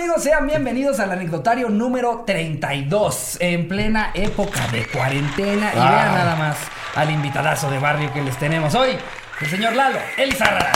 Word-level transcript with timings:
amigos? 0.00 0.22
Sean 0.22 0.46
bienvenidos 0.46 0.98
al 1.00 1.12
anecdotario 1.12 1.68
número 1.68 2.24
32 2.26 3.36
en 3.40 3.68
plena 3.68 4.10
época 4.14 4.66
de 4.72 4.86
cuarentena. 4.86 5.72
Y 5.74 5.78
Ah. 5.78 5.90
vean 5.90 6.14
nada 6.14 6.36
más 6.36 6.56
al 6.94 7.10
invitadazo 7.10 7.70
de 7.70 7.78
barrio 7.78 8.10
que 8.12 8.22
les 8.22 8.34
tenemos 8.38 8.74
hoy, 8.74 8.96
el 9.42 9.46
señor 9.48 9.74
Lalo 9.74 9.98
Elizarra. 10.16 10.72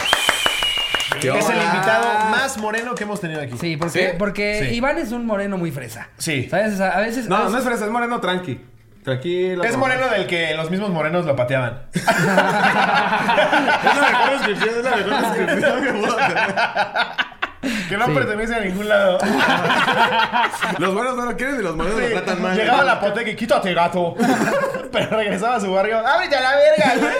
Es 1.16 1.24
el 1.24 1.32
invitado 1.62 2.28
más 2.30 2.58
moreno 2.58 2.94
que 2.94 3.04
hemos 3.04 3.18
tenido 3.20 3.40
aquí. 3.40 3.56
Sí, 3.58 3.76
porque, 3.78 4.10
¿Sí? 4.10 4.16
porque 4.18 4.66
Sí. 4.68 4.74
Iván 4.76 4.98
es 4.98 5.10
un 5.12 5.24
moreno 5.24 5.56
muy 5.56 5.70
fresa. 5.70 6.08
Sí. 6.18 6.46
¿Sabes? 6.50 6.74
O 6.74 6.76
sea, 6.76 6.90
a 6.90 7.00
veces. 7.00 7.24
a 7.26 7.28
No, 7.30 7.36
veces- 7.38 7.52
no 7.52 7.58
es 7.58 7.64
fresa, 7.64 7.84
es 7.86 7.90
moreno 7.90 8.20
tranqui. 8.20 8.60
Tranquilo. 9.04 9.64
Es 9.64 9.76
moreno 9.76 10.08
del 10.08 10.26
que 10.26 10.54
los 10.54 10.70
mismos 10.70 10.90
morenos 10.90 11.24
lo 11.24 11.34
pateaban. 11.36 11.82
Es 11.94 12.04
la 12.06 14.10
mejor 14.10 14.30
descripción, 14.32 14.70
es 14.78 14.84
la 14.84 14.96
mejor 14.96 15.36
descripción 15.36 15.82
que 15.84 15.92
puedo 15.92 16.16
tener. 16.16 16.54
Que 17.88 17.96
no 17.96 18.06
Sí. 18.06 18.12
pertenece 18.12 18.54
a 18.54 18.60
ningún 18.60 18.88
lado. 18.88 19.18
Los 20.78 20.94
buenos 20.94 21.16
no 21.16 21.24
lo 21.26 21.36
quieren 21.36 21.60
y 21.60 21.62
los 21.62 21.76
morenos 21.76 22.00
lo 22.00 22.08
tratan 22.10 22.42
mal. 22.42 22.56
Llegaba 22.56 22.80
a 22.80 22.84
la 22.84 22.92
apoteca 22.92 23.30
y 23.30 23.36
quítate, 23.36 23.72
gato. 23.74 24.14
Pero 24.92 25.16
regresaba 25.16 25.56
a 25.56 25.60
su 25.60 25.72
barrio. 25.72 25.98
¡Ábrete 26.06 26.36
a 26.36 26.40
la 26.40 26.56
verga, 26.56 26.94
güey! 27.00 27.14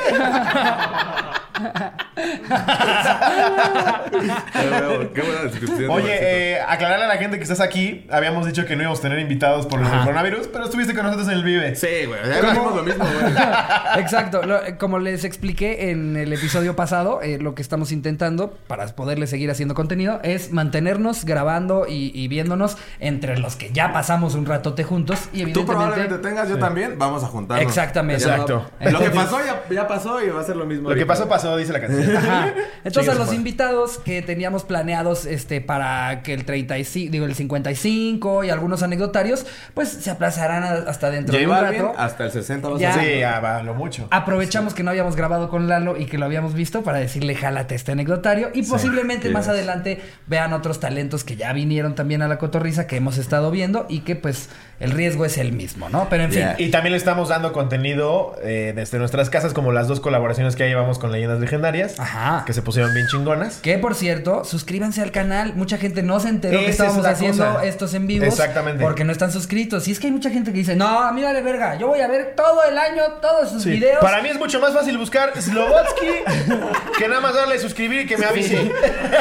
Qué 5.15 5.23
buena 5.23 5.43
descripción. 5.45 5.91
Oye, 5.91 6.19
eh, 6.21 6.59
aclararle 6.67 7.05
a 7.05 7.09
la 7.09 7.17
gente 7.17 7.37
que 7.37 7.43
estás 7.43 7.61
aquí. 7.61 8.07
Habíamos 8.11 8.47
dicho 8.47 8.65
que 8.67 8.77
no 8.77 8.83
íbamos 8.83 8.99
a 9.01 9.03
tener 9.03 9.19
invitados 9.19 9.67
por 9.67 9.81
el 9.81 9.89
coronavirus, 9.89 10.49
pero 10.49 10.65
estuviste 10.65 10.95
con 10.95 11.05
nosotros 11.05 11.29
en 11.29 11.35
el 11.35 11.45
Vive. 11.45 11.75
Sí, 11.77 12.07
güey. 12.07 12.21
Ya 12.29 12.43
lo 12.55 12.83
mismo, 12.83 13.05
güey. 13.05 13.35
Exacto, 13.99 14.43
Lo- 14.43 14.65
eh, 14.65 14.77
como 14.79 14.99
les 14.99 15.25
expliqué 15.25 15.91
en 15.91 16.17
el 16.17 16.33
episodio 16.33 16.77
pasado, 16.77 17.21
eh, 17.23 17.39
lo 17.41 17.55
que 17.55 17.63
estamos 17.63 17.93
intentando 17.93 18.53
para 18.67 18.87
poderles 18.89 19.31
seguir 19.31 19.51
haciendo 19.51 19.75
contenido 19.75 20.21
es 20.23 20.53
mantenernos 20.53 21.25
grabando 21.25 21.87
y, 21.89 22.11
y 22.15 22.29
viéndonos 22.29 22.77
entre 23.01 23.39
los 23.39 23.57
que 23.57 23.71
ya 23.73 23.93
pasamos 23.93 24.35
un 24.35 24.47
ratote 24.47 24.85
juntos 24.85 25.19
y 25.33 25.39
Tú 25.39 25.43
evidentemente... 25.43 25.73
probablemente 25.73 26.19
tengas, 26.19 26.49
yo 26.49 26.59
también. 26.59 26.99
Vamos 26.99 27.23
a 27.25 27.27
juntarnos. 27.27 27.67
Exactamente. 27.67 28.23
Exacto. 28.25 28.67
Lo 28.81 28.99
que 28.99 29.07
Entonces- 29.07 29.15
pasó 29.15 29.39
ya, 29.45 29.63
ya 29.75 29.87
pasó 29.89 30.23
y 30.25 30.29
va 30.31 30.41
a 30.41 30.45
ser 30.45 30.57
lo 30.57 30.65
mismo. 30.67 30.89
Lo 30.89 30.95
que 30.95 31.03
ahorita. 31.03 31.07
pasó, 31.07 31.29
pasó, 31.29 31.44
dice 31.57 31.73
la 31.73 31.81
canción. 31.81 32.17
Ajá. 32.17 32.53
Entonces 32.85 33.17
los 33.17 33.33
invitados 33.33 33.99
que 33.99 34.23
teníamos 34.23 34.65
planeados 34.65 35.27
este 35.27 35.61
para 35.61 36.23
que 36.23 36.35
el 36.35 36.45
35, 36.45 37.11
digo 37.13 37.27
el 37.27 37.35
55 37.35 38.45
y 38.45 38.51
algunos 38.51 38.83
anecdotarios, 38.83 39.47
pues 39.75 39.89
se 39.89 40.11
aplazarán 40.11 40.63
a- 40.65 40.91
hasta 40.91 41.11
dentro 41.11 41.37
de 41.37 41.47
un 41.47 41.53
rato. 41.53 41.93
hasta 41.97 42.25
el 42.25 42.31
60 42.33 42.69
vas 42.69 42.81
Ya. 42.81 42.91
a 42.91 42.93
Sí, 42.95 43.01
hacer. 43.01 43.19
ya 43.21 43.41
va, 43.41 43.63
lo 43.63 43.75
mucho. 43.75 44.09
Aprovechamos 44.11 44.75
que 44.75 44.83
no 44.83 44.91
habíamos 44.91 45.17
grabado 45.17 45.49
con 45.49 45.69
Lalo 45.69 45.97
y 45.97 46.07
que 46.07 46.19
lo 46.19 46.25
habíamos 46.27 46.55
visto 46.55 46.83
para 46.83 46.99
decirle 46.99 47.35
jálate 47.35 47.75
este 47.75 47.93
anecdotario 47.93 48.51
y 48.55 48.63
posiblemente 48.63 49.25
Yes. 49.29 49.33
más 49.35 49.49
adelante 49.49 50.01
vean 50.27 50.53
otros 50.53 50.81
talentos 50.81 51.25
que 51.25 51.37
ya 51.37 51.53
vinieron 51.53 51.95
también 51.95 52.23
a 52.23 52.29
la 52.29 52.39
cotorriza 52.39 52.87
que 52.87 52.97
hemos 52.97 53.19
estado 53.19 53.51
viendo 53.51 53.87
y 53.89 54.01
que 54.01 54.17
pues 54.17 54.49
el 54.81 54.91
riesgo 54.91 55.25
es 55.25 55.39
el 55.39 55.53
mismo, 55.53 55.89
¿no? 55.89 56.09
Pero 56.11 56.25
en 56.25 56.31
fin. 56.31 56.41
Yeah. 56.41 56.57
Y 56.59 56.71
también 56.71 56.93
le 56.93 56.99
estamos 56.99 57.29
dando 57.29 57.53
contenido 57.53 58.37
eh, 58.43 58.73
desde 58.75 58.99
nuestras 58.99 59.31
casas, 59.31 59.53
como 59.55 59.73
las 59.73 59.89
dos 59.89 60.01
colaboraciones 60.01 60.57
que 60.57 60.65
ya 60.65 60.69
llevamos 60.69 60.99
con 60.99 61.13
Leyendas 61.13 61.41
Legendarias. 61.41 61.99
Ajá. 61.99 62.45
Que 62.47 62.53
se 62.53 62.63
pusieron 62.63 62.93
bien 62.95 63.07
chingonas. 63.09 63.59
Que 63.59 63.79
por 63.79 63.95
cierto, 63.95 64.45
suscríbanse 64.45 65.03
al 65.03 65.11
canal. 65.13 65.55
Mucha 65.55 65.79
gente 65.79 66.03
no 66.03 66.21
se 66.21 66.29
enteró 66.29 66.59
que 66.59 66.65
Esa 66.69 66.71
es 66.71 66.91
estábamos 66.91 67.07
haciendo 67.07 67.45
cosa. 67.55 67.65
estos 67.65 67.95
en 67.95 68.07
vivos. 68.07 68.29
Exactamente. 68.29 68.83
Porque 68.83 69.05
no 69.05 69.13
están 69.13 69.31
suscritos. 69.33 69.87
Y 69.89 69.93
es 69.93 70.01
que 70.01 70.09
hay 70.09 70.13
mucha 70.13 70.31
gente 70.31 70.53
que 70.53 70.59
dice, 70.59 70.77
no, 70.77 71.01
a 71.03 71.13
mí 71.13 71.23
vale 71.23 71.41
verga. 71.43 71.77
Yo 71.77 71.87
voy 71.89 72.01
a 72.01 72.09
ver 72.09 72.35
todo 72.37 72.63
el 72.65 72.77
año, 72.77 73.03
todos 73.23 73.51
sus 73.51 73.63
Sí. 73.63 73.71
videos. 73.71 73.99
Para 74.01 74.21
mí 74.23 74.29
es 74.29 74.39
mucho 74.39 74.61
más 74.61 74.73
fácil 74.75 74.99
buscar 74.99 75.33
Slobotsky 75.41 76.07
que 76.99 77.09
nada 77.09 77.21
más 77.21 77.35
darle 77.35 77.59
suscribir 77.59 78.01
y 78.03 78.07
que 78.07 78.17
me 78.19 78.27
avise. 78.27 78.71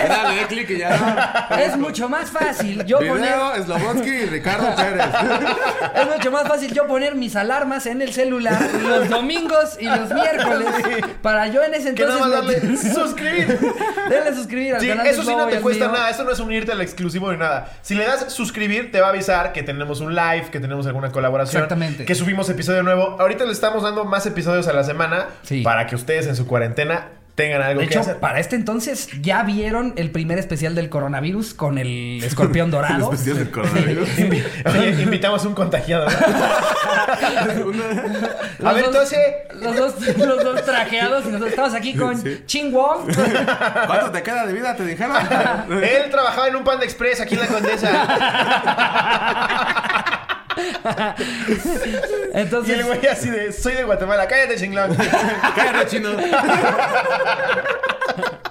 Dale, 0.09 0.35
de 0.41 0.47
clic 0.47 0.69
y 0.71 0.77
ya. 0.79 1.47
Es 1.63 1.77
mucho 1.77 2.09
más 2.09 2.29
fácil 2.31 2.83
yo 2.85 2.97
poner. 2.97 3.13
Video, 3.15 3.63
Slobotsky 3.63 4.09
y 4.09 4.25
Ricardo 4.25 4.75
Pérez. 4.75 5.05
Es 5.95 6.07
mucho 6.15 6.31
más 6.31 6.47
fácil 6.47 6.73
yo 6.73 6.87
poner 6.87 7.15
mis 7.15 7.35
alarmas 7.35 7.85
en 7.85 8.01
el 8.01 8.13
celular 8.13 8.59
los 8.83 9.09
domingos 9.09 9.77
y 9.79 9.85
los 9.85 10.11
miércoles 10.11 10.67
para 11.21 11.47
yo 11.47 11.63
en 11.63 11.73
ese 11.73 11.93
Que 11.93 12.05
nada 12.05 12.17
entonces 12.17 12.43
más 12.45 12.61
darle 12.63 12.77
suscribir. 12.93 13.59
Denle 14.09 14.33
suscribir 14.35 14.75
al 14.75 14.81
Sí, 14.81 14.87
canal 14.87 15.07
eso 15.07 15.23
sí 15.23 15.35
no 15.35 15.47
te 15.47 15.59
cuesta 15.61 15.85
mío. 15.87 15.93
nada. 15.95 16.09
Eso 16.09 16.23
no 16.23 16.31
es 16.31 16.39
unirte 16.39 16.71
al 16.71 16.81
exclusivo 16.81 17.31
ni 17.31 17.37
nada. 17.37 17.71
Si 17.81 17.95
le 17.95 18.05
das 18.05 18.31
suscribir, 18.33 18.91
te 18.91 18.99
va 19.01 19.07
a 19.07 19.09
avisar 19.09 19.53
que 19.53 19.63
tenemos 19.63 19.99
un 20.01 20.15
live, 20.15 20.47
que 20.51 20.59
tenemos 20.59 20.85
alguna 20.87 21.11
colaboración. 21.11 21.63
Exactamente. 21.63 22.05
Que 22.05 22.15
subimos 22.15 22.49
episodio 22.49 22.83
nuevo. 22.83 23.17
Ahorita 23.19 23.45
le 23.45 23.51
estamos 23.51 23.83
dando 23.83 24.05
más 24.05 24.25
episodios 24.25 24.67
a 24.67 24.73
la 24.73 24.83
semana 24.83 25.27
Sí. 25.43 25.61
para 25.61 25.87
que 25.87 25.95
ustedes 25.95 26.27
en 26.27 26.35
su 26.35 26.47
cuarentena 26.47 27.07
tengan 27.35 27.61
algo 27.63 27.81
De 27.81 27.87
que 27.87 27.93
hecho, 27.93 28.01
hacer. 28.01 28.17
para 28.19 28.39
este 28.39 28.55
entonces 28.55 29.09
ya 29.21 29.41
vieron 29.43 29.93
el 29.97 30.11
primer 30.11 30.37
especial 30.37 30.75
del 30.75 30.89
coronavirus 30.89 31.53
con 31.55 31.77
el 31.79 32.21
escorpión 32.23 32.69
dorado. 32.71 33.09
El 33.09 33.13
especial 33.15 33.37
del 33.37 33.49
coronavirus. 33.51 34.09
Invi- 34.19 34.43
Oye, 34.79 35.01
invitamos 35.01 35.43
un 35.45 35.53
contagiado. 35.55 36.05
¿no? 37.57 37.65
Los 38.59 38.69
A 38.69 38.73
ver, 38.73 38.85
dos- 38.85 38.93
entonces. 38.93 39.19
Los 39.61 39.75
dos, 39.77 40.17
los 40.17 40.43
dos 40.43 40.65
trajeados 40.65 41.23
y 41.25 41.27
nosotros 41.27 41.49
estamos 41.51 41.73
aquí 41.73 41.95
con 41.95 42.17
Sí. 42.21 42.43
Ching 42.45 42.71
Wong. 42.73 43.11
¿Cuánto 43.87 44.11
te 44.11 44.21
queda 44.23 44.45
de 44.45 44.53
vida? 44.53 44.75
¿Te 44.75 44.85
dijeron? 44.85 45.15
Él 45.71 46.09
trabajaba 46.11 46.47
en 46.49 46.55
un 46.57 46.63
Panda 46.63 46.83
Express 46.83 47.21
aquí 47.21 47.35
en 47.35 47.41
la 47.41 47.47
Condesa. 47.47 47.89
Y 51.47 52.37
Entonces, 52.37 52.79
el 52.79 52.85
güey 52.85 53.05
así 53.07 53.29
de, 53.29 53.51
soy 53.51 53.73
de 53.73 53.83
Guatemala, 53.83 54.27
cállate 54.27 54.57
chinglón. 54.57 54.95
Cállate, 55.55 55.87
chino. 55.87 56.11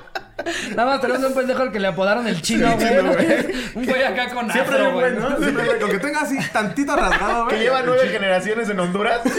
nada 0.77 0.85
más 0.91 1.01
tenemos 1.01 1.25
un 1.25 1.35
pendejo 1.35 1.63
al 1.63 1.73
que 1.73 1.81
le 1.81 1.89
apodaron 1.89 2.27
el 2.27 2.41
chino, 2.43 2.75
güey. 2.77 2.89
chino, 2.89 3.13
güey. 3.13 3.63
Un 3.75 3.87
güey 3.87 4.03
acá 4.05 4.29
con 4.35 4.51
Siempre 4.51 4.83
un 4.83 4.95
güey. 4.95 5.13
güey, 5.15 5.23
¿no? 5.31 5.39
Siempre 5.39 5.63
hay- 5.71 5.81
Con 5.81 5.91
que 5.91 5.99
tenga 5.99 6.21
así 6.21 6.37
tantito 6.53 6.95
rasgado, 6.97 7.47
Que 7.49 7.55
güey. 7.55 7.65
lleva 7.67 7.83
nueve 7.85 8.09
generaciones 8.09 8.69
en 8.69 8.81
Honduras. 8.81 9.21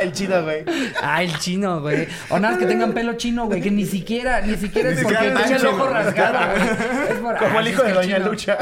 El 0.00 0.12
chino, 0.12 0.42
güey. 0.42 0.62
Ah, 1.02 1.22
el 1.22 1.38
chino, 1.38 1.80
güey. 1.80 2.06
O 2.28 2.38
nada 2.38 2.52
más 2.52 2.58
que 2.62 2.66
tengan 2.66 2.92
pelo 2.92 3.14
chino, 3.14 3.46
güey. 3.46 3.62
Que 3.62 3.70
ni 3.70 3.86
siquiera, 3.86 4.42
ni 4.42 4.54
siquiera 4.58 4.90
es 4.90 4.98
Ni 4.98 5.04
porque 5.04 5.16
tenga 5.16 5.46
el 5.56 5.66
ojo 5.66 5.86
rasgado, 5.88 6.38
güey. 6.50 6.68
Es 7.08 7.14
por- 7.18 7.36
Como 7.38 7.58
ah, 7.58 7.60
el 7.62 7.68
hijo 7.68 7.82
que 7.82 7.88
de 7.88 7.94
Doña 7.94 8.16
chino. 8.18 8.28
Lucha. 8.30 8.58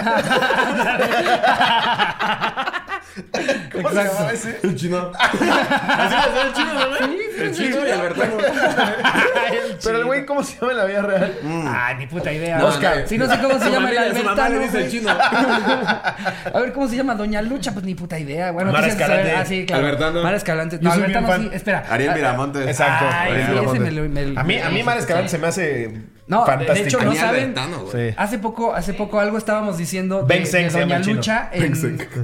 ¿Cómo 3.72 3.90
se 3.90 3.96
Exacto. 3.96 4.12
llamaba 4.12 4.32
ese? 4.32 4.58
El 4.62 4.76
chino. 4.76 5.12
Así 5.18 6.14
el 6.46 6.52
chino, 6.52 6.74
¿no? 6.74 6.96
El 7.44 7.54
chino 7.54 7.86
y 7.86 7.90
Albertano. 7.90 8.32
Pero 9.84 9.98
el 9.98 10.04
güey, 10.04 10.26
¿cómo 10.26 10.42
se 10.42 10.54
llama 10.58 10.70
en 10.72 10.78
la 10.78 10.84
vida 10.84 11.02
real? 11.02 11.38
Ah, 11.66 11.94
ni 11.98 12.06
puta 12.06 12.32
idea. 12.32 12.58
No, 12.58 12.66
Oscar. 12.66 13.04
Si 13.06 13.18
no 13.18 13.28
sé 13.28 13.38
cómo 13.40 13.58
se 13.58 13.70
llama 13.70 13.90
el 13.90 13.98
Albertano. 13.98 14.58
dice 14.58 14.84
el 14.84 14.90
chino. 14.90 15.10
A 16.54 16.60
ver, 16.60 16.72
¿cómo 16.72 16.88
se 16.88 16.96
llama 16.96 17.14
Doña 17.14 17.42
Lucha? 17.42 17.72
Pues 17.72 17.84
ni 17.84 17.94
puta 17.94 18.18
idea. 18.18 18.50
Bueno, 18.52 18.72
Mara 18.72 18.86
quisieras 18.88 19.08
saber- 19.08 19.26
Escalante. 19.26 19.42
Ah, 19.42 19.46
sí, 19.48 19.66
claro. 19.66 19.84
Albertano. 19.86 20.22
Mara 20.22 20.36
Escalante. 20.36 20.78
No, 20.80 20.92
Albertano 20.92 21.26
fan. 21.26 21.42
sí. 21.42 21.50
Espera. 21.52 21.84
Ariel 21.90 22.14
Miramontes. 22.14 22.66
Exacto. 22.68 23.04
Ay, 23.10 23.32
Ariel 23.32 23.36
sí, 23.36 23.42
ese 23.42 23.50
Miramontes. 23.52 23.80
me 23.82 23.90
lo- 24.24 24.32
me- 24.34 24.40
A 24.40 24.44
mí, 24.44 24.58
a 24.58 24.68
mí 24.70 24.74
me- 24.76 24.84
Mar 24.84 24.98
Escalante 24.98 25.28
se 25.28 25.38
me 25.38 25.46
hace 25.46 26.02
No, 26.26 26.44
de- 26.46 26.64
hecho, 26.86 27.00
no 27.02 27.14
saben. 27.14 27.54
Sí. 27.92 28.14
Hace 28.16 28.38
poco, 28.38 28.74
hace 28.74 28.94
poco 28.94 29.20
algo 29.20 29.36
estábamos 29.36 29.76
diciendo 29.76 30.22
de, 30.22 30.26
Doña. 30.70 30.98
Lucha. 31.00 31.50
En, 31.52 31.74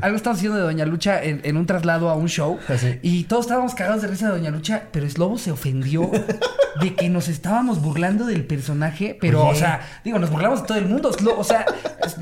algo 0.02 0.16
estábamos 0.16 0.38
diciendo 0.40 0.56
de 0.58 0.62
Doña 0.64 0.86
Lucha 0.86 1.22
en, 1.22 1.40
en 1.44 1.56
un 1.56 1.66
traslado 1.66 2.08
a 2.08 2.14
un 2.14 2.28
show. 2.28 2.58
Así. 2.68 2.98
Y 3.02 3.24
todos 3.24 3.44
estábamos 3.46 3.74
cagados 3.74 4.02
de 4.02 4.08
risa 4.08 4.26
de 4.28 4.32
Doña 4.38 4.50
Lucha, 4.50 4.84
pero 4.90 5.08
Slobo 5.08 5.36
se 5.38 5.50
ofendió 5.52 6.10
de 6.80 6.94
que 6.94 7.08
nos 7.10 7.28
estábamos 7.28 7.82
burlando 7.82 8.24
del 8.26 8.44
personaje. 8.46 9.18
Pero, 9.20 9.42
Oye. 9.42 9.52
o 9.52 9.54
sea, 9.54 9.80
digo, 10.04 10.18
nos 10.18 10.30
burlamos 10.30 10.62
de 10.62 10.68
todo 10.68 10.78
el 10.78 10.86
mundo. 10.86 11.12
Slo- 11.12 11.34
o 11.36 11.44
sea, 11.44 11.66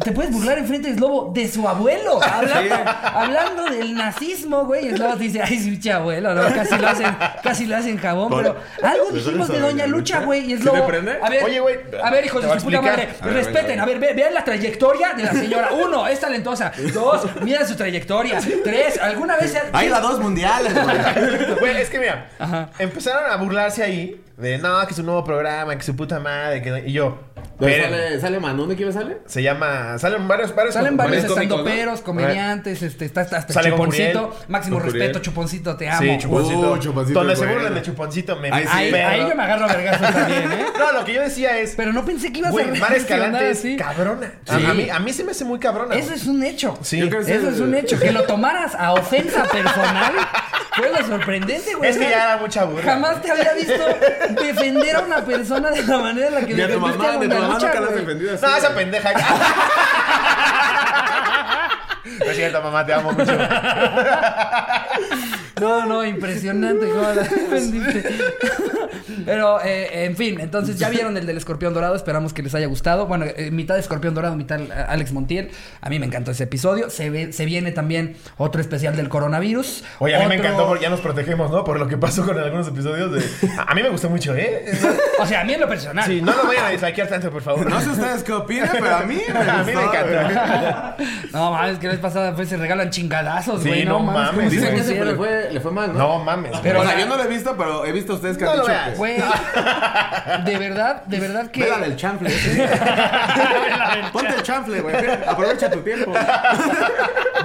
te 0.03 0.11
puedes 0.13 0.33
burlar 0.33 0.59
enfrente 0.59 0.89
de 0.91 0.97
Slobo 0.99 1.33
de 1.33 1.49
su 1.49 1.69
abuelo. 1.69 2.21
Hablando, 2.23 2.75
hablando 3.05 3.65
del 3.67 3.95
nazismo, 3.95 4.65
güey. 4.67 4.89
Y 4.89 4.97
Slobo 4.97 5.15
te 5.17 5.25
dice, 5.25 5.43
ay, 5.43 5.59
sí, 5.59 5.71
pinche 5.71 5.93
abuelo, 5.93 6.35
¿no? 6.35 6.43
Casi 6.55 6.77
lo 6.77 6.89
hacen, 6.89 7.07
casi 7.43 7.67
lo 7.67 7.77
hacen 7.77 7.99
jabón. 7.99 8.31
Por- 8.31 8.43
Pero 8.43 8.57
algo 8.83 9.11
¿Le 9.13 9.19
dijimos 9.19 9.49
de 9.49 9.55
Doña 9.61 9.69
Doña 9.69 9.87
Lucha, 9.87 10.15
Lucha? 10.17 10.27
güey. 10.27 10.53
Y 10.53 10.57
¿Sí 10.57 10.63
Slobo. 10.63 10.79
te 10.79 10.83
prende? 10.85 11.19
A 11.23 11.29
ver, 11.31 11.45
Oye, 11.45 11.61
güey, 11.61 11.68
A 12.03 12.11
ver, 12.11 12.25
hijos 12.27 12.43
de 12.43 12.61
su 12.61 12.65
puta 12.67 12.81
madre. 12.83 13.03
explicar. 13.05 13.29
A 13.29 13.35
ver, 13.35 13.45
Respeten, 13.45 13.81
a 13.81 13.87
ver, 13.87 13.99
ve- 13.99 14.13
vean 14.15 14.35
la 14.35 14.45
trayectoria 14.45 15.13
de 15.15 15.23
la 15.25 15.33
señora. 15.33 15.71
Uno, 15.73 16.07
es 16.07 16.21
talentosa. 16.21 16.73
Dos, 16.93 17.27
mira 17.43 17.67
su 17.67 17.77
trayectoria. 17.77 18.39
Tres, 18.65 18.99
alguna 19.01 19.37
vez 19.37 19.53
se 19.53 19.59
ha- 19.59 19.71
Hay 19.73 19.89
la 19.89 20.01
dos 20.01 20.19
mundiales, 20.21 20.73
güey. 20.75 20.99
Güey, 21.61 21.77
es 21.83 21.91
que 21.91 21.99
mira, 21.99 22.29
Ajá. 22.39 22.71
empezaron 22.79 23.31
a 23.31 23.37
burlarse 23.37 23.83
ahí 23.83 24.23
de 24.37 24.59
no, 24.59 24.87
que 24.87 24.93
es 24.93 24.99
un 25.01 25.07
nuevo 25.07 25.25
programa, 25.25 25.75
que 25.77 25.83
su 25.83 25.97
puta 25.97 26.21
madre, 26.21 26.63
que 26.63 26.85
y 26.87 26.93
yo. 26.93 27.19
Esperen, 27.61 27.91
¿Sale, 27.91 28.21
¿Sale 28.21 28.41
Manon? 28.41 28.69
¿De 28.69 28.77
quién 28.77 28.93
sale? 28.93 29.19
Se 29.27 29.43
llama. 29.43 29.99
Salen 29.99 30.27
varios, 30.29 30.55
varios 30.55 30.75
Salen 30.75 30.97
varios 30.97 31.25
estandoperos, 31.25 32.01
comediantes, 32.01 32.83
este, 32.83 33.05
está, 33.05 33.23
está 33.23 33.39
hasta 33.39 33.63
Chuponcito. 33.63 34.29
Curiel. 34.29 34.45
Máximo 34.49 34.81
respeto. 34.81 35.19
Chuponcito, 35.21 35.77
te 35.77 35.89
amo. 35.89 36.01
Sí, 36.01 36.19
Chuponcito. 36.19 36.73
Uh, 36.73 36.79
Chuponcito 36.79 37.19
Donde 37.19 37.37
se 37.37 37.47
burlan 37.47 37.75
de 37.75 37.83
Chuponcito, 37.83 38.37
me 38.37 38.51
Ahí 38.53 38.65
sí. 38.65 38.71
Ahí, 38.73 38.91
pero- 38.91 39.09
ahí 39.09 39.21
yo 39.21 39.35
me 39.37 39.43
agarro 39.43 39.65
a 39.65 39.69
vergazos 39.69 40.11
también, 40.13 40.53
¿eh? 40.53 40.67
No, 40.79 40.93
lo 40.93 41.05
que 41.05 41.15
yo 41.15 41.21
decía 41.23 41.59
es. 41.59 41.75
Pero 41.77 41.93
no 41.93 42.05
pensé 42.05 42.33
que 42.33 42.39
ibas 42.41 42.53
a 42.55 42.79
Mar 42.79 42.93
Escalante 42.95 43.51
es 43.51 43.59
así. 43.59 43.77
cabrona. 43.77 44.33
A- 44.49 44.59
Sí. 44.59 44.65
A, 44.67 44.75
mí, 44.75 44.91
a 44.91 44.99
mí 44.99 45.13
se 45.13 45.25
me 45.25 45.31
hace 45.33 45.45
muy 45.45 45.59
cabrona. 45.59 45.95
Eso 45.95 46.13
es 46.15 46.27
un 46.27 46.43
hecho. 46.43 46.79
Sí. 46.83 47.01
Eso 47.01 47.49
es 47.51 47.61
un 47.61 47.75
hecho. 47.75 47.99
Que 47.99 48.13
lo 48.13 48.25
tomaras 48.25 48.75
a 48.75 48.93
ofensa 48.93 49.45
personal 49.45 50.13
fue 50.75 50.91
lo 50.91 51.07
sorprendente, 51.07 51.75
güey. 51.75 51.91
Es 51.91 51.99
que 51.99 52.05
ya 52.09 52.25
era 52.25 52.37
mucha 52.39 52.65
burla. 52.65 52.83
Jamás 52.83 53.21
te 53.23 53.31
había 53.31 53.53
visto 53.55 53.85
defender 54.43 54.97
a 54.97 55.01
una 55.01 55.25
persona 55.25 55.71
de 55.71 55.83
la 55.85 55.99
manera 55.99 56.29
en 56.29 56.35
la 56.35 56.41
que 56.43 56.55
defendiste 56.55 57.07
a 57.07 57.19
a 57.33 57.37
tu 57.37 57.43
mamá 57.43 57.55
Lucha, 57.55 57.67
nunca 57.67 57.81
la 57.81 57.87
has 57.87 57.93
güey. 57.93 58.05
defendido 58.05 58.35
así. 58.35 58.45
No, 58.47 58.57
esa 58.57 58.75
pendeja. 58.75 59.11
No 62.19 62.25
es 62.31 62.37
cierto, 62.37 62.63
mamá, 62.63 62.85
te 62.87 62.93
amo 62.95 63.13
mucho. 63.13 63.33
No, 65.61 65.87
no, 65.87 66.05
impresionante 66.05 66.87
cómo 66.89 67.03
la 67.03 67.15
defendiste. 67.23 68.05
Pero, 69.27 69.61
eh, 69.65 70.05
en 70.05 70.17
fin, 70.17 70.39
entonces 70.41 70.79
ya 70.79 70.89
vieron 70.89 71.17
el 71.17 71.27
del 71.27 71.37
escorpión 71.37 71.75
dorado. 71.75 71.97
Esperamos 71.97 72.33
que 72.33 72.43
les 72.45 72.55
haya 72.55 72.67
gustado. 72.69 73.07
Bueno, 73.07 73.25
eh, 73.27 73.51
mitad 73.51 73.75
de 73.75 73.81
escorpión 73.81 74.15
dorado, 74.15 74.37
mitad 74.37 74.61
Alex 74.89 75.11
Montiel. 75.13 75.51
A 75.81 75.91
mí 75.91 75.99
me 75.99 76.07
encantó 76.07 76.31
ese 76.31 76.45
episodio. 76.45 76.91
Se, 76.91 77.11
ve- 77.11 77.33
se 77.33 77.45
viene 77.45 77.73
también 77.73 78.17
otro 78.37 78.61
especial 78.61 78.95
del 78.95 79.09
coronavirus. 79.09 79.83
Oye, 79.99 80.15
a 80.15 80.21
mí 80.21 80.27
me 80.29 80.37
encantó 80.37 80.67
porque 80.69 80.85
ya 80.85 80.91
nos 80.91 81.01
protegemos, 81.01 81.51
¿no? 81.51 81.65
Por 81.65 81.81
lo 81.81 81.89
que 81.89 81.97
pasó 81.97 82.25
con 82.25 82.39
algunos 82.39 82.69
episodios 82.69 83.11
de... 83.13 83.25
A 83.67 83.75
mí 83.75 83.83
me 83.83 83.89
gustó 83.89 84.09
mucho, 84.09 84.37
¿eh? 84.37 84.65
O 85.19 85.27
sea, 85.27 85.41
a 85.41 85.45
mí 85.45 85.55
en 85.55 85.61
lo 85.61 85.69
personal. 85.69 86.05
Sí, 86.07 86.23
no 86.23 86.33
lo 86.37 86.47
vayan 86.47 86.67
a 86.67 86.69
dislikear 86.71 87.09
tanto, 87.09 87.33
por 87.33 87.43
favor. 87.43 87.69
No 87.69 87.81
sé 87.81 87.91
ustedes 87.91 88.23
qué 88.23 88.33
opinan, 88.33 88.69
pero 88.73 88.95
a 88.95 89.03
mí 89.03 89.21
me 89.29 89.39
A 89.41 89.65
mí 89.65 89.73
me. 89.75 91.33
No 91.33 91.51
mames, 91.51 91.79
que 91.79 91.89
vez 91.99 92.01
pasada 92.01 92.35
pues, 92.35 92.49
se 92.49 92.57
regalan 92.57 92.91
chingadazos, 92.91 93.63
Sí, 93.63 93.69
güey. 93.69 93.85
no 93.85 94.01
mames. 94.01 94.31
¿cómo 94.31 94.51
se 94.51 94.57
Dicen 94.57 94.75
que 94.75 94.81
hicieron? 94.81 95.09
le 95.09 95.15
fue, 95.15 95.49
le 95.53 95.61
fue 95.61 95.71
mal, 95.73 95.93
¿no? 95.93 95.99
No 95.99 96.19
mames. 96.25 96.53
Pero 96.63 96.81
o 96.81 96.85
sea, 96.85 96.99
yo 96.99 97.07
no 97.07 97.17
lo 97.17 97.25
he 97.25 97.29
visto, 97.29 97.57
pero 97.57 97.85
he 97.85 97.93
visto 97.93 98.13
a 98.13 98.17
ustedes 98.17 98.39
que 98.39 98.45
No 98.45 98.51
han 98.53 98.57
dicho 98.61 98.73
que... 98.91 98.97
Güey, 98.97 99.17
de 100.45 100.59
verdad, 100.59 101.03
de 101.05 101.21
verdad 101.21 101.51
que... 101.51 101.63
Pégale 101.65 101.87
el 101.87 101.97
chanfle. 101.97 102.31
Ponte 104.13 104.35
el 104.35 104.43
chanfle, 104.43 104.81
güey. 104.81 104.95
Aprovecha 105.27 105.71
tu 105.71 105.81
tiempo. 105.81 106.13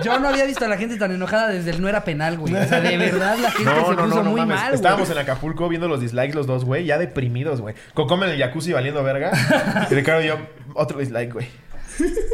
Yo 0.04 0.20
no 0.20 0.30
había 0.30 0.46
visto 0.46 0.66
a 0.66 0.68
la 0.68 0.78
gente 0.78 0.98
tan 0.98 1.12
enojada 1.12 1.50
desde 1.50 1.72
el 1.72 1.82
no 1.82 1.88
era 1.90 2.04
penal, 2.04 2.38
güey. 2.38 2.54
O 2.56 2.66
sea, 2.66 2.80
de 2.82 2.98
verdad 2.98 3.38
la 3.38 3.52
gente 3.52 3.66
No, 3.72 3.86
se 3.88 3.96
no, 3.96 4.04
puso 4.04 4.16
no, 4.18 4.24
no 4.24 4.30
muy 4.32 4.42
mames. 4.42 4.58
mal, 4.60 4.74
Estábamos 4.74 5.08
güey. 5.08 5.18
en 5.18 5.24
Acapulco 5.24 5.70
viendo 5.70 5.88
los 5.88 6.00
dislikes 6.02 6.34
los 6.34 6.48
dos, 6.48 6.66
güey, 6.66 6.86
ya 6.86 6.98
deprimidos, 6.98 7.62
güey. 7.62 7.76
Cocome 7.94 8.26
en 8.28 8.34
el 8.34 8.40
jacuzzi 8.40 8.74
valiendo 8.74 9.04
verga. 9.04 9.32
Y 9.90 9.94
Ricardo 9.96 10.22
y 10.22 10.28
yo, 10.28 10.38
otro 10.74 11.00
dislike, 11.00 11.34
güey. 11.34 11.48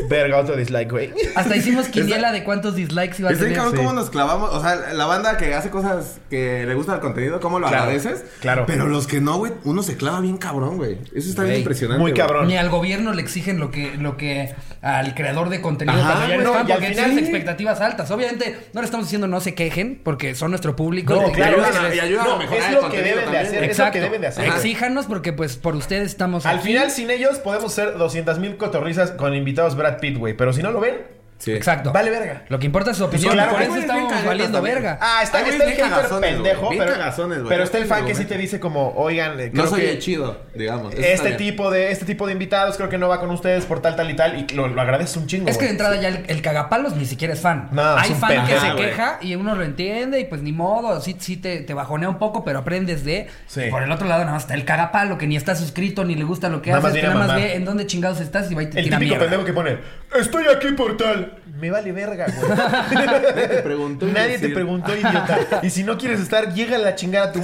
Verga, 0.10 0.38
otro 0.38 0.56
dislike, 0.56 0.90
güey. 0.92 1.14
Hasta 1.36 1.56
hicimos 1.56 1.88
quiniela 1.90 2.32
de 2.32 2.44
cuántos 2.44 2.76
dislikes 2.76 3.16
iba 3.20 3.30
a 3.30 3.34
tener. 3.34 3.54
cabrón 3.54 3.72
sí. 3.74 3.78
cómo 3.78 3.94
nos 3.94 4.10
clavamos. 4.10 4.54
O 4.54 4.62
sea, 4.62 4.94
la 4.94 5.06
banda 5.06 5.38
que 5.38 5.54
hace 5.54 5.70
cosas 5.70 6.20
que 6.30 6.66
le 6.66 6.74
gusta 6.74 6.96
el 6.96 7.00
contenido, 7.02 7.40
cómo 7.40 7.60
lo 7.60 7.68
Claro, 7.68 7.84
agradeces. 7.84 8.24
claro. 8.40 8.64
Pero 8.66 8.88
los 8.88 9.08
que 9.08 9.22
no, 9.22 9.38
güey, 9.38 9.52
uno 9.66 9.84
se 9.84 9.98
clava 9.98 10.22
bien 10.22 10.38
cabrón, 10.38 10.78
güey. 10.78 10.98
Eso 11.14 11.30
está 11.30 11.44
bien 11.44 11.58
impresionante. 11.58 12.02
Muy 12.02 12.14
cabrón. 12.14 12.48
Ni 12.48 12.58
al 12.58 12.70
gobierno 12.70 13.14
le 13.14 13.22
exigen 13.22 13.60
lo 13.60 13.70
que, 13.72 13.96
lo 13.98 14.18
que 14.18 14.54
al 14.82 15.14
creador 15.14 15.50
de 15.50 15.62
contenido 15.62 16.00
Ajá, 16.00 16.14
cuando 16.14 16.28
ya 16.28 16.34
eres 16.36 16.46
no, 16.46 16.54
al 16.54 16.66
porque 16.68 16.88
final- 16.88 17.06
tienes 17.06 17.18
expectativas 17.24 17.82
altas. 17.82 18.10
Obviamente, 18.12 18.58
no 18.74 18.82
le 18.82 18.86
estamos 18.86 19.06
diciendo 19.08 19.28
no 19.28 19.42
se 19.42 19.54
quejen, 19.54 20.02
porque 20.04 20.36
son 20.36 20.52
nuestro 20.52 20.76
público. 20.76 21.14
No, 21.16 21.28
Y 21.30 21.32
claro, 21.34 21.64
ayudan 21.64 21.86
a- 21.86 21.96
y 21.96 22.00
ayudan 22.00 22.28
a 22.32 22.36
mejorar 22.38 22.60
es 22.62 22.68
el 22.70 22.76
lo 22.76 22.90
que 22.90 23.02
deben 23.02 23.32
de 23.32 23.38
hacer. 23.38 23.64
Es 23.66 23.78
lo 23.78 23.92
que 23.92 24.00
deben 24.02 24.22
de 24.22 24.28
hacer. 24.28 24.46
Exíjanos 24.48 25.06
porque 25.06 25.34
pues 25.34 25.58
por 25.58 25.76
ustedes 25.76 26.08
estamos 26.08 26.46
Al 26.46 26.60
aquí. 26.60 26.68
final, 26.70 26.90
sin 26.92 27.10
ellos, 27.12 27.38
podemos 27.40 27.74
ser 27.74 27.98
200 27.98 28.40
mil 28.40 28.58
cotorrizas 28.58 29.12
con 29.12 29.34
invitados 29.36 29.49
Brad 29.56 30.00
Pitt. 30.00 30.18
Pero 30.38 30.54
si 30.54 30.62
no 30.62 30.72
lo 30.72 30.80
ven, 30.80 31.19
Sí. 31.40 31.54
Exacto. 31.54 31.92
vale 31.92 32.12
verga. 32.12 32.44
Lo 32.50 32.60
que 32.60 32.66
importa 32.68 32.92
es 32.92 32.98
su 32.98 33.06
opinión. 33.06 33.32
claro, 33.34 33.54
por 33.54 33.62
eso 33.62 33.76
estamos 33.76 34.26
valiendo 34.26 34.58
también. 34.58 34.76
verga. 34.76 35.00
Ah, 35.02 35.22
está, 35.24 35.40
está 35.42 35.64
el 35.64 35.72
hater 35.72 36.20
pendejo. 36.20 36.70
Bien 36.70 36.84
pero, 36.84 36.98
cagazones, 36.98 37.38
güey. 37.40 37.50
pero 37.50 37.64
está 37.64 37.78
el 37.78 37.86
fan 37.86 38.06
que 38.06 38.14
sí 38.14 38.26
te 38.26 38.38
dice 38.38 38.60
como, 38.60 38.92
oigan, 38.96 39.40
eh, 39.40 39.50
No 39.54 39.66
soy 39.66 39.82
que 39.82 39.92
el 39.92 40.00
chido, 40.00 40.42
digamos. 40.54 40.94
Eso 40.94 41.02
este 41.02 41.28
bien. 41.30 41.38
tipo 41.38 41.72
de 41.72 41.92
este 41.92 42.06
tipo 42.06 42.28
de 42.28 42.34
invitados 42.34 42.78
creo 42.78 42.90
que 42.90 42.98
no 42.98 43.08
va 43.08 43.20
con 43.20 43.32
ustedes 43.32 43.66
por 43.66 43.82
tal 43.82 43.96
tal 43.96 44.10
y 44.12 44.16
tal 44.16 44.38
y 44.38 44.54
lo, 44.54 44.68
lo 44.68 44.82
agradeces 44.82 45.16
un 45.18 45.28
chingo. 45.28 45.48
Es 45.50 45.58
que 45.58 45.66
de 45.66 45.72
entrada 45.72 45.96
ya 45.96 46.10
el, 46.10 46.26
el 46.28 46.42
cagapalos 46.42 46.96
ni 46.96 47.06
siquiera 47.06 47.34
es 47.34 47.40
fan. 47.40 47.70
No, 47.72 47.98
es 47.98 48.04
Hay 48.04 48.12
un 48.12 48.18
fan 48.20 48.30
que 48.32 48.36
pendejo, 48.38 48.62
se 48.66 48.72
güey. 48.74 48.86
queja 48.90 49.18
y 49.22 49.36
uno 49.36 49.56
lo 49.56 49.64
entiende 49.64 50.20
y 50.20 50.26
pues 50.26 50.42
ni 50.42 50.52
modo, 50.52 51.00
sí, 51.02 51.16
sí 51.20 51.38
te, 51.38 51.62
te 51.62 51.74
bajonea 51.74 52.10
un 52.10 52.18
poco, 52.18 52.44
pero 52.44 52.60
aprendes 52.60 53.06
de... 53.06 53.28
Sí. 53.48 53.62
Por 53.72 53.82
el 53.84 53.92
otro 53.92 54.08
lado 54.08 54.22
nada 54.22 54.34
más 54.34 54.44
está 54.44 54.56
el 54.56 54.66
cagapalo 54.66 55.18
que 55.18 55.26
ni 55.28 55.38
está 55.38 55.56
suscrito 55.56 56.04
ni 56.04 56.16
le 56.16 56.26
gusta 56.26 56.50
lo 56.50 56.62
que 56.62 56.74
haces, 56.74 56.94
que 56.94 57.02
nada 57.04 57.16
más 57.16 57.36
ve 57.36 57.56
en 57.56 57.64
dónde 57.66 57.86
chingados 57.88 58.20
estás 58.20 58.52
y 58.52 58.56
va 58.56 58.64
y 58.64 58.68
te 58.70 58.80
el 58.80 58.90
típico 58.90 59.18
pendejo 59.18 59.46
que 59.46 59.54
pone, 59.54 59.78
estoy 60.16 60.46
aquí 60.48 60.72
por 60.74 60.98
tal. 60.98 61.36
Me 61.60 61.70
vale 61.72 61.92
verga, 61.92 62.26
güey. 62.28 62.52
Nadie 63.06 63.48
te 63.50 63.62
preguntó. 63.62 64.06
Nadie 64.06 64.40
te 64.40 64.48
preguntó, 64.48 64.96
idiota. 64.96 65.38
Y 65.62 65.70
si 65.70 65.84
no 65.84 65.98
quieres 65.98 66.22
estar, 66.22 66.54
llega 66.54 66.78
a 66.78 66.80
la 66.80 66.96
chingada 66.96 67.28
a 67.28 67.32
tu 67.34 67.42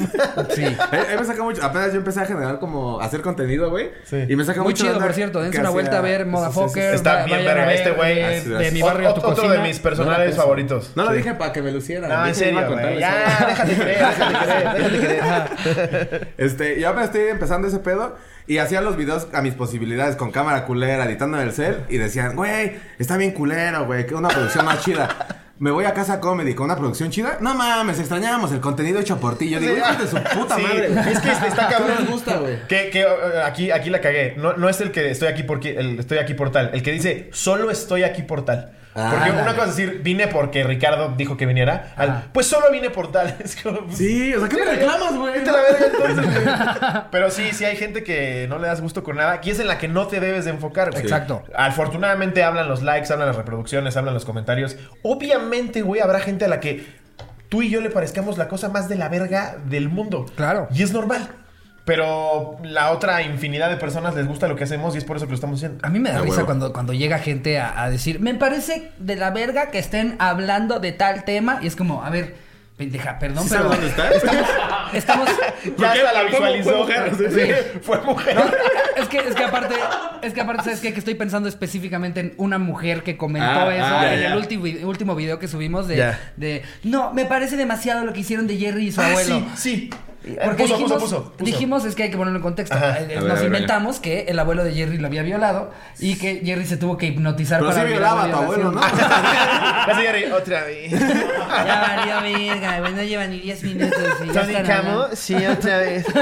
Sí. 0.56 0.64
Eh, 0.64 0.78
eh, 0.92 1.18
me 1.20 1.26
saca 1.26 1.44
mucho. 1.44 1.62
Apenas 1.62 1.92
yo 1.92 1.98
empecé 1.98 2.22
a 2.22 2.26
generar 2.26 2.60
como 2.60 3.02
hacer 3.02 3.20
contenido, 3.22 3.70
güey. 3.70 3.90
Sí. 4.06 4.24
Y 4.30 4.36
me 4.38 4.46
saca 4.46 4.62
Muy 4.62 4.70
mucho. 4.72 4.84
chido, 4.84 4.94
onda 4.94 5.06
por 5.06 5.14
cierto. 5.16 5.42
Dense 5.42 5.60
una 5.60 5.70
vuelta 5.70 5.98
a 5.98 6.02
ver 6.02 6.20
Sí, 6.20 6.24
sí, 6.24 6.30
sí, 6.30 6.32
Motherfucker. 6.32 6.90
sí. 6.92 6.96
Está 6.96 7.16
va- 7.16 7.24
bien 7.26 7.44
verga 7.44 7.66
ver, 7.66 7.76
este 7.76 7.92
güey. 7.92 8.16
De 8.46 8.72
mi 8.72 8.82
barrio 8.82 9.10
a 9.10 9.14
tu 9.16 9.20
Otro 9.20 9.36
cocina. 9.36 9.54
de 9.54 9.60
mis 9.60 9.80
personales 9.80 10.30
eso. 10.32 10.42
favoritos. 10.42 10.92
No 10.96 11.04
lo 11.04 11.12
Sí. 11.12 11.18
dije 11.18 11.34
para 11.34 11.52
que 11.52 11.62
me 11.62 11.72
lucieran. 11.74 12.10
No, 12.10 12.26
en 12.26 12.36
serio, 12.36 12.72
güey. 12.72 13.00
Ya, 13.00 13.46
déjate 13.50 13.76
creer, 13.76 14.00
déjate 14.00 14.46
creer, 14.46 14.74
déjate 14.76 15.56
creer. 16.08 16.28
Este, 16.38 16.80
yo 16.80 16.88
apenas 16.88 17.08
estoy 17.08 17.28
empezando 17.28 17.68
ese 17.68 17.80
pedo 17.80 18.16
y 18.48 18.58
hacía 18.60 18.82
los 18.82 18.96
videos 18.98 19.28
a 19.34 19.42
mis 19.42 19.54
posibilidades 19.54 20.16
con 20.16 20.32
cámara 20.32 20.66
culera, 20.66 21.06
editando 21.06 21.38
en 21.40 21.48
el 21.48 21.54
cel 21.54 21.80
y 21.90 21.98
decían, 21.98 22.36
güey, 22.36 22.74
está 23.00 23.18
bien 23.18 23.32
culero, 23.32 23.86
güey, 23.86 24.06
que 24.06 24.16
una 24.16 24.30
producción 24.30 24.66
más 24.66 24.84
chida. 24.84 25.42
Me 25.58 25.72
voy 25.72 25.86
a 25.86 25.94
casa 25.94 26.20
comedy 26.20 26.54
con 26.54 26.66
una 26.66 26.76
producción 26.76 27.10
chida. 27.12 27.38
No 27.40 27.56
mames, 27.56 27.98
extrañábamos 27.98 28.52
el 28.52 28.60
contenido 28.60 29.00
hecho 29.00 29.18
por 29.22 29.38
ti. 29.38 29.50
Yo 29.50 29.60
digo, 29.60 29.74
Sí. 29.74 29.80
hijos 29.80 29.98
de 30.00 30.08
su 30.20 30.24
puta 30.38 30.58
Sí, 30.58 30.64
madre. 30.64 30.88
Es 31.12 31.20
que 31.20 31.32
está 31.32 31.68
¿Qué 31.70 31.74
cabrón. 31.76 31.98
les 32.02 32.10
gusta, 32.12 32.38
güey? 32.40 32.68
Que, 32.68 32.90
que, 32.90 33.06
uh, 33.06 33.46
aquí, 33.46 33.72
aquí 33.72 33.90
la 33.90 34.02
cagué. 34.02 34.34
No, 34.36 34.58
no 34.58 34.68
es 34.68 34.82
el 34.82 34.92
que 34.92 35.10
estoy 35.12 35.30
aquí 35.30 35.44
porque 35.44 35.78
el 35.78 35.98
estoy 36.00 36.18
aquí 36.18 36.34
por 36.34 36.52
tal. 36.52 36.72
El 36.74 36.84
que 36.84 36.92
dice 36.92 37.30
solo 37.32 37.72
estoy 37.72 38.04
aquí 38.04 38.22
por 38.22 38.44
tal. 38.44 38.74
Ah, 38.98 39.12
porque 39.14 39.32
una 39.32 39.54
cosa 39.56 39.70
es 39.70 39.76
decir, 39.76 40.02
vine 40.02 40.28
porque 40.28 40.64
Ricardo 40.64 41.14
dijo 41.18 41.36
que 41.36 41.46
viniera. 41.46 41.94
al, 41.98 42.30
pues 42.32 42.48
solo 42.48 42.72
vine 42.72 42.90
por 42.90 43.12
tal. 43.12 43.36
Es 43.44 43.58
como, 43.62 43.86
pues, 43.86 43.98
Sí, 43.98 44.34
o 44.34 44.40
sea, 44.40 44.48
¿qué 44.48 44.56
me 44.56 44.66
reclamas, 44.66 45.16
güey? 45.18 45.34
vete 45.34 45.50
a 45.50 45.54
la 45.54 45.62
verga 45.62 45.86
entonces, 45.86 46.44
güey. 46.44 46.56
Pero 47.12 47.30
sí, 47.30 47.50
sí 47.52 47.66
hay 47.66 47.76
gente 47.76 48.04
que 48.04 48.48
no 48.48 48.58
le 48.58 48.68
das 48.68 48.80
gusto 48.80 49.04
con 49.04 49.18
nada. 49.18 49.42
Y 49.44 49.50
es 49.50 49.60
en 49.60 49.68
la 49.68 49.78
que 49.78 49.90
no 49.90 50.08
te 50.08 50.20
debes 50.22 50.46
de 50.46 50.52
enfocar, 50.52 50.92
güey. 50.92 51.04
Exacto. 51.04 51.44
Afortunadamente 51.54 52.44
hablan 52.44 52.70
los 52.70 52.82
likes, 52.84 53.12
hablan 53.12 53.28
las 53.28 53.36
reproducciones, 53.36 53.98
hablan 53.98 54.14
los 54.14 54.24
comentarios. 54.24 54.78
Obviamente, 55.04 55.82
güey, 55.82 56.00
habrá 56.00 56.22
gente 56.22 56.46
a 56.46 56.48
la 56.48 56.62
que 56.62 56.86
tú 57.50 57.62
y 57.62 57.70
yo 57.70 57.82
le 57.82 57.90
parezcamos 57.90 58.38
la 58.38 58.48
cosa 58.48 58.70
más 58.70 58.88
de 58.88 58.96
la 58.96 59.10
verga 59.10 59.58
del 59.66 59.90
mundo. 59.90 60.26
Claro. 60.36 60.68
Y 60.74 60.84
es 60.84 60.94
normal. 60.94 61.30
Pero 61.86 62.58
la 62.64 62.92
otra 62.92 63.22
infinidad 63.22 63.70
de 63.70 63.78
personas 63.78 64.16
les 64.16 64.28
gusta 64.28 64.48
lo 64.48 64.56
que 64.56 64.64
hacemos 64.64 64.96
y 64.96 64.98
es 64.98 65.04
por 65.04 65.18
eso 65.18 65.26
que 65.28 65.32
lo 65.32 65.36
estamos 65.36 65.58
haciendo. 65.60 65.86
A 65.86 65.90
mí 65.90 66.00
me 66.00 66.10
da 66.10 66.18
Ah, 66.18 66.22
risa 66.22 66.36
huevo. 66.38 66.46
cuando, 66.48 66.74
cuando 66.74 66.94
llega 66.94 67.20
gente 67.20 67.60
a, 67.60 67.84
a 67.84 67.90
decir, 67.92 68.20
me 68.20 68.34
parece 68.34 68.92
de 68.98 69.16
la 69.16 69.30
verga 69.30 69.70
que 69.70 69.78
estén 69.78 70.16
hablando 70.18 70.80
de 70.80 70.92
tal 70.94 71.24
tema. 71.26 71.60
Y 71.62 71.68
es 71.68 71.76
como, 71.76 72.04
a 72.04 72.10
ver, 72.10 72.36
pendeja, 72.76 73.20
perdón, 73.20 73.44
¿Sí 73.44 73.50
pero 73.52 73.72
sabes 73.72 73.96
dónde 73.96 74.20
está? 74.20 74.98
estamos... 74.98 75.30
Ya 75.78 75.92
hasta 75.92 76.14
la 76.14 76.24
visualizó. 76.24 76.70
fue 76.72 76.78
mujer, 76.80 77.12
Sí, 77.16 77.80
Fue 77.82 78.02
mujer. 78.02 78.38
Es 78.98 79.08
que, 79.08 79.18
es 79.20 79.36
que 79.36 79.44
aparte, 79.44 79.76
es 80.24 80.34
que 80.34 80.42
aparte, 80.42 80.64
¿sabes 80.64 80.80
qué? 80.80 80.92
Que 80.92 81.00
estoy 81.00 81.16
pensando 81.16 81.48
específicamente 81.50 82.20
en 82.20 82.34
una 82.38 82.58
mujer 82.58 83.04
que 83.04 83.16
comentó 83.18 83.48
Ah, 83.48 83.76
eso 83.76 83.86
ah, 83.86 84.14
en 84.14 84.20
ya, 84.22 84.26
el 84.28 84.32
ya. 84.32 84.38
último, 84.38 84.88
último 84.88 85.16
video 85.16 85.38
que 85.38 85.48
subimos 85.48 85.88
de, 85.88 86.14
de 86.38 86.64
no, 86.84 87.14
me 87.14 87.26
parece 87.26 87.58
demasiado 87.58 88.04
lo 88.06 88.14
que 88.14 88.22
hicieron 88.22 88.48
de 88.48 88.58
Jerry 88.58 88.88
y 88.88 88.92
su 88.92 89.02
Ah, 89.02 89.08
abuelo. 89.10 89.40
sí, 89.56 89.90
sí. 89.90 89.90
Porque 90.44 90.64
puso, 90.64 90.74
dijimos, 90.76 90.94
puso, 90.94 91.16
puso, 91.18 91.32
puso. 91.32 91.46
dijimos, 91.46 91.86
es 91.86 91.96
que 91.96 92.04
hay 92.04 92.12
que 92.12 92.18
ponerlo 92.18 92.38
en 92.40 92.44
contexto. 92.44 92.76
Ajá. 92.76 93.00
Eh, 93.00 93.06
ver, 93.06 93.24
Nos 93.24 93.44
inventamos 93.44 94.00
que 94.00 94.22
el 94.28 94.40
abuelo 94.40 94.64
de 94.64 94.74
Jerry 94.74 94.98
lo 94.98 95.08
había 95.08 95.22
violado 95.22 95.72
y 96.00 96.16
que 96.18 96.42
Jerry 96.44 96.66
se 96.66 96.78
tuvo 96.78 96.98
que 96.98 97.08
hipnotizar 97.08 97.60
Pero 97.60 97.72
sí 97.72 97.78
para 97.78 97.90
violaba 97.90 98.24
a 98.24 98.32
tu 98.32 98.38
abuelo. 98.38 98.72
¿no? 98.72 98.82
La 98.82 99.86
señora, 99.96 100.36
otra 100.36 100.64
vez. 100.64 100.92
Ya 100.92 102.22
valió 102.22 102.38
verga, 102.38 102.80
güey, 102.80 102.94
no 102.94 103.04
lleva 103.04 103.28
ni 103.28 103.40
10 103.40 103.64
minutos 103.64 104.04
y 104.24 104.32
ya 104.32 104.42
Tony 104.42 104.64
Camo, 104.64 105.06
sí, 105.14 105.36
otra 105.46 105.78
vez. 105.78 106.06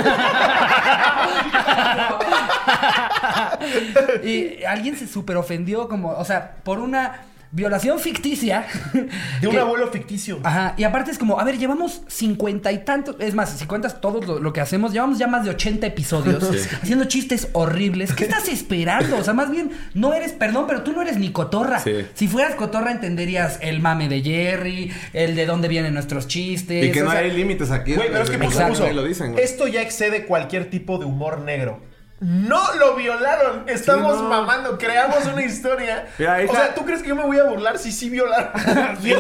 Y 4.24 4.64
alguien 4.66 4.98
se 4.98 5.08
super 5.08 5.38
ofendió 5.38 5.88
como, 5.88 6.12
o 6.12 6.26
sea, 6.26 6.56
por 6.64 6.80
una 6.80 7.22
violación 7.54 8.00
ficticia. 8.00 8.66
De 9.42 9.48
un 9.48 9.54
que- 9.54 9.60
abuelo 9.60 9.88
ficticio. 9.90 10.40
Ajá, 10.44 10.74
y 10.78 10.84
aparte 10.84 11.12
es 11.12 11.18
como, 11.18 11.40
a 11.40 11.44
ver, 11.44 11.58
llevamos 11.58 12.02
cincuenta 12.08 12.72
y 12.72 12.80
tantos, 12.80 13.16
es 13.20 13.34
más, 13.34 13.52
si 13.52 13.66
cuentas 13.66 14.02
todo 14.02 14.20
lo, 14.22 14.40
lo 14.40 14.52
que 14.52 14.60
hacemos, 14.60 14.92
llevamos 14.92 15.18
ya 15.20 15.28
más 15.28 15.46
de 15.46 15.52
80 15.52 15.88
episodios 15.88 16.44
haciendo 16.82 17.06
chistes 17.06 17.48
horribles. 17.54 18.12
¿Qué 18.14 18.26
estás 18.26 18.48
esperando? 18.50 19.18
O 19.18 19.24
sea, 19.24 19.34
más 19.34 19.50
bien, 19.50 19.72
no 19.94 20.14
eres, 20.14 20.34
perdón, 20.34 20.66
pero 20.68 20.82
tú 20.84 20.92
no 20.94 21.02
eres 21.02 21.18
ni 21.18 21.32
cotorra. 21.32 21.80
Sí. 21.80 22.06
Si 22.16 22.28
fueras 22.28 22.56
cotorra 22.56 22.92
entenderías 22.92 23.60
el 23.62 23.80
mame 23.80 24.10
de 24.10 24.22
Jerry, 24.22 24.92
el 25.14 25.36
de 25.36 25.46
dónde 25.46 25.68
vienen 25.68 25.94
nuestros 25.94 26.28
chistes. 26.28 26.86
Y 26.86 26.92
que 26.92 27.02
no 27.04 27.12
sea, 27.12 27.20
hay 27.20 27.32
límites 27.32 27.72
aquí. 27.72 27.94
Güey, 27.96 28.10
pero 28.12 28.24
es 28.24 28.30
que 28.30 28.38
puso. 28.40 28.92
Lo 28.92 29.04
dicen, 29.04 29.34
güey. 29.34 29.44
Esto 29.44 29.68
ya 29.68 29.82
excede 29.82 30.26
cualquier 30.26 30.70
tipo 30.70 30.98
de 30.98 31.06
humor 31.06 31.42
negro. 31.42 31.82
No 32.26 32.74
lo 32.76 32.96
violaron. 32.96 33.64
Estamos 33.68 34.16
Sí, 34.18 34.24
no. 34.24 34.30
mamando. 34.30 34.78
Creamos 34.78 35.26
una 35.26 35.44
historia. 35.44 36.08
Mira, 36.18 36.40
O 36.48 36.54
sea, 36.54 36.74
¿tú 36.74 36.86
crees 36.86 37.02
que 37.02 37.10
yo 37.10 37.16
me 37.16 37.24
voy 37.26 37.38
a 37.38 37.44
burlar 37.44 37.78
si 37.78 37.92
sí 37.92 38.10
violaron? 38.10 38.50
Sí, 39.02 39.14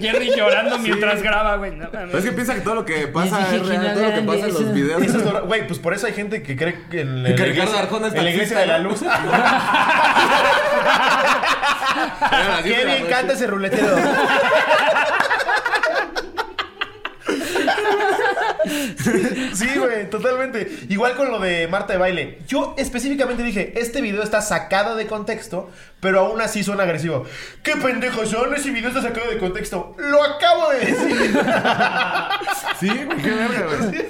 Jerry 0.00 0.30
llorando 0.36 0.78
mientras 0.78 1.22
graba, 1.22 1.56
güey. 1.56 1.72
no 1.76 1.86
es 2.18 2.24
que 2.24 2.32
piensa 2.32 2.54
que 2.54 2.60
todo 2.60 2.74
lo 2.74 2.84
que 2.84 3.06
pasa 3.08 3.54
es 3.54 3.66
real, 3.66 3.94
todo 3.94 4.08
lo 4.08 4.14
que 4.14 4.20
pasa 4.22 4.46
en 4.46 4.52
los 4.54 4.74
videos. 4.74 5.02
Eso 5.02 5.18
es 5.18 5.24
lo- 5.24 5.46
Güey, 5.46 5.66
pues 5.66 5.78
por 5.78 5.94
eso 5.94 6.06
hay 6.06 6.12
gente 6.12 6.42
que 6.42 6.56
cree 6.56 6.78
que 6.90 7.00
en 7.00 7.22
la, 7.22 7.34
Que 7.34 7.48
iglesia, 7.48 7.78
Arjona 7.80 8.08
es 8.08 8.14
en 8.14 8.24
la 8.24 8.30
iglesia 8.30 8.58
de 8.58 8.66
la 8.66 8.78
luz. 8.78 9.00
Qué 12.62 12.84
bien 12.84 13.06
canta 13.08 13.32
ese 13.32 13.46
ruletero. 13.46 13.96
Sí, 19.54 19.68
güey, 19.78 20.08
totalmente. 20.10 20.70
Igual 20.88 21.14
con 21.16 21.30
lo 21.30 21.38
de 21.38 21.68
Marta 21.68 21.92
de 21.92 21.98
baile. 21.98 22.38
Yo 22.48 22.74
específicamente 22.78 23.42
dije, 23.42 23.74
este 23.78 24.00
video 24.00 24.22
está 24.22 24.40
sacado 24.42 24.96
de 24.96 25.06
contexto, 25.06 25.70
pero 26.00 26.20
aún 26.20 26.40
así 26.40 26.64
suena 26.64 26.84
agresivo. 26.84 27.24
¿Qué 27.62 27.76
pendejos 27.76 28.30
son? 28.30 28.54
Ese 28.54 28.70
video 28.70 28.88
está 28.88 29.02
sacado 29.02 29.30
de 29.30 29.38
contexto. 29.38 29.94
Lo 29.98 30.22
acabo 30.22 30.70
de 30.70 30.78
decir. 30.80 31.40
Sí, 32.80 32.88
güey, 32.88 33.22
qué 33.22 33.30
verga, 33.30 33.66
güey. 33.78 34.06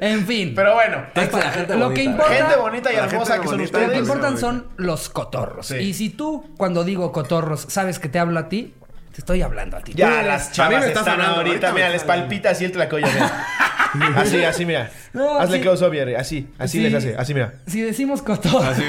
En 0.00 0.26
fin. 0.26 0.52
Pero 0.54 0.74
bueno, 0.74 1.06
Es 1.14 1.28
para 1.28 1.44
la 1.46 1.50
gente 1.52 1.74
Lo 1.76 1.84
bonita. 1.88 1.94
que 1.94 2.02
importa- 2.04 2.34
gente 2.34 2.56
bonita 2.56 2.92
y 2.92 2.96
hermosa 2.96 3.40
que 3.40 3.46
son 3.46 3.56
bonita, 3.56 3.78
Lo 3.78 3.78
que 3.78 3.84
ustedes. 3.92 4.08
importan 4.08 4.38
son 4.38 4.66
los 4.76 5.08
cotorros. 5.08 5.66
Sí. 5.68 5.76
Y 5.76 5.94
si 5.94 6.10
tú, 6.10 6.44
cuando 6.56 6.82
digo 6.84 7.12
cotorros, 7.12 7.66
sabes 7.68 7.98
que 8.00 8.08
te 8.08 8.18
hablo 8.18 8.38
a 8.40 8.48
ti, 8.48 8.74
te 9.12 9.20
estoy 9.20 9.42
hablando 9.42 9.76
a 9.76 9.80
ti. 9.80 9.92
Ya, 9.94 10.22
las 10.22 10.52
chavas 10.52 10.80
me 10.80 10.86
están 10.88 11.08
hablando, 11.08 11.36
ahorita, 11.36 11.68
ahorita 11.68 11.72
mira, 11.72 11.88
les 11.90 12.02
palpita 12.04 12.50
así 12.50 12.64
el 12.64 12.72
tlacoyo, 12.72 13.06
mira. 13.06 13.46
Así, 14.16 14.42
así, 14.42 14.64
mira. 14.64 14.90
No, 15.12 15.38
Hazle 15.38 15.58
sí. 15.58 15.62
close 15.62 15.84
up, 15.86 15.92
Jerry. 15.92 16.14
Así, 16.14 16.48
así 16.58 16.78
Sí. 16.78 16.82
les 16.84 16.94
hace, 16.94 17.14
así, 17.14 17.34
mira. 17.34 17.52
Si 17.66 17.82
decimos 17.82 18.22
cotorros. 18.22 18.64
Así. 18.64 18.82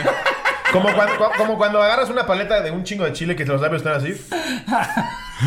Como 0.73 0.91
cuando, 0.93 1.17
cu- 1.17 1.31
como 1.37 1.57
cuando 1.57 1.81
agarras 1.81 2.09
una 2.09 2.25
paleta 2.25 2.59
de 2.61 2.71
un 2.71 2.83
chingo 2.83 3.05
de 3.05 3.13
chile 3.13 3.35
que 3.35 3.45
los 3.45 3.61
labios 3.61 3.81
están 3.83 3.93
así. 4.01 4.13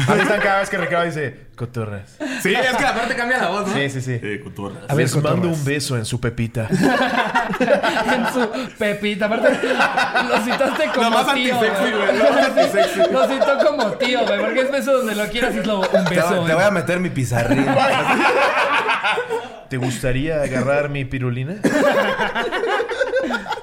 Así 0.09 0.21
están 0.21 0.41
cada 0.41 0.61
vez 0.61 0.71
que 0.71 0.79
Ricardo 0.79 1.05
dice, 1.07 1.47
cotorras. 1.57 2.17
Sí, 2.43 2.55
es 2.55 2.77
que 2.77 2.85
aparte 2.87 3.15
cambia 3.17 3.39
la 3.39 3.49
voz, 3.49 3.67
¿no? 3.67 3.75
Sí, 3.75 3.89
sí, 3.91 4.01
sí. 4.01 4.21
Cotorras. 4.45 4.79
A 4.89 4.95
ver, 4.95 5.07
Les 5.07 5.17
mando 5.23 5.49
un 5.49 5.65
beso 5.65 5.97
en 5.97 6.05
su 6.05 6.21
pepita. 6.21 6.69
en 6.71 8.33
su 8.33 8.49
pepita. 8.79 9.27
Aparte, 9.27 9.49
lo 10.29 10.39
citaste 10.41 10.85
como 10.95 11.11
Lo 11.11 11.11
más 11.11 11.35
tío. 11.35 11.55
antisexy, 11.55 11.93
güey. 11.93 12.19
lo 12.19 12.31
más 12.33 12.45
antisexy. 12.47 13.01
Lo 13.13 13.29
citó 13.29 13.59
como 13.67 13.85
tío, 13.93 14.27
güey. 14.27 14.39
Porque 14.41 14.61
es 14.61 14.71
beso 14.71 14.93
donde 14.99 15.15
lo 15.17 15.27
quieras 15.29 15.55
y 15.55 15.59
es 15.59 15.67
lo, 15.67 15.81
un 15.81 15.87
Te, 16.05 16.15
beso. 16.15 16.29
te 16.29 16.35
güey. 16.41 16.55
voy 16.55 16.65
a 16.65 16.71
meter 16.71 17.01
mi 17.01 17.11
pizarrín. 17.11 17.67
¿Te 19.69 19.77
gustaría 19.79 20.43
agarrar 20.43 20.89
mi 20.91 21.05
pirulina? 21.05 21.57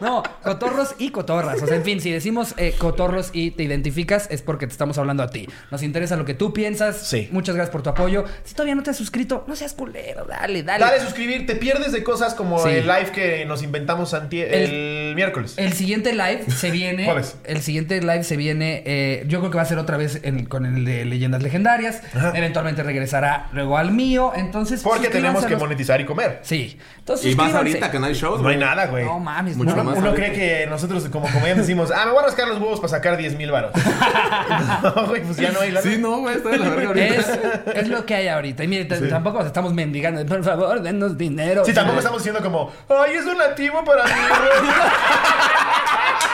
No, 0.01 0.23
cotorros 0.43 0.95
y 0.97 1.09
cotorras. 1.11 1.61
O 1.61 1.67
sea, 1.67 1.77
en 1.77 1.83
fin, 1.83 2.01
si 2.01 2.11
decimos 2.11 2.53
eh, 2.57 2.73
cotorros 2.77 3.29
y 3.33 3.51
te 3.51 3.63
identificas, 3.63 4.27
es 4.31 4.41
porque 4.41 4.67
te 4.67 4.71
estamos 4.73 4.97
hablando 4.97 5.23
a 5.23 5.29
ti. 5.29 5.47
Nos 5.71 5.83
interesa 5.83 6.15
lo 6.15 6.25
que 6.25 6.33
tú 6.33 6.53
piensas. 6.53 6.97
Sí. 7.07 7.29
Muchas 7.31 7.55
gracias 7.55 7.71
por 7.71 7.81
tu 7.83 7.89
apoyo. 7.89 8.25
Si 8.43 8.53
todavía 8.53 8.75
no 8.75 8.83
te 8.83 8.89
has 8.91 8.97
suscrito, 8.97 9.43
no 9.47 9.55
seas 9.55 9.73
culero. 9.73 10.25
Dale, 10.25 10.63
dale. 10.63 10.83
Dale 10.83 10.99
suscribir, 11.01 11.45
te 11.45 11.55
pierdes 11.55 11.91
de 11.91 12.03
cosas 12.03 12.33
como 12.33 12.59
Sí. 12.63 12.69
el 12.69 12.87
live 12.87 13.11
que 13.11 13.45
nos 13.45 13.63
inventamos 13.63 14.13
anti- 14.13 14.41
el, 14.41 15.15
miércoles. 15.15 15.53
El 15.57 15.73
siguiente 15.73 16.11
live 16.13 16.45
se 16.49 16.71
viene. 16.71 17.05
Jueves. 17.05 17.37
El 17.43 17.61
siguiente 17.61 17.99
live 18.01 18.23
se 18.23 18.37
viene. 18.37 18.83
eh, 18.85 19.23
yo 19.27 19.39
creo 19.39 19.51
que 19.51 19.57
va 19.57 19.63
a 19.63 19.65
ser 19.65 19.77
otra 19.79 19.97
vez 19.97 20.19
en- 20.23 20.45
con 20.45 20.65
el 20.65 20.85
de 20.85 21.05
leyendas 21.05 21.41
legendarias. 21.43 22.01
Ajá. 22.15 22.31
Eventualmente 22.35 22.83
regresará 22.83 23.49
luego 23.53 23.77
al 23.77 23.91
mío. 23.91 24.31
Entonces. 24.35 24.81
Porque 24.81 25.09
tenemos 25.09 25.41
que 25.45 25.47
a 25.47 25.51
los- 25.51 25.61
monetizar 25.61 25.99
y 26.01 26.05
comer. 26.05 26.39
Sí. 26.43 26.77
Entonces. 26.99 27.31
Y 27.31 27.35
más 27.35 27.53
ahorita 27.53 27.91
que 27.91 27.99
no 27.99 28.05
hay 28.07 28.13
shows, 28.13 28.41
No 28.41 28.49
hay 28.49 28.57
nada, 28.57 28.87
güey. 28.87 29.05
No 29.05 29.19
mames, 29.19 29.52
Mucho 29.55 29.75
no. 29.75 29.81
Uno, 29.81 29.91
más 29.91 29.99
uno 29.99 30.13
cree 30.13 30.31
que 30.31 30.67
nosotros 30.67 31.07
como 31.09 31.25
comediantes 31.27 31.67
decimos, 31.67 31.91
ah, 31.91 32.05
me 32.05 32.11
voy 32.11 32.21
a 32.21 32.25
rascar 32.27 32.47
los 32.47 32.59
huevos 32.59 32.79
para 32.79 32.89
sacar 32.89 33.17
10 33.17 33.35
mil 33.35 33.51
varos. 33.51 33.71
no, 34.83 35.07
güey, 35.07 35.21
pues 35.23 35.37
ya 35.37 35.51
no 35.51 35.61
hay 35.61 35.71
lana. 35.71 35.89
Sí, 35.89 35.97
no, 35.97 36.19
güey, 36.19 36.35
está 36.37 36.49
de 36.49 36.59
la 36.59 36.69
verga 36.69 36.87
ahorita. 36.87 37.15
Es, 37.15 37.39
es 37.75 37.87
lo 37.87 38.05
que 38.05 38.15
hay 38.15 38.27
ahorita. 38.27 38.63
Y 38.63 38.67
mire, 38.67 38.85
tampoco 38.85 39.39
nos 39.39 39.47
estamos 39.47 39.73
mendigando. 39.73 40.25
Por 40.25 40.43
favor, 40.43 40.81
denos 40.81 41.17
dinero. 41.17 41.65
Sí, 41.65 41.73
tampoco 41.73 41.99
estamos 41.99 42.19
diciendo 42.21 42.41
como, 42.41 42.71
ay, 42.89 43.15
es 43.15 43.25
donativo 43.25 43.83
para 43.83 44.03
mí. 44.05 44.11
güey". 44.11 44.73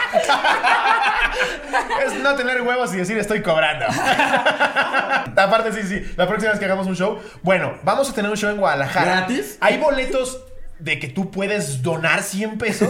es 2.06 2.14
no 2.22 2.36
tener 2.36 2.62
huevos 2.62 2.94
y 2.94 2.98
decir 2.98 3.18
estoy 3.18 3.42
cobrando. 3.42 3.86
Aparte, 5.36 5.72
sí, 5.72 5.84
sí. 5.84 6.14
La 6.18 6.28
próxima 6.28 6.52
vez 6.52 6.60
que 6.60 6.66
hagamos 6.66 6.88
un 6.88 6.96
show. 6.96 7.20
Bueno, 7.42 7.74
vamos 7.84 8.10
a 8.10 8.14
tener 8.14 8.30
un 8.30 8.38
show 8.38 8.50
en 8.50 8.58
Guadalajara. 8.58 9.06
¿Gratis? 9.06 9.58
Hay 9.62 9.78
boletos 9.78 10.40
de 10.79 10.98
que 11.00 11.07
tú 11.07 11.29
puedes 11.29 11.81
donar 11.81 12.24
100 12.24 12.57
pesos 12.57 12.89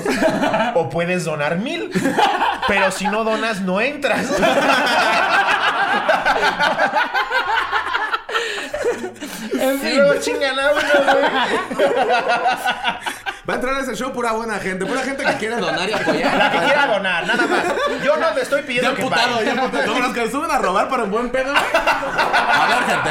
o 0.76 0.90
puedes 0.90 1.26
donar 1.26 1.58
1000. 1.58 1.92
Pero 2.68 2.92
si 2.92 3.08
no 3.08 3.24
donas, 3.24 3.62
no 3.62 3.82
entras. 3.82 4.28
En 9.60 9.76
y 9.76 9.80
fin. 9.80 9.98
luego 9.98 10.22
chingan 10.22 10.60
a 10.60 10.72
uno, 10.72 10.82
güey. 11.12 11.86
Va 13.50 13.54
a 13.54 13.56
entrar 13.56 13.74
a 13.76 13.80
ese 13.80 13.96
show 13.96 14.12
pura 14.14 14.32
buena 14.34 14.60
gente, 14.60 14.86
pura 14.86 15.02
gente 15.02 15.24
que 15.26 15.34
quiere 15.38 15.56
donar 15.56 15.90
y 15.90 15.94
apoyar. 16.00 16.36
La 16.38 16.52
que 16.52 16.60
quiera 16.60 16.86
donar, 16.86 17.26
nada 17.26 17.48
más. 17.48 17.64
Yo 18.04 18.16
no 18.18 18.28
te 18.28 18.42
estoy 18.42 18.62
Ya 18.62 18.68
pidiendo 18.68 18.94
que 18.96 19.02
putado, 19.04 19.38
pagues. 19.38 19.56
ya 19.56 19.62
putado. 19.62 19.86
Como 19.88 20.00
los 20.02 20.14
que 20.14 20.30
suben 20.30 20.52
a 20.52 20.58
robar 20.60 20.88
para 20.88 21.04
un 21.06 21.12
buen 21.12 21.30
pedo. 21.32 21.52
A 21.56 22.68
ver, 22.68 22.84
gente. 22.86 23.10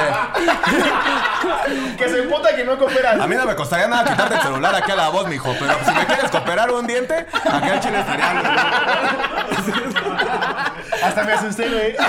Que 1.96 2.08
se 2.08 2.18
emputa 2.22 2.54
que 2.54 2.64
no 2.64 2.78
cooperas. 2.78 3.18
A 3.20 3.26
mí 3.26 3.34
no 3.34 3.44
me 3.46 3.56
costaría 3.56 3.88
nada 3.88 4.04
quitarte 4.04 4.34
el 4.36 4.40
celular 4.42 4.74
aquí 4.76 4.92
a 4.92 4.96
la 4.96 5.08
voz, 5.08 5.26
mijo. 5.26 5.52
Pero 5.58 5.74
si 5.84 5.90
me 5.92 6.06
quieres 6.06 6.30
cooperar 6.30 6.70
un 6.70 6.86
diente, 6.86 7.26
aquí 7.32 7.68
al 7.68 7.80
chile 7.80 7.98
estaría. 8.00 8.42
Hasta 11.02 11.22
me 11.24 11.32
asusté, 11.32 11.68
güey. 11.68 11.96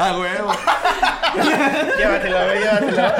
Ah, 0.00 0.12
huevo. 0.16 0.52
Llévatela, 1.98 2.44
güey, 2.44 2.58
llévatela. 2.60 3.14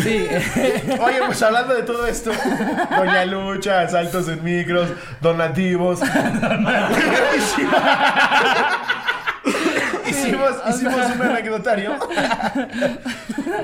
Sí. 0.00 0.26
Oye, 1.00 1.18
pues 1.26 1.42
hablando 1.42 1.74
de 1.74 1.82
todo 1.82 2.06
esto, 2.06 2.30
Doña 2.96 3.24
Lucha, 3.24 3.88
saltos 3.88 4.28
en 4.28 4.42
micros, 4.44 4.88
donativos. 5.20 6.00
hicimos, 10.08 10.50
hicimos 10.68 10.94
un 11.16 11.22
anecdotario 11.22 11.96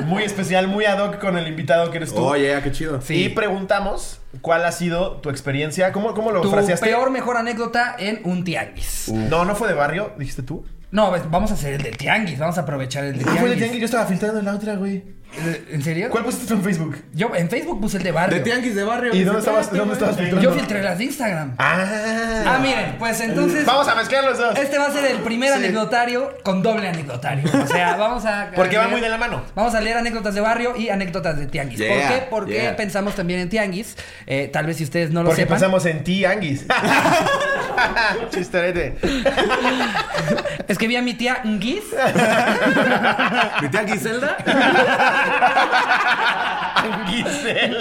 muy 0.04 0.23
especial, 0.25 0.68
muy 0.68 0.85
ad 0.85 0.99
hoc 1.00 1.18
con 1.18 1.37
el 1.38 1.47
invitado 1.49 1.90
que 1.90 1.99
eres 1.99 2.14
tú. 2.14 2.25
Oye, 2.25 2.58
qué 2.62 2.73
chido. 2.73 3.00
Sí. 3.00 3.25
Y 3.25 3.28
preguntamos 3.30 4.20
cuál 4.40 4.64
ha 4.64 4.73
sido 4.73 5.12
tu 5.18 5.30
experiencia. 5.30 5.92
¿Cómo, 5.92 6.14
cómo 6.14 6.30
lo 6.32 6.40
tu 6.40 6.50
fraseaste? 6.50 6.87
peor, 6.87 7.11
mejor 7.11 7.37
anécdota 7.37 7.94
en 7.99 8.20
un 8.25 8.44
tianguis. 8.44 9.08
No, 9.12 9.44
no 9.44 9.54
fue 9.54 9.68
de 9.68 9.75
barrio, 9.75 10.12
dijiste 10.18 10.42
tú. 10.42 10.64
No, 10.90 11.11
vamos 11.30 11.50
a 11.50 11.54
hacer 11.54 11.75
el 11.75 11.82
del 11.82 11.97
tianguis. 11.99 12.38
Vamos 12.38 12.56
a 12.58 12.62
aprovechar 12.62 13.04
el 13.04 13.12
de 13.14 13.20
Ah, 13.20 13.25
tianguis. 13.25 13.40
fue 13.40 13.50
de 13.50 13.56
tianguis, 13.56 13.80
yo 13.80 13.85
estaba 13.85 14.06
filtrando 14.06 14.40
la 14.42 14.54
otra, 14.54 14.75
güey. 14.76 15.04
Eh, 15.37 15.68
¿En 15.73 15.82
serio? 15.82 16.08
¿Cuál 16.11 16.25
pusiste 16.25 16.47
tú 16.47 16.54
en 16.54 16.62
Facebook? 16.64 16.97
Yo 17.12 17.30
en 17.37 17.49
Facebook 17.50 17.80
puse 17.80 17.99
el 17.99 18.02
de 18.02 18.12
barrio. 18.12 18.38
De 18.38 18.42
tianguis 18.44 18.75
de 18.75 18.82
barrio. 18.82 19.14
¿Y 19.14 19.23
dónde 19.25 19.40
estabas, 19.40 19.70
dónde 19.73 19.92
estabas 19.94 20.16
filtrando? 20.16 20.42
Yo 20.42 20.52
filtré 20.52 20.82
las 20.82 20.99
de 20.99 21.04
Instagram. 21.04 21.54
Ah. 21.58 22.42
Ah, 22.47 22.58
miren, 22.61 22.97
pues 22.99 23.20
entonces. 23.20 23.64
Vamos 23.66 23.87
a 23.88 23.94
mezclar 23.94 24.25
los 24.25 24.38
dos. 24.38 24.58
Este 24.58 24.78
va 24.78 24.87
a 24.87 24.90
ser 24.92 25.04
el 25.04 25.18
primer 25.18 25.50
Sí. 25.50 25.58
anecdotario 25.58 26.35
con 26.42 26.62
doble 26.62 26.88
anecdotario. 26.88 27.44
O 27.62 27.66
sea, 27.66 27.97
vamos 27.99 28.25
a. 28.25 28.50
Porque 28.56 28.78
va 28.78 28.85
leer- 28.87 28.90
muy 28.90 29.00
de 29.00 29.08
la 29.11 29.18
mano. 29.18 29.42
Vamos 29.54 29.75
a 29.75 29.80
leer 29.80 29.99
anécdotas 29.99 30.35
de 30.35 30.40
barrio 30.40 30.75
y 30.76 30.88
anécdotas 30.88 31.38
de 31.38 31.47
tianguis. 31.47 31.78
¿Por 31.82 31.88
qué? 31.99 32.26
Porque 32.30 32.52
yeah. 32.62 32.76
pensamos 32.76 33.14
también 33.14 33.40
en 33.40 33.49
tianguis. 33.49 33.97
Eh, 34.26 34.49
tal 34.52 34.66
vez 34.66 34.78
si 34.78 34.85
ustedes 34.85 35.11
no 35.11 35.23
lo 35.23 35.28
Porque 35.28 35.42
sepan. 35.42 35.56
pensamos 35.56 35.85
en 35.87 36.02
ti, 36.04 36.25
Anguis. 36.25 36.64
Chisterete. 38.30 38.97
Es 40.68 40.78
que 40.78 40.87
vi 40.88 40.97
a 40.97 41.02
mi 41.02 41.14
tía 41.14 41.40
Nguis. 41.44 41.85
Mi 43.62 43.68
tía 43.68 43.87
Giselda. 43.87 44.37
Giselle. 47.06 47.76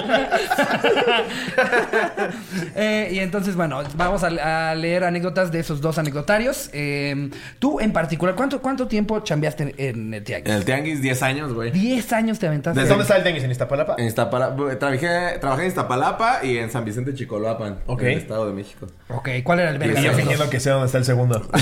eh, 2.76 3.10
y 3.12 3.20
entonces, 3.20 3.56
bueno, 3.56 3.82
vamos 3.96 4.24
a, 4.24 4.72
a 4.72 4.76
leer 4.76 5.04
anécdotas 5.04 5.52
de 5.52 5.60
esos 5.60 5.82
dos 5.82 5.98
anecdotarios. 5.98 6.70
Eh, 6.74 7.30
tú, 7.60 7.80
en 7.80 7.92
particular, 7.94 8.36
¿cuánto, 8.36 8.62
cuánto 8.62 8.88
tiempo 8.88 9.20
chambeaste 9.20 9.74
en 9.78 10.14
el 10.14 10.24
tianguis? 10.24 10.50
En 10.50 10.58
el 10.58 10.66
tianguis, 10.66 11.02
10 11.02 11.22
años, 11.24 11.54
güey. 11.54 11.72
10 11.72 12.14
años 12.14 12.40
te 12.40 12.48
aventaste. 12.48 12.84
¿Dónde 12.86 13.04
está 13.04 13.18
el 13.18 13.24
tenis? 13.24 13.44
¿En 13.44 13.52
Iztapalapa? 13.52 13.96
En 13.98 14.06
Iztapalapa, 14.08 14.78
trabajé, 14.80 15.38
trabajé 15.40 15.62
en 15.64 15.68
Iztapalapa 15.68 16.40
y 16.44 16.58
en 16.58 16.70
San 16.72 16.84
Vicente 16.86 17.14
Chicoloapan, 17.14 17.80
Ok. 17.86 18.02
en 18.04 18.08
el 18.10 18.18
Estado 18.18 18.48
de 18.48 18.54
México. 18.54 18.88
Ok, 19.10 19.30
¿cuál 19.44 19.60
era 19.60 19.70
el? 19.72 19.78
Y 19.96 20.02
yo 20.04 20.14
fingiendo 20.14 20.50
que 20.50 20.60
sé 20.60 20.70
dónde 20.70 20.86
está 20.88 20.98
el 20.98 21.06
segundo. 21.06 21.48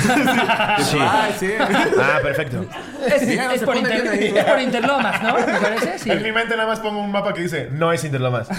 Sí. 0.79 0.97
Ay, 0.99 1.33
sí. 1.39 1.49
Ah, 1.99 2.19
perfecto. 2.21 2.65
Es, 3.07 3.27
Bien, 3.27 3.51
es 3.51 3.59
se 3.59 3.65
por 3.65 3.75
pone 3.75 3.89
Inter- 3.89 4.01
bien 4.01 4.13
ahí. 4.13 4.33
es 4.37 4.45
por 4.45 4.59
Interlomas, 4.59 5.23
¿no? 5.23 5.35
¿Me 5.35 5.43
parece? 5.59 5.99
Sí. 5.99 6.11
En 6.11 6.21
mi 6.23 6.31
mente 6.31 6.55
nada 6.55 6.67
más 6.67 6.79
pongo 6.79 6.99
un 7.01 7.11
mapa 7.11 7.33
que 7.33 7.41
dice 7.41 7.69
no 7.71 7.91
es 7.91 8.03
Interlomas. 8.03 8.47
ok. 8.49 8.57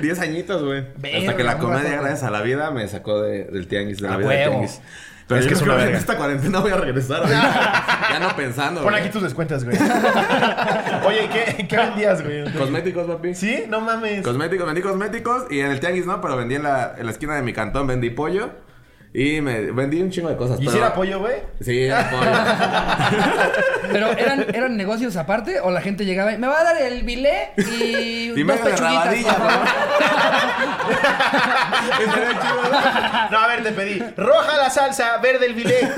10 0.00 0.20
añitos, 0.20 0.62
güey. 0.64 0.84
Verga, 0.96 1.18
Hasta 1.18 1.36
que 1.36 1.44
la 1.44 1.58
comedia, 1.58 1.96
gracias 1.96 2.22
a 2.24 2.30
la 2.30 2.40
vida, 2.42 2.70
me 2.70 2.86
sacó 2.88 3.22
de- 3.22 3.44
del 3.44 3.66
tianguis, 3.68 3.98
de 4.00 4.08
la 4.08 4.14
A 4.14 4.16
vida 4.18 4.28
del 4.28 4.38
huevo. 4.38 4.50
tianguis. 4.52 4.80
Pero 5.28 5.40
Es 5.40 5.46
que 5.46 5.54
es 5.54 5.62
una 5.62 5.74
verga. 5.74 5.90
en 5.90 5.96
esta 5.96 6.16
cuarentena 6.16 6.60
voy 6.60 6.72
a 6.72 6.76
regresar 6.76 7.22
ya 7.28 8.18
no 8.20 8.34
pensando, 8.36 8.82
Pon 8.82 8.90
güey. 8.92 9.02
aquí 9.02 9.10
tus 9.12 9.22
descuentas, 9.22 9.64
güey. 9.64 9.76
Oye, 11.06 11.28
¿qué, 11.32 11.66
qué 11.66 11.76
vendías, 11.76 12.22
güey? 12.22 12.52
Cosméticos, 12.52 13.06
papi. 13.06 13.34
¿Sí? 13.34 13.64
No 13.68 13.80
mames. 13.80 14.22
Cosméticos, 14.24 14.66
vendí 14.66 14.82
cosméticos 14.82 15.44
y 15.50 15.60
en 15.60 15.70
el 15.70 15.80
tianguis 15.80 16.06
no, 16.06 16.20
pero 16.20 16.36
vendí 16.36 16.54
en 16.56 16.62
la, 16.64 16.94
en 16.98 17.06
la 17.06 17.12
esquina 17.12 17.34
de 17.34 17.42
mi 17.42 17.52
cantón, 17.52 17.86
vendí 17.86 18.10
pollo 18.10 18.50
y 19.14 19.42
me 19.42 19.70
vendí 19.72 20.00
un 20.00 20.10
chingo 20.10 20.30
de 20.30 20.36
cosas. 20.36 20.56
¿Y 20.58 20.64
pero- 20.64 20.72
si 20.72 20.78
era 20.78 20.94
pollo, 20.94 21.18
güey? 21.20 21.34
Sí, 21.60 21.82
era 21.84 22.08
pollo. 22.10 22.30
Pero 23.92 24.06
¿eran, 24.12 24.46
¿eran 24.54 24.74
negocios 24.76 25.16
aparte 25.16 25.60
o 25.60 25.70
la 25.70 25.82
gente 25.82 26.06
llegaba 26.06 26.32
y 26.32 26.38
me 26.38 26.46
va 26.46 26.60
a 26.60 26.64
dar 26.64 26.80
el 26.80 27.02
bilé 27.02 27.50
y, 27.58 28.32
Y 28.34 28.42
dos 28.42 28.56
pechuguitas, 28.56 28.80
rabadilla, 28.80 29.34
por 29.36 29.50
favor"? 29.50 29.68
Estaría 32.00 32.40
chido. 32.40 32.62
No, 33.30 33.38
a 33.38 33.46
ver, 33.48 33.62
te 33.64 33.72
pedí. 33.72 34.02
Roja 34.16 34.56
la 34.56 34.70
salsa, 34.70 35.18
verde 35.18 35.44
el 35.46 35.54
bilé. 35.54 35.90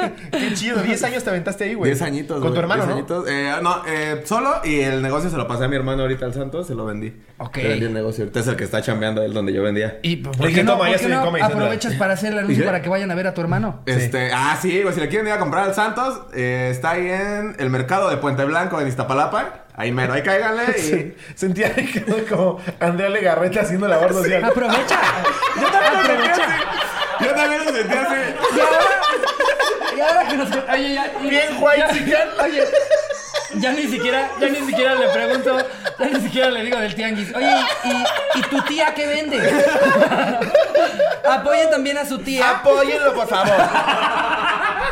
Qué 0.30 0.54
chido. 0.54 0.82
10 0.82 1.02
años 1.04 1.24
te 1.24 1.30
aventaste 1.30 1.64
ahí, 1.64 1.74
güey. 1.74 1.90
10 1.90 2.02
añitos, 2.02 2.40
Con 2.40 2.52
tu 2.52 2.60
hermano, 2.60 2.84
10 2.84 2.88
¿no? 2.88 2.94
añitos. 2.96 3.24
Eh, 3.28 3.52
no, 3.62 3.82
eh, 3.86 4.22
solo 4.24 4.60
y 4.64 4.80
el 4.80 5.02
negocio 5.02 5.30
se 5.30 5.36
lo 5.36 5.46
pasé 5.46 5.64
a 5.64 5.68
mi 5.68 5.76
hermano 5.76 6.02
ahorita 6.02 6.26
al 6.26 6.34
Santos, 6.34 6.66
se 6.66 6.74
lo 6.74 6.84
vendí. 6.84 7.14
Ok. 7.38 7.56
Le 7.56 7.68
vendí 7.68 7.86
el 7.86 7.94
negocio. 7.94 8.24
Ahorita 8.24 8.40
es 8.40 8.46
el 8.48 8.56
que 8.56 8.64
está 8.64 8.82
chambeando 8.82 9.22
él 9.22 9.32
donde 9.32 9.52
yo 9.52 9.62
vendía. 9.62 9.98
¿Y 10.02 10.16
por 10.16 10.52
qué 10.52 10.62
no, 10.62 10.76
por 10.78 10.86
qué 10.88 10.94
estoy 10.94 11.12
en 11.12 11.18
no 11.22 11.44
aprovechas 11.44 11.94
para 11.94 12.14
hacer 12.14 12.32
el 12.32 12.38
anuncio 12.38 12.64
para 12.66 12.82
que 12.82 12.88
vayan 12.88 13.10
a 13.10 13.14
ver 13.14 13.26
a 13.26 13.34
tu 13.34 13.40
hermano? 13.40 13.82
Este, 13.98 14.30
ah, 14.32 14.56
sí, 14.60 14.82
güey, 14.82 14.94
si 14.94 15.00
le 15.00 15.08
quieren 15.08 15.26
ir 15.26 15.32
a 15.32 15.38
comprar 15.38 15.64
al 15.64 15.74
Santos, 15.74 16.20
eh, 16.32 16.68
está 16.70 16.92
ahí 16.92 17.08
en 17.08 17.56
el 17.58 17.68
mercado 17.68 18.08
de 18.08 18.16
Puente 18.16 18.44
Blanco, 18.44 18.80
en 18.80 18.88
Iztapalapa. 18.88 19.66
Ahí 19.74 19.92
mero, 19.92 20.12
ahí 20.12 20.22
cáiganle 20.22 20.64
y... 20.76 20.82
Sí. 20.82 21.14
Sentía 21.36 21.72
que 21.72 22.04
como 22.28 22.58
Andrea 22.80 23.08
Legarreta 23.08 23.60
haciendo 23.60 23.86
labor 23.86 24.12
social. 24.12 24.42
Aprovecha. 24.44 25.00
Yo 25.60 25.70
también 25.70 25.94
lo 25.94 26.02
sentí 26.06 26.28
así. 26.28 26.42
Yo 27.20 27.34
también 27.34 27.64
lo 27.64 27.72
sentí 27.72 27.94
así. 27.94 29.07
Y 29.98 30.00
ahora, 30.00 30.28
que 30.28 30.36
nos... 30.36 30.48
Oye, 30.72 30.94
ya, 30.94 31.12
y- 31.20 31.28
Bien 31.28 31.48
white. 31.60 31.84
Oye, 32.44 32.64
ya 33.54 33.72
ni 33.72 33.86
siquiera, 33.86 34.30
ya 34.40 34.48
ni 34.48 34.60
siquiera 34.66 34.94
le 34.94 35.08
pregunto, 35.08 35.58
ya 35.98 36.06
ni 36.06 36.20
siquiera 36.20 36.50
le 36.50 36.62
digo 36.62 36.78
del 36.78 36.94
tianguis. 36.94 37.34
Oye, 37.34 37.54
¿y, 37.84 38.38
y 38.38 38.42
tu 38.42 38.60
tía 38.62 38.94
qué 38.94 39.06
vende? 39.06 39.38
Apoyen 41.28 41.70
también 41.70 41.98
a 41.98 42.04
su 42.04 42.18
tía. 42.18 42.50
Apóyenlo, 42.50 43.14
por 43.14 43.28
favor. 43.28 43.54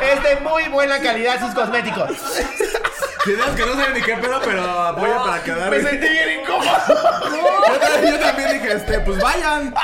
Es 0.03 0.23
de 0.23 0.37
muy 0.41 0.65
buena 0.69 1.01
calidad 1.01 1.41
sus 1.41 1.55
cosméticos. 1.55 2.11
Tienes 3.25 3.47
que 3.57 3.67
no 3.67 3.75
saben 3.75 3.95
ni 3.95 4.03
qué 4.03 4.17
pedo, 4.17 4.41
pero 4.45 4.63
apoya 4.63 5.19
para 5.25 5.43
quedar. 5.43 5.71
Me 5.71 5.83
sentí 5.83 6.09
bien 6.09 6.41
incómodo. 6.41 6.71
Yo 7.69 7.79
también, 7.81 8.13
yo 8.15 8.21
también 8.21 8.53
dije, 8.53 8.73
este, 8.75 9.01
pues 9.01 9.21
vayan. 9.21 9.75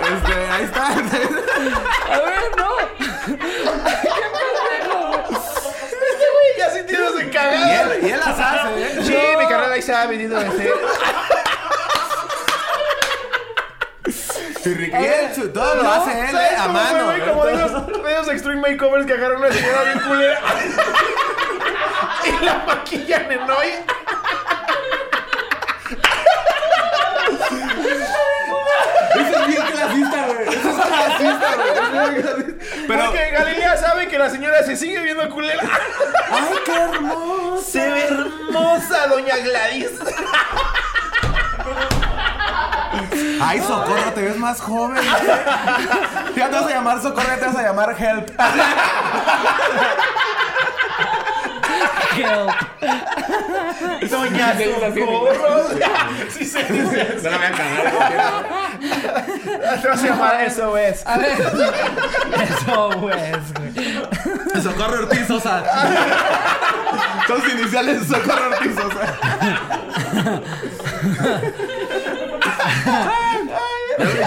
Este, 0.00 0.46
ahí 0.50 0.64
está. 0.64 0.86
A 0.86 2.20
ver, 2.20 2.40
no. 2.56 2.70
Y 6.90 7.72
él, 7.72 7.98
y 8.02 8.10
él 8.10 8.20
las 8.20 8.38
hace, 8.38 8.82
¿eh? 8.82 8.98
Sí, 9.02 9.16
mi 9.38 9.46
carnal 9.46 9.72
ahí 9.72 9.82
se 9.82 9.94
ha 9.94 10.06
venido 10.06 10.36
a 10.36 10.40
hacer. 10.40 10.72
Y 14.62 15.48
todo 15.48 15.74
lo 15.76 15.90
hace 15.90 16.20
él, 16.20 16.30
¿Sabes 16.32 16.52
eh, 16.52 16.56
a 16.58 16.66
cómo 16.66 16.78
fue, 16.78 16.92
mano. 16.92 17.04
güey? 17.06 17.20
Como 17.28 17.46
de 17.46 17.54
esos, 17.54 17.86
de 18.04 18.12
esos 18.12 18.28
extreme 18.28 18.60
makeovers 18.60 19.06
que 19.06 19.12
agarran 19.14 19.36
a 19.36 19.46
una 19.46 19.52
señora 19.52 19.82
bien 19.84 20.00
culera. 20.00 20.40
y 22.40 22.44
la 22.44 22.54
maquillan 22.66 23.32
en 23.32 23.50
hoy. 23.50 23.68
Eso 29.14 29.40
es 29.40 29.46
bien 29.46 29.62
clasista, 29.62 30.26
güey. 30.26 30.48
Eso 30.48 30.70
es 30.70 30.76
clasista, 30.86 31.56
güey. 32.34 32.49
Pero, 32.90 33.04
Porque 33.04 33.30
Galilea 33.30 33.76
sabe 33.76 34.08
que 34.08 34.18
la 34.18 34.28
señora 34.28 34.64
se 34.64 34.74
sigue 34.74 35.00
viendo 35.00 35.28
culera. 35.30 35.62
ay, 36.32 36.42
qué 36.64 36.72
hermoso. 36.72 37.62
Se 37.62 37.88
ve 37.88 38.02
hermosa, 38.02 39.06
doña 39.06 39.36
Gladys. 39.36 39.90
Ay, 43.40 43.60
Socorro, 43.60 44.12
te 44.12 44.22
ves 44.22 44.36
más 44.36 44.60
joven. 44.60 45.00
Ya 46.34 46.48
te 46.50 46.56
vas 46.56 46.66
a 46.66 46.70
llamar 46.70 47.00
Socorro, 47.00 47.28
ya 47.28 47.38
te 47.38 47.46
vas 47.46 47.56
a 47.56 47.62
llamar 47.62 47.96
Help. 47.96 48.28
Help. 52.16 52.50
Doña 54.10 54.58
Socorro. 54.58 55.68
Sí, 56.30 56.44
se 56.44 56.64
dice. 56.64 57.16
No 57.22 57.30
la 57.30 57.36
voy 57.36 57.46
a 57.46 57.52
cagar. 57.52 58.59
Te 58.80 59.88
vas 59.88 60.02
a 60.02 60.06
llamar 60.06 60.40
eso, 60.44 60.76
es. 60.76 61.06
A 61.06 61.18
ver. 61.18 61.38
Eso, 61.38 62.90
pues, 63.00 63.52
güey. 63.54 64.62
Socorro 64.62 65.04
Ortiz 65.04 65.26
Sosa. 65.26 65.62
Son 67.26 67.50
iniciales 67.50 68.06
Socorro 68.06 68.48
Ortiz 68.50 68.74
Sosa. 68.74 69.14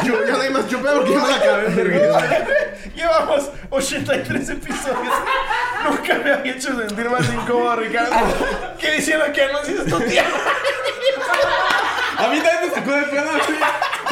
Yo, 0.03 0.25
yo 0.25 0.37
de 0.37 0.49
más 0.49 0.67
chupé 0.67 0.89
porque 0.89 1.13
yo 1.13 1.21
me 1.21 1.27
la 1.27 1.35
acabé. 1.35 2.73
Llevamos 2.95 3.49
83 3.69 4.49
episodios. 4.49 5.13
Nunca 5.83 6.15
me 6.23 6.33
había 6.33 6.53
hecho 6.53 6.77
sentir 6.77 7.09
más 7.09 7.27
incómodo, 7.33 7.75
Ricardo. 7.77 8.15
Que 8.79 8.91
diciendo 8.91 9.25
que 9.33 9.43
anuncias 9.43 9.85
tu 9.85 9.99
tía. 10.01 10.25
A 12.17 12.27
mí 12.27 12.39
también 12.39 12.69
me 12.69 12.75
sacó 12.75 12.91
de 12.91 13.03
pedo. 13.03 13.31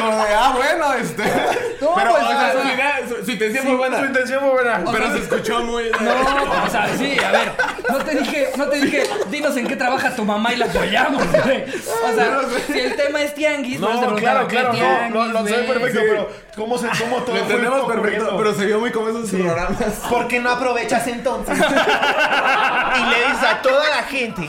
Como 0.02 0.24
de, 0.26 0.34
ah, 0.34 0.54
bueno, 0.56 0.94
este. 0.94 1.24
No, 1.82 1.96
pero 1.96 2.12
pues, 2.12 2.24
o 2.24 2.28
sea, 2.28 2.52
su, 2.62 2.68
idea- 2.68 3.00
su- 3.10 3.26
su 3.26 3.32
intención 3.32 3.66
fue 3.66 3.76
buena. 3.76 4.00
Su 4.00 4.06
intención 4.06 4.40
fue 4.42 4.50
buena. 4.52 4.84
Pero 4.92 5.12
se 5.14 5.18
escuchó 5.18 5.62
muy. 5.64 5.90
No, 6.00 6.64
o 6.64 6.70
sea, 6.70 6.88
sí, 6.96 7.18
a 7.20 7.32
ver, 7.32 7.52
no 7.90 7.98
te 7.98 8.12
dije, 8.20 8.52
no 8.56 8.68
te 8.68 8.78
dije, 8.82 9.04
dinos 9.32 9.58
en 9.58 9.66
qué 9.68 9.76
trabaja 9.76 10.16
tu 10.16 10.24
mamá 10.24 10.54
y 10.54 10.58
la 10.58 10.66
apoyamos, 10.66 11.24
güey. 11.44 11.64
O 11.64 12.14
sea, 12.16 12.40
si 12.68 12.80
el 12.80 12.96
tema 12.96 13.22
es 13.24 13.34
tianguis, 13.34 13.80
No, 13.80 13.88
preguntaba, 13.88 14.20
claro, 14.22 14.48
¿qué 14.48 14.56
claro, 14.58 14.68
no, 14.70 14.76
tianguis, 14.76 15.12
no, 15.16 15.26
lo 15.26 15.48
sé 15.48 15.54
güey? 15.54 15.68
perfecto, 15.68 16.00
Sí. 16.02 16.06
pero 16.08 16.30
¿cómo, 16.56 16.78
se, 16.78 16.88
cómo 17.00 17.16
todo 17.24 17.36
Lo 17.36 17.44
fue 17.46 17.56
entendemos 17.56 17.92
perfecto, 17.92 18.38
pero 18.38 18.54
se 18.54 18.66
vio 18.68 18.80
muy 18.80 18.92
como 18.92 19.10
esos 19.10 19.32
programas. 19.32 19.78
¿Por 20.08 20.28
qué 20.28 20.40
no 20.40 20.52
aprovechas 20.52 21.08
entonces? 21.08 21.58
y 21.58 23.10
le 23.10 23.28
dices 23.28 23.44
a 23.50 23.60
toda 23.64 23.90
la 23.90 24.04
gente. 24.04 24.48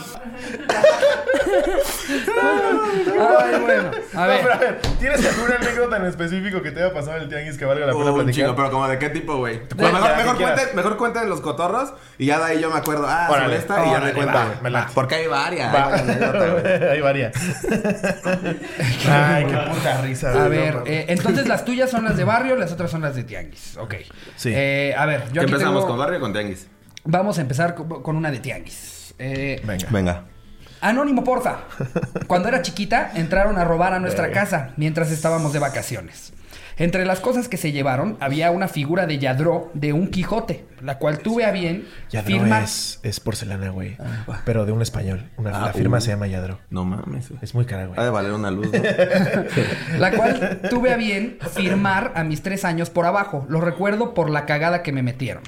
Ay, 2.29 3.59
bueno, 3.61 3.91
a 4.15 4.21
No, 4.21 4.27
ver. 4.29 4.41
pero 4.43 4.55
a 4.55 4.57
ver, 4.59 4.81
¿tienes 4.99 5.21
alguna 5.43 5.57
anécdota 5.57 5.97
en 5.97 6.05
específico 6.07 6.63
que 6.63 6.71
te 6.71 6.83
haya 6.83 6.93
pasado 6.95 7.17
en 7.19 7.23
el 7.25 7.29
tianguis 7.29 7.59
que 7.59 7.65
valga 7.65 7.87
la 7.87 7.93
pena 7.93 8.05
Uh, 8.11 8.15
platicar? 8.15 8.35
chingo, 8.35 8.57
pero 8.57 8.71
como 8.71 8.89
de 8.89 8.99
qué 8.99 9.09
tipo, 9.11 9.37
güey. 9.37 9.59
Pues 9.61 9.69
Cuenta, 9.91 10.01
mejor, 10.01 10.17
mejor, 10.17 10.37
quieras. 10.37 10.55
cuenten, 10.57 10.77
mejor 10.77 10.97
cuenten 10.97 11.29
los 11.29 11.41
cotorros 11.41 11.93
y 12.19 12.27
ya 12.27 12.39
de 12.39 12.45
ahí 12.45 12.61
yo 12.61 12.71
me 12.71 12.77
acuerdo. 12.79 13.07
Ah, 13.09 13.29
Órale, 13.31 13.45
sobre 13.45 13.59
esta 13.59 13.87
y 13.87 13.91
ya 13.91 14.01
me 14.63 14.71
late. 14.71 14.93
Porque 14.95 15.15
hay 15.17 15.27
varias. 15.27 15.75
Va. 15.75 15.95
hay 16.93 17.01
varias. 17.01 17.33
Hay. 18.27 18.61
Ay, 19.09 19.45
qué 19.47 19.57
puta 19.71 20.01
risa. 20.03 20.45
A 20.45 20.49
ver, 20.49 20.75
no 20.77 20.83
eh, 20.87 21.07
entonces 21.09 21.49
las 21.49 21.65
tuyas 21.65 21.91
son 21.91 22.05
las 22.05 22.17
de 22.17 22.25
barrio, 22.25 22.57
las 22.57 22.73
otras 22.73 22.91
son 22.91 23.03
las 23.03 23.15
de 23.15 23.25
tianguis. 23.25 23.77
Ok. 23.77 23.95
Sí. 24.37 24.51
Eh, 24.55 24.95
a 24.97 25.07
ver, 25.07 25.25
yo 25.27 25.33
¿Qué 25.35 25.41
aquí 25.41 25.53
empezamos 25.53 25.81
tengo- 25.83 25.89
con 25.89 25.99
barrio 25.99 26.19
o 26.19 26.21
con 26.21 26.33
tianguis? 26.33 26.69
Vamos 27.05 27.39
a 27.39 27.41
empezar 27.43 27.75
co- 27.75 28.03
con 28.03 28.17
una 28.17 28.31
de 28.31 28.39
tianguis. 28.39 29.15
Eh, 29.19 29.61
Venga. 29.65 29.87
Venga. 29.91 30.25
Anónimo, 30.83 31.25
porfa. 31.25 31.61
Cuando 32.27 32.49
era 32.49 32.61
chiquita, 32.61 33.13
entraron 33.15 33.57
a 33.59 33.65
robar 33.65 33.95
a 33.95 34.01
nuestra 34.01 34.31
casa 34.33 34.73
mientras 34.77 35.11
estábamos 35.11 35.53
de 35.53 35.61
vacaciones. 35.61 36.33
Entre 36.79 37.05
las 37.05 37.21
cosas 37.21 37.49
que 37.49 37.59
se 37.59 37.71
llevaron 37.71 38.17
había 38.19 38.51
una 38.51 38.67
figura 38.67 39.07
de 39.07 39.19
Yadró 39.19 39.71
de 39.75 39.93
un 39.93 40.09
Quijote, 40.09 40.65
la 40.81 40.97
cual 40.99 41.19
tuve 41.19 41.45
a 41.45 41.53
bien 41.53 41.87
Yadro 42.11 42.27
firmar. 42.39 42.63
es, 42.65 42.99
es 43.03 43.21
porcelana, 43.21 43.69
güey. 43.69 43.97
Pero 44.47 44.65
de 44.65 44.73
un 44.73 44.81
español. 44.83 45.29
Una, 45.37 45.51
Ah, 45.51 45.67
la 45.67 45.73
firma 45.75 45.99
uh. 45.99 46.01
se 46.01 46.11
llama 46.11 46.27
Yadro. 46.27 46.59
No 46.71 46.85
mames. 46.85 47.29
Es 47.43 47.55
muy 47.55 47.67
cara, 47.67 47.87
güey. 47.87 48.01
Ha 48.01 48.05
de 48.05 48.11
valer 48.11 48.33
una 48.33 48.51
luz, 48.51 48.73
¿no? 48.73 48.81
La 49.99 50.11
cual 50.13 50.63
tuve 50.71 50.93
a 50.93 50.97
bien 50.97 51.39
firmar 51.55 52.13
a 52.17 52.25
mis 52.25 52.43
tres 52.43 52.65
años 52.65 52.89
por 52.91 53.05
abajo. 53.07 53.45
Lo 53.49 53.61
recuerdo 53.61 54.15
por 54.15 54.31
la 54.31 54.47
cagada 54.47 54.83
que 54.83 54.93
me 54.93 55.03
metieron. 55.03 55.43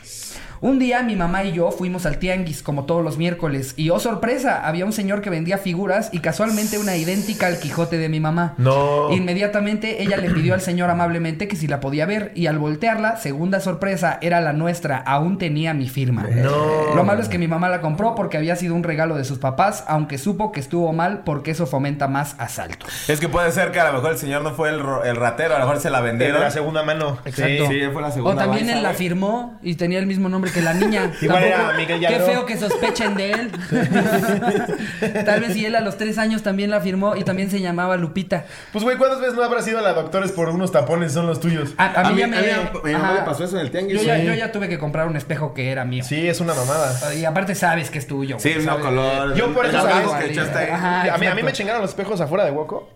Un 0.65 0.79
día 0.79 1.03
mi 1.03 1.15
mamá 1.15 1.45
y 1.45 1.53
yo 1.53 1.71
fuimos 1.71 2.07
al 2.07 2.17
tianguis 2.17 2.63
como 2.63 2.85
todos 2.87 3.05
los 3.05 3.19
miércoles 3.19 3.75
y 3.77 3.91
oh 3.91 4.01
sorpresa, 4.01 4.67
había 4.67 4.87
un 4.87 4.95
señor 4.95 5.21
que 5.21 5.29
vendía 5.29 5.59
figuras 5.59 6.09
y 6.11 6.21
casualmente 6.21 6.79
una 6.79 6.97
idéntica 6.97 7.49
al 7.49 7.59
Quijote 7.59 7.99
de 7.99 8.09
mi 8.09 8.19
mamá. 8.19 8.55
No. 8.57 9.13
Inmediatamente 9.13 10.03
ella 10.03 10.17
le 10.17 10.31
pidió 10.31 10.55
al 10.55 10.63
señor 10.63 10.89
amablemente 10.89 11.49
que 11.49 11.57
si 11.57 11.67
la 11.67 11.81
podía 11.81 12.07
ver 12.07 12.33
y 12.35 12.47
al 12.47 12.59
voltearla, 12.59 13.19
segunda 13.19 13.61
sorpresa, 13.61 14.19
era 14.23 14.41
la 14.41 14.55
nuestra, 14.55 14.97
aún 14.97 15.37
tenía 15.37 15.75
mi 15.75 15.87
firma. 15.87 16.23
No. 16.35 16.95
Lo 16.95 17.05
malo 17.05 17.21
es 17.21 17.29
que 17.29 17.37
mi 17.37 17.47
mamá 17.47 17.69
la 17.69 17.83
compró 17.83 18.15
porque 18.15 18.39
había 18.39 18.57
sido 18.57 18.75
un 18.75 18.85
regalo 18.85 19.17
de 19.17 19.25
sus 19.25 19.37
papás, 19.37 19.85
aunque 19.87 20.17
supo 20.17 20.51
que 20.51 20.61
estuvo 20.61 20.95
mal 20.95 21.25
porque 21.27 21.51
eso 21.51 21.67
fomenta 21.67 22.09
más 22.09 22.37
asaltos. 22.39 22.89
Es 23.11 23.21
que 23.21 23.29
puede 23.29 23.53
ser 23.53 23.71
que 23.71 23.81
a 23.81 23.89
lo 23.89 23.93
mejor 23.99 24.13
el 24.13 24.19
señor 24.19 24.41
no 24.41 24.53
fue 24.55 24.71
el, 24.71 24.81
ro- 24.81 25.05
el 25.05 25.17
ratero, 25.17 25.57
a 25.57 25.59
lo 25.59 25.67
mejor 25.67 25.83
se 25.83 25.91
la 25.91 26.01
De 26.01 26.07
vendieron. 26.09 26.41
la 26.41 26.51
segunda 26.51 26.83
mano. 26.85 27.19
Exacto. 27.27 27.67
Sí, 27.69 27.81
fue 27.93 28.01
la 28.01 28.11
segunda. 28.11 28.35
O 28.35 28.47
también 28.47 28.71
él 28.71 28.83
la 28.83 28.95
firmó 28.95 29.59
y 29.63 29.75
tenía 29.75 29.99
el 29.99 30.07
mismo 30.07 30.31
nombre 30.31 30.53
que 30.55 30.63
la 30.63 30.73
niña. 30.73 31.11
Igual 31.21 31.43
era 31.45 31.57
Tampoco- 31.57 31.77
Miguel 31.79 32.01
Qué 32.09 32.21
feo 32.21 32.47
que 32.47 32.57
sospechen 32.57 33.15
de 33.17 33.31
él. 33.33 33.51
Tal 35.25 35.41
vez 35.41 35.53
si 35.53 35.67
él 35.67 35.75
a 35.75 35.81
los 35.81 35.97
tres 35.99 36.19
años 36.19 36.43
también 36.43 36.71
la 36.71 36.81
firmó 36.81 37.17
y 37.17 37.25
también 37.25 37.51
se 37.51 37.61
llamaba 37.61 37.97
Lupita. 37.97 38.45
Pues, 38.73 38.85
güey, 38.85 38.97
¿cuántas 38.97 39.21
veces 39.21 39.35
no 39.35 39.43
habrás 39.43 39.67
ido 39.69 39.79
a 39.79 39.83
la 39.83 39.93
doctores 39.93 40.33
por 40.33 40.49
unos 40.49 40.73
tapones 40.73 41.13
son 41.13 41.27
los 41.27 41.41
tuyos? 41.41 41.73
A, 41.77 41.87
a 41.87 42.01
A 42.01 42.09
mí 42.11 42.15
mí- 42.15 42.21
ya 42.21 42.27
me. 42.29 42.37
a 42.39 42.41
mí- 42.41 42.47
a 42.51 42.87
mi 42.87 42.93
mamá 42.93 43.05
ajá. 43.11 43.15
le 43.15 43.23
pasó 43.23 43.45
eso 43.45 43.57
en 43.59 43.63
el 43.67 43.71
tianguis. 43.71 44.01
Yo 44.01 44.07
ya, 44.07 44.17
Sí. 44.19 44.25
yo 44.27 44.35
ya 44.35 44.53
tuve 44.53 44.69
que 44.69 44.79
comprar 44.79 45.07
un 45.09 45.17
espejo 45.17 45.53
que 45.55 45.71
era 45.71 45.85
mío. 45.85 46.05
Sí, 46.05 46.29
es 46.29 46.41
una 46.41 46.55
mamada. 46.55 47.15
Y 47.15 47.25
aparte 47.25 47.55
sabes 47.55 47.91
que 47.91 47.99
es 47.99 48.07
tuyo. 48.07 48.37
Sí, 48.39 48.55
sabes. 48.63 48.85
color. 48.85 49.35
Yo 49.35 49.53
por 49.53 49.67
eso 49.67 49.81
sabes 49.83 50.09
que 50.25 50.33
echaste 50.33 50.59
ahí. 50.59 50.71
Ajá, 50.71 51.15
a, 51.15 51.19
mí, 51.19 51.27
a 51.27 51.35
mí 51.35 51.43
me 51.43 51.53
chingaron 51.53 51.83
los 51.83 51.91
espejos 51.91 52.21
afuera 52.21 52.45
de 52.45 52.51
Woco. 52.51 52.89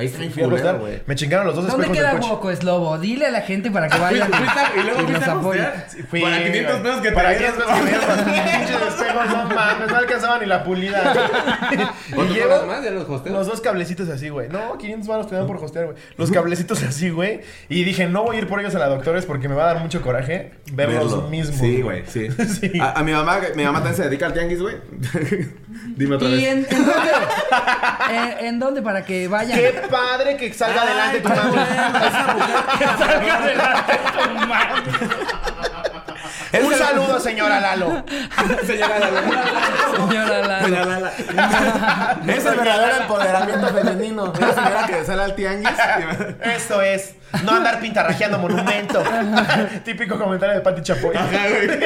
Ahí 0.00 0.06
está 0.06 0.18
fulero, 0.30 0.78
güey. 0.78 1.02
Me 1.06 1.14
chingaron 1.14 1.46
los 1.46 1.54
dos 1.56 1.66
¿Dónde 1.66 1.86
espejos 1.86 1.96
queda 1.98 2.10
del 2.12 2.20
coche. 2.20 2.32
Woco, 2.32 2.50
es 2.50 2.62
lobo? 2.64 2.98
Dile 2.98 3.26
a 3.26 3.30
la 3.30 3.40
gente 3.42 3.70
para 3.70 3.88
que 3.88 3.98
vayan. 3.98 4.30
Fuiste- 4.30 4.60
y 4.76 4.82
luego 4.82 5.00
fuiste 5.00 5.12
nos 5.12 5.28
a 5.28 5.40
postear. 5.40 5.86
Fui- 6.08 6.20
Para 6.22 6.42
500 6.44 6.80
pesos 6.80 7.00
que 7.00 7.08
te 7.08 7.14
Para 7.14 7.30
dieron. 7.30 7.52
500 7.54 7.64
pesos 7.64 7.76
que 7.76 7.82
me 7.84 7.90
dieron 7.90 8.08
los 8.16 8.24
pinches 8.24 8.94
espejos, 8.94 9.26
no 9.30 9.54
mames. 9.54 9.92
alcanzaba 9.92 10.38
ni 10.38 10.46
la 10.46 10.64
pulida. 10.64 11.14
y 12.10 12.12
¿Cuánto 12.14 12.34
llevo 12.34 12.48
cobras 12.50 12.66
más? 12.66 12.84
¿Ya 12.84 12.90
los 12.90 13.08
hosteos? 13.08 13.36
los 13.36 13.46
dos 13.46 13.60
cablecitos 13.60 14.08
así, 14.08 14.28
güey. 14.30 14.48
No, 14.48 14.78
500 14.78 15.08
baros 15.08 15.28
te 15.28 15.34
dan 15.36 15.46
por 15.46 15.56
hostear, 15.62 15.84
güey. 15.86 15.96
Los 16.16 16.30
cablecitos 16.30 16.82
así, 16.82 17.10
güey. 17.10 17.40
Y 17.68 17.84
dije, 17.84 18.06
no 18.08 18.22
voy 18.24 18.36
a 18.36 18.38
ir 18.40 18.46
por 18.48 18.60
ellos 18.60 18.74
a 18.74 18.78
la 18.78 18.86
doctores 18.88 19.26
porque 19.26 19.48
me 19.48 19.54
va 19.54 19.64
a 19.64 19.74
dar 19.74 19.82
mucho 19.82 20.00
coraje 20.02 20.52
ver 20.72 20.88
los 20.92 21.10
Verlo. 21.12 21.28
mismos. 21.28 21.58
Sí, 21.60 21.82
güey, 21.82 22.04
sí. 22.06 22.28
Sí. 22.60 22.72
A, 22.80 22.98
a 22.98 23.02
mi 23.02 23.12
mamá, 23.12 23.38
mi 23.54 23.64
mamá 23.64 23.78
también 23.78 23.96
se 23.96 24.04
dedica 24.04 24.26
al 24.26 24.32
tianguis, 24.32 24.60
güey. 24.62 24.76
Dime 25.96 26.16
otra 26.16 26.28
¿Y 26.28 26.32
vez. 26.32 26.44
en, 26.44 26.58
en 26.70 26.84
dónde? 26.84 27.10
Eh, 28.10 28.36
¿En 28.40 28.58
dónde 28.58 28.82
para 28.82 29.04
que 29.04 29.28
vayan? 29.28 29.58
Qué 29.58 29.72
padre 29.90 30.36
que 30.38 30.52
salga 30.54 30.82
adelante 30.82 31.20
tu 31.20 31.28
mami. 31.28 31.50
mujer- 31.50 32.98
Salga 32.98 33.34
adelante 33.34 33.98
tu 34.12 34.46
madre. 34.46 34.82
Un 36.62 36.74
saludo, 36.74 37.20
señora 37.20 37.60
Lalo. 37.60 38.04
Señora 38.66 38.98
Lala. 38.98 39.20
Señora 39.94 40.38
Lalo. 40.42 40.64
Señora 40.64 40.84
Lala. 40.86 41.12
Es 42.26 42.44
el 42.44 42.54
verdadero 42.56 42.96
empoderamiento 43.02 43.68
femenino. 43.68 44.32
Es 44.32 44.40
la 44.40 44.54
señora 44.54 44.86
que 44.86 45.04
sale 45.04 45.22
al 45.22 45.34
tianguis. 45.36 45.70
Esto 46.42 46.82
es 46.82 47.14
no 47.44 47.52
andar 47.52 47.78
pintarrajeando 47.80 48.38
monumento. 48.38 49.00
Típico 49.84 50.18
comentario 50.18 50.56
de 50.56 50.60
Pati 50.60 50.82
Chapoy. 50.82 51.16
Ajá, 51.16 51.28
güey. 51.48 51.78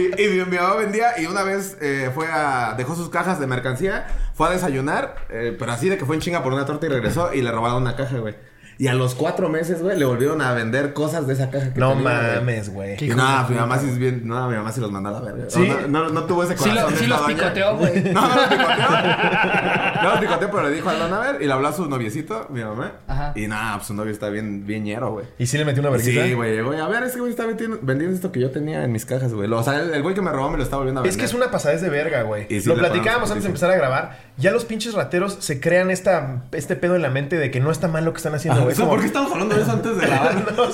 Y, 0.00 0.22
y 0.22 0.28
mi, 0.28 0.44
mi 0.44 0.56
mamá 0.56 0.76
vendía 0.76 1.20
y 1.20 1.26
una 1.26 1.42
vez 1.42 1.76
eh, 1.80 2.10
fue 2.14 2.26
a. 2.26 2.74
dejó 2.76 2.94
sus 2.96 3.10
cajas 3.10 3.38
de 3.38 3.46
mercancía, 3.46 4.06
fue 4.34 4.48
a 4.48 4.50
desayunar, 4.50 5.26
eh, 5.28 5.54
pero 5.58 5.72
así 5.72 5.88
de 5.88 5.98
que 5.98 6.04
fue 6.04 6.16
en 6.16 6.22
chinga 6.22 6.42
por 6.42 6.52
una 6.52 6.64
torta 6.64 6.86
y 6.86 6.88
regresó 6.88 7.32
y 7.34 7.42
le 7.42 7.50
robaron 7.50 7.82
una 7.82 7.96
caja, 7.96 8.18
güey. 8.18 8.34
Y 8.80 8.88
a 8.88 8.94
los 8.94 9.14
cuatro 9.14 9.50
meses, 9.50 9.82
güey, 9.82 9.98
le 9.98 10.06
volvieron 10.06 10.40
a 10.40 10.54
vender 10.54 10.94
cosas 10.94 11.26
de 11.26 11.34
esa 11.34 11.50
caja 11.50 11.74
que 11.74 11.78
No 11.78 11.90
tenía, 11.92 12.36
mames, 12.36 12.72
güey. 12.72 12.96
Y 13.04 13.08
nada, 13.10 13.46
mi 13.46 13.54
mamá 13.56 13.76
sí 13.78 13.86
es 13.90 13.98
bien. 13.98 14.22
No, 14.26 14.48
mi 14.48 14.56
mamá 14.56 14.72
sí 14.72 14.80
los 14.80 14.90
mandó 14.90 15.10
a 15.10 15.12
la 15.12 15.20
verga. 15.20 15.44
¿Sí? 15.50 15.68
No, 15.88 16.04
no, 16.04 16.08
no 16.08 16.24
tuvo 16.24 16.44
ese 16.44 16.56
Sí, 16.56 16.64
corazón. 16.70 16.84
lo- 16.84 16.90
de 16.90 16.96
sí 16.96 17.06
los 17.06 17.20
picoteó, 17.20 17.76
güey. 17.76 18.02
No, 18.14 18.22
no 18.26 18.34
los 18.36 18.46
picoteó. 18.46 18.86
No 20.02 20.10
los 20.12 20.20
picoteó, 20.20 20.50
pero 20.50 20.62
le 20.62 20.70
dijo 20.74 20.88
al 20.88 20.98
don 20.98 21.12
a 21.12 21.18
ver 21.20 21.42
y 21.42 21.46
le 21.46 21.52
habló 21.52 21.68
a 21.68 21.72
su 21.74 21.86
noviecito, 21.86 22.46
mi 22.48 22.64
mamá. 22.64 22.92
Ajá. 23.06 23.32
Y 23.36 23.46
nada, 23.48 23.74
pues 23.76 23.88
su 23.88 23.92
novio 23.94 24.12
está 24.12 24.30
bien, 24.30 24.66
bien 24.66 24.82
ñero, 24.84 25.12
güey. 25.12 25.26
¿Y 25.38 25.46
sí 25.46 25.58
le 25.58 25.66
metió 25.66 25.82
una 25.82 25.90
vergüenza? 25.90 26.22
Sí, 26.24 26.32
güey, 26.32 26.62
güey. 26.62 26.80
A 26.80 26.88
ver, 26.88 27.02
es 27.02 27.12
que 27.12 27.20
güey 27.20 27.30
está 27.32 27.44
vendiendo, 27.44 27.78
vendiendo 27.82 28.16
esto 28.16 28.32
que 28.32 28.40
yo 28.40 28.50
tenía 28.50 28.82
en 28.82 28.92
mis 28.92 29.04
cajas, 29.04 29.34
güey. 29.34 29.46
Lo- 29.46 29.58
O 29.58 29.62
sea, 29.62 29.78
el 29.78 29.92
el 29.92 30.02
güey 30.02 30.14
que 30.14 30.22
me 30.22 30.30
robó 30.32 30.48
me 30.48 30.56
lo 30.56 30.62
está 30.62 30.76
volviendo 30.76 31.02
a 31.02 31.04
Es 31.04 31.10
vender. 31.10 31.20
que 31.20 31.26
es 31.26 31.34
una 31.34 31.50
pasadez 31.50 31.82
de 31.82 31.90
verga, 31.90 32.22
güey. 32.22 32.46
Sí 32.48 32.66
Lo 32.66 32.76
platicábamos 32.76 33.30
antes 33.30 33.44
de 33.44 33.48
empezar 33.50 33.70
a 33.70 33.76
grabar. 33.76 34.29
Ya 34.36 34.52
los 34.52 34.64
pinches 34.64 34.94
rateros 34.94 35.36
se 35.40 35.60
crean 35.60 35.90
esta, 35.90 36.42
este 36.52 36.74
pedo 36.76 36.96
en 36.96 37.02
la 37.02 37.10
mente 37.10 37.36
de 37.36 37.50
que 37.50 37.60
no 37.60 37.70
está 37.70 37.88
mal 37.88 38.04
lo 38.04 38.12
que 38.12 38.18
están 38.18 38.34
haciendo, 38.34 38.62
güey. 38.62 38.72
o 38.72 38.76
sea, 38.76 38.84
Como- 38.84 38.94
¿Por 38.96 39.00
qué 39.02 39.06
estamos 39.06 39.30
hablando 39.32 39.54
de 39.54 39.62
eso 39.62 39.72
antes 39.72 39.96
de 39.96 40.06
grabar? 40.06 40.34
No 40.56 40.68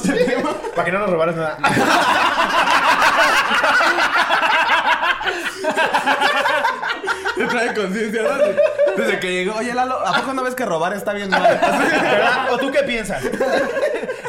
Para 0.75 0.85
que 0.85 0.93
no 0.93 0.99
nos 1.01 1.11
robaras 1.11 1.37
nada. 1.37 1.59
Te 7.37 7.45
trae 7.47 7.75
conciencia, 7.75 8.23
¿no? 8.23 8.31
Desde 8.97 9.21
que 9.21 9.31
llegó, 9.33 9.57
oye, 9.59 9.75
Lalo, 9.75 10.07
¿a 10.07 10.15
poco 10.21 10.33
no 10.33 10.43
ves 10.43 10.55
que 10.55 10.65
robar 10.65 10.95
está 10.95 11.13
bien 11.13 11.29
mal? 11.29 11.61
¿O 12.51 12.57
tú 12.59 12.71
qué 12.71 12.83
piensas? 12.83 13.23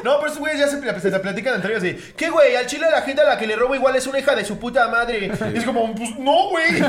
No, 0.07 0.15
pero 0.19 0.27
esos 0.27 0.39
güeyes 0.39 0.57
ya 0.59 0.67
se, 0.69 0.77
pl- 0.77 0.99
se 1.01 1.19
platican 1.19 1.55
entre 1.55 1.71
ellos 1.73 1.83
así. 1.83 2.13
¿Qué, 2.15 2.29
güey? 2.29 2.55
Al 2.55 2.65
chile 2.65 2.87
la 2.89 3.01
gente 3.01 3.21
a 3.21 3.25
la 3.25 3.37
que 3.37 3.45
le 3.45 3.57
robo 3.57 3.75
igual 3.75 3.93
es 3.97 4.07
una 4.07 4.19
hija 4.19 4.33
de 4.35 4.45
su 4.45 4.57
puta 4.57 4.87
madre. 4.87 5.29
Y 5.53 5.57
es 5.57 5.65
como, 5.65 5.93
pues 5.93 6.17
no, 6.17 6.47
güey. 6.49 6.81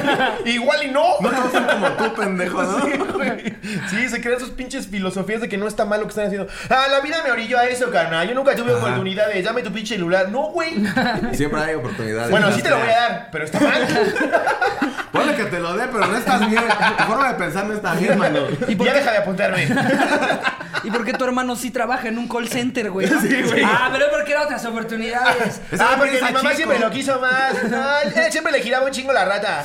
Igual 0.44 0.84
y 0.84 0.88
no. 0.92 1.18
No 1.20 1.28
todos 1.30 1.50
son 1.50 1.64
como 1.66 1.88
tú, 1.94 2.14
pendejo, 2.14 2.62
¿no? 2.62 2.84
Sí, 2.86 2.92
güey. 3.14 3.56
Sí, 3.90 4.08
se 4.08 4.20
crean 4.20 4.38
sus 4.38 4.50
pinches 4.50 4.86
filosofías 4.86 5.40
de 5.40 5.48
que 5.48 5.56
no 5.58 5.66
está 5.66 5.84
mal 5.84 5.98
lo 5.98 6.06
que 6.06 6.10
están 6.10 6.26
haciendo. 6.26 6.46
Ah, 6.70 6.86
la 6.90 7.00
vida 7.00 7.16
me 7.24 7.32
orilló 7.32 7.58
a 7.58 7.64
eso, 7.66 7.90
carnal. 7.90 8.28
Yo 8.28 8.34
nunca 8.36 8.54
tuve 8.54 8.70
Ajá. 8.70 8.78
oportunidades. 8.84 9.44
Dame 9.44 9.62
tu 9.62 9.72
pinche 9.72 9.94
celular. 9.96 10.28
No, 10.28 10.50
güey. 10.52 10.74
Siempre 11.32 11.60
hay 11.60 11.74
oportunidades. 11.74 12.30
Bueno, 12.30 12.52
sí 12.52 12.62
te 12.62 12.70
lo 12.70 12.78
voy 12.78 12.88
a 12.88 13.00
dar, 13.00 13.28
pero 13.32 13.44
está 13.44 13.58
mal. 13.58 13.88
Ponle 15.12 15.34
que 15.34 15.44
te 15.46 15.58
lo 15.58 15.76
dé, 15.76 15.86
pero 15.90 16.06
no 16.06 16.16
estás 16.16 16.48
bien. 16.48 16.62
Tu 16.98 17.04
forma 17.04 17.28
de 17.32 17.34
pensar 17.34 17.64
no 17.66 17.74
está 17.74 17.94
bien, 17.94 18.16
mano. 18.16 18.40
Y 18.68 18.76
ya 18.76 18.94
deja 18.94 19.10
de 19.10 19.18
apuntarme. 19.18 19.66
¿Y 20.84 20.90
por 20.90 21.04
qué 21.04 21.12
tu 21.12 21.24
hermano 21.24 21.56
sí 21.56 21.70
trabaja 21.70 22.08
en 22.08 22.18
un 22.18 22.28
call 22.28 22.48
center, 22.48 22.90
güey? 22.90 23.08
Ah, 23.64 23.88
pero 23.92 24.06
es 24.06 24.10
porque 24.12 24.32
era 24.32 24.42
otras 24.44 24.64
oportunidades. 24.66 25.60
Ah, 25.78 25.94
güey 25.96 26.10
porque 26.10 26.14
mi 26.16 26.20
mamá 26.32 26.40
chico. 26.40 26.54
siempre 26.56 26.78
lo 26.78 26.90
quiso 26.90 27.20
más. 27.20 27.52
Ah, 27.72 27.98
él 28.04 28.32
siempre 28.32 28.52
le 28.52 28.60
giraba 28.60 28.86
un 28.86 28.90
chingo 28.92 29.12
la 29.12 29.24
rata. 29.24 29.64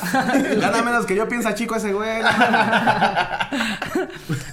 Gana 0.60 0.82
menos 0.82 1.06
que 1.06 1.14
yo 1.16 1.28
piensa 1.28 1.54
chico 1.54 1.76
ese 1.76 1.92
güey. 1.92 2.22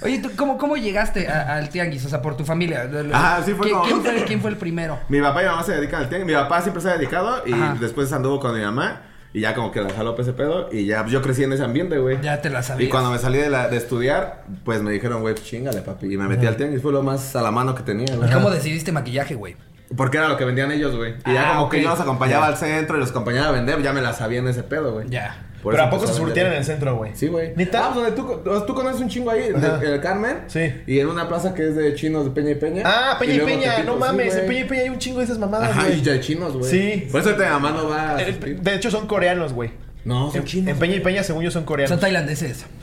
Oye, 0.02 0.18
¿tú 0.20 0.30
cómo, 0.36 0.58
cómo 0.58 0.76
llegaste 0.76 1.28
a- 1.28 1.54
al 1.56 1.68
tianguis? 1.68 2.04
O 2.04 2.08
sea, 2.08 2.20
por 2.22 2.36
tu 2.36 2.44
familia. 2.44 2.88
Ajá, 3.12 3.42
sí 3.44 3.54
fue 3.54 3.66
¿Quién, 3.66 3.78
como- 3.78 3.84
quién 3.88 4.02
fue, 4.02 4.24
quién 4.24 4.40
fue 4.40 4.50
el 4.50 4.56
primero? 4.56 4.98
Mi 5.08 5.20
papá 5.20 5.42
y 5.42 5.44
mi 5.44 5.50
mamá 5.50 5.62
se 5.64 5.72
dedican 5.72 6.00
al 6.02 6.08
tianguis. 6.08 6.26
Mi 6.26 6.34
papá 6.40 6.60
siempre 6.62 6.82
se 6.82 6.90
ha 6.90 6.96
dedicado 6.96 7.42
y 7.46 7.52
Ajá. 7.52 7.76
después 7.80 8.12
anduvo 8.12 8.40
con 8.40 8.54
mi 8.56 8.64
mamá. 8.64 9.00
Y 9.34 9.40
ya 9.40 9.54
como 9.54 9.72
que 9.72 9.80
la 9.80 9.90
jaló 9.90 10.14
ese 10.18 10.32
pedo. 10.32 10.68
Y 10.72 10.84
ya 10.86 11.06
yo 11.06 11.22
crecí 11.22 11.42
en 11.44 11.52
ese 11.52 11.62
ambiente, 11.64 11.98
güey. 11.98 12.20
Ya 12.20 12.40
te 12.42 12.50
la 12.50 12.62
sabías. 12.62 12.86
Y 12.86 12.90
cuando 12.90 13.10
me 13.10 13.18
salí 13.18 13.38
de, 13.38 13.48
la- 13.50 13.68
de 13.68 13.76
estudiar, 13.78 14.44
pues 14.64 14.82
me 14.82 14.90
dijeron, 14.92 15.22
güey, 15.22 15.34
pues 15.34 15.46
chingale, 15.46 15.80
papi. 15.80 16.12
Y 16.12 16.16
me 16.18 16.28
metí 16.28 16.46
al 16.46 16.56
tianguis. 16.56 16.82
Fue 16.82 16.92
lo 16.92 17.02
más 17.02 17.34
a 17.34 17.42
la 17.42 17.50
mano 17.50 17.74
que 17.74 17.82
tenía, 17.82 18.14
güey. 18.14 18.28
¿Y 18.28 18.32
¿Cómo 18.32 18.50
decidiste 18.50 18.92
maquillaje, 18.92 19.34
güey? 19.34 19.56
Porque 19.96 20.16
era 20.18 20.28
lo 20.28 20.36
que 20.36 20.44
vendían 20.44 20.70
ellos, 20.72 20.96
güey. 20.96 21.14
Y 21.26 21.32
ya 21.34 21.50
Ah, 21.50 21.54
como 21.56 21.68
que 21.70 21.82
yo 21.82 21.88
los 21.90 22.00
acompañaba 22.00 22.46
al 22.46 22.56
centro 22.56 22.96
y 22.96 23.00
los 23.00 23.10
acompañaba 23.10 23.48
a 23.48 23.52
vender, 23.52 23.82
ya 23.82 23.92
me 23.92 24.00
la 24.00 24.12
sabía 24.14 24.38
en 24.38 24.48
ese 24.48 24.62
pedo, 24.62 24.92
güey. 24.94 25.08
Ya. 25.10 25.36
Por 25.62 25.74
pero 25.74 25.84
¿a 25.86 25.90
poco 25.90 26.06
se 26.06 26.12
surtían 26.14 26.48
en 26.48 26.52
el 26.54 26.64
centro, 26.64 26.96
güey? 26.96 27.12
Sí, 27.14 27.28
güey. 27.28 27.52
¿Neta? 27.54 27.86
Ah, 27.86 27.90
pues 27.94 28.14
donde 28.16 28.40
tú, 28.42 28.64
tú 28.66 28.74
conoces 28.74 29.00
un 29.00 29.08
chingo 29.08 29.30
ahí, 29.30 29.50
Ajá. 29.54 29.78
de- 29.78 29.94
el 29.94 30.00
Carmen. 30.00 30.38
Sí. 30.48 30.72
Y 30.86 30.98
en 30.98 31.06
una 31.06 31.28
plaza 31.28 31.54
que 31.54 31.68
es 31.68 31.76
de 31.76 31.94
chinos 31.94 32.24
de 32.24 32.30
Peña 32.32 32.50
y 32.50 32.54
Peña. 32.56 32.82
Ah, 32.84 33.16
Peña 33.18 33.34
y, 33.34 33.38
Peña, 33.40 33.78
no 33.84 33.94
sí, 33.94 33.98
mames, 34.00 34.34
en 34.34 34.46
Peña 34.48 34.60
y 34.60 34.64
Peña 34.64 34.82
hay 34.82 34.88
un 34.88 34.98
chingo 34.98 35.18
de 35.20 35.24
esas 35.24 35.38
mamadas, 35.38 35.70
Ajá, 35.70 35.84
güey. 35.86 35.98
y 35.98 36.02
de 36.02 36.20
chinos, 36.20 36.56
güey. 36.56 36.70
Sí. 36.70 37.08
Por 37.12 37.20
eso 37.20 37.34
te 37.36 37.44
mamá 37.48 37.70
no 37.70 37.88
va 37.88 38.16
a 38.16 38.22
Eh. 38.22 38.32
De 38.60 38.74
hecho 38.74 38.90
son 38.90 39.06
coreanos, 39.06 39.52
güey. 39.52 39.70
No, 40.04 40.32
son 40.32 40.40
En, 40.40 40.44
chinos. 40.46 40.68
en 40.72 40.78
Peña 40.80 40.96
y 40.96 41.00
Peña, 41.00 41.22
según 41.22 41.44
yo, 41.44 41.50
son 41.52 41.62
coreanos. 41.64 41.90
Son 41.90 42.00
tailandeses. 42.00 42.66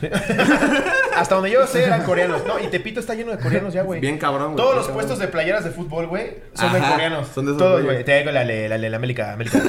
Hasta 1.16 1.34
donde 1.34 1.50
yo 1.50 1.66
sé 1.66 1.84
eran 1.84 2.02
coreanos. 2.04 2.44
No, 2.46 2.58
y 2.58 2.68
Tepito 2.68 3.00
está 3.00 3.14
lleno 3.14 3.32
de 3.32 3.38
coreanos 3.38 3.74
ya, 3.74 3.82
güey. 3.82 4.00
Bien 4.00 4.18
cabrón, 4.18 4.52
güey. 4.52 4.56
Todos 4.56 4.76
los 4.76 4.88
puestos 4.88 5.18
de 5.18 5.28
playeras 5.28 5.64
de 5.64 5.70
fútbol, 5.70 6.06
güey, 6.06 6.38
son 6.54 6.72
de 6.72 6.78
coreanos. 6.80 7.28
son 7.28 7.46
de 7.46 7.52
esos 7.52 7.58
Todos, 7.58 7.82
güey. 7.84 8.04
Tengo 8.04 8.30
la 8.30 8.44
de 8.44 8.68
la, 8.68 8.78
de 8.78 8.90
la 8.90 8.96
América, 8.96 9.32
América. 9.32 9.60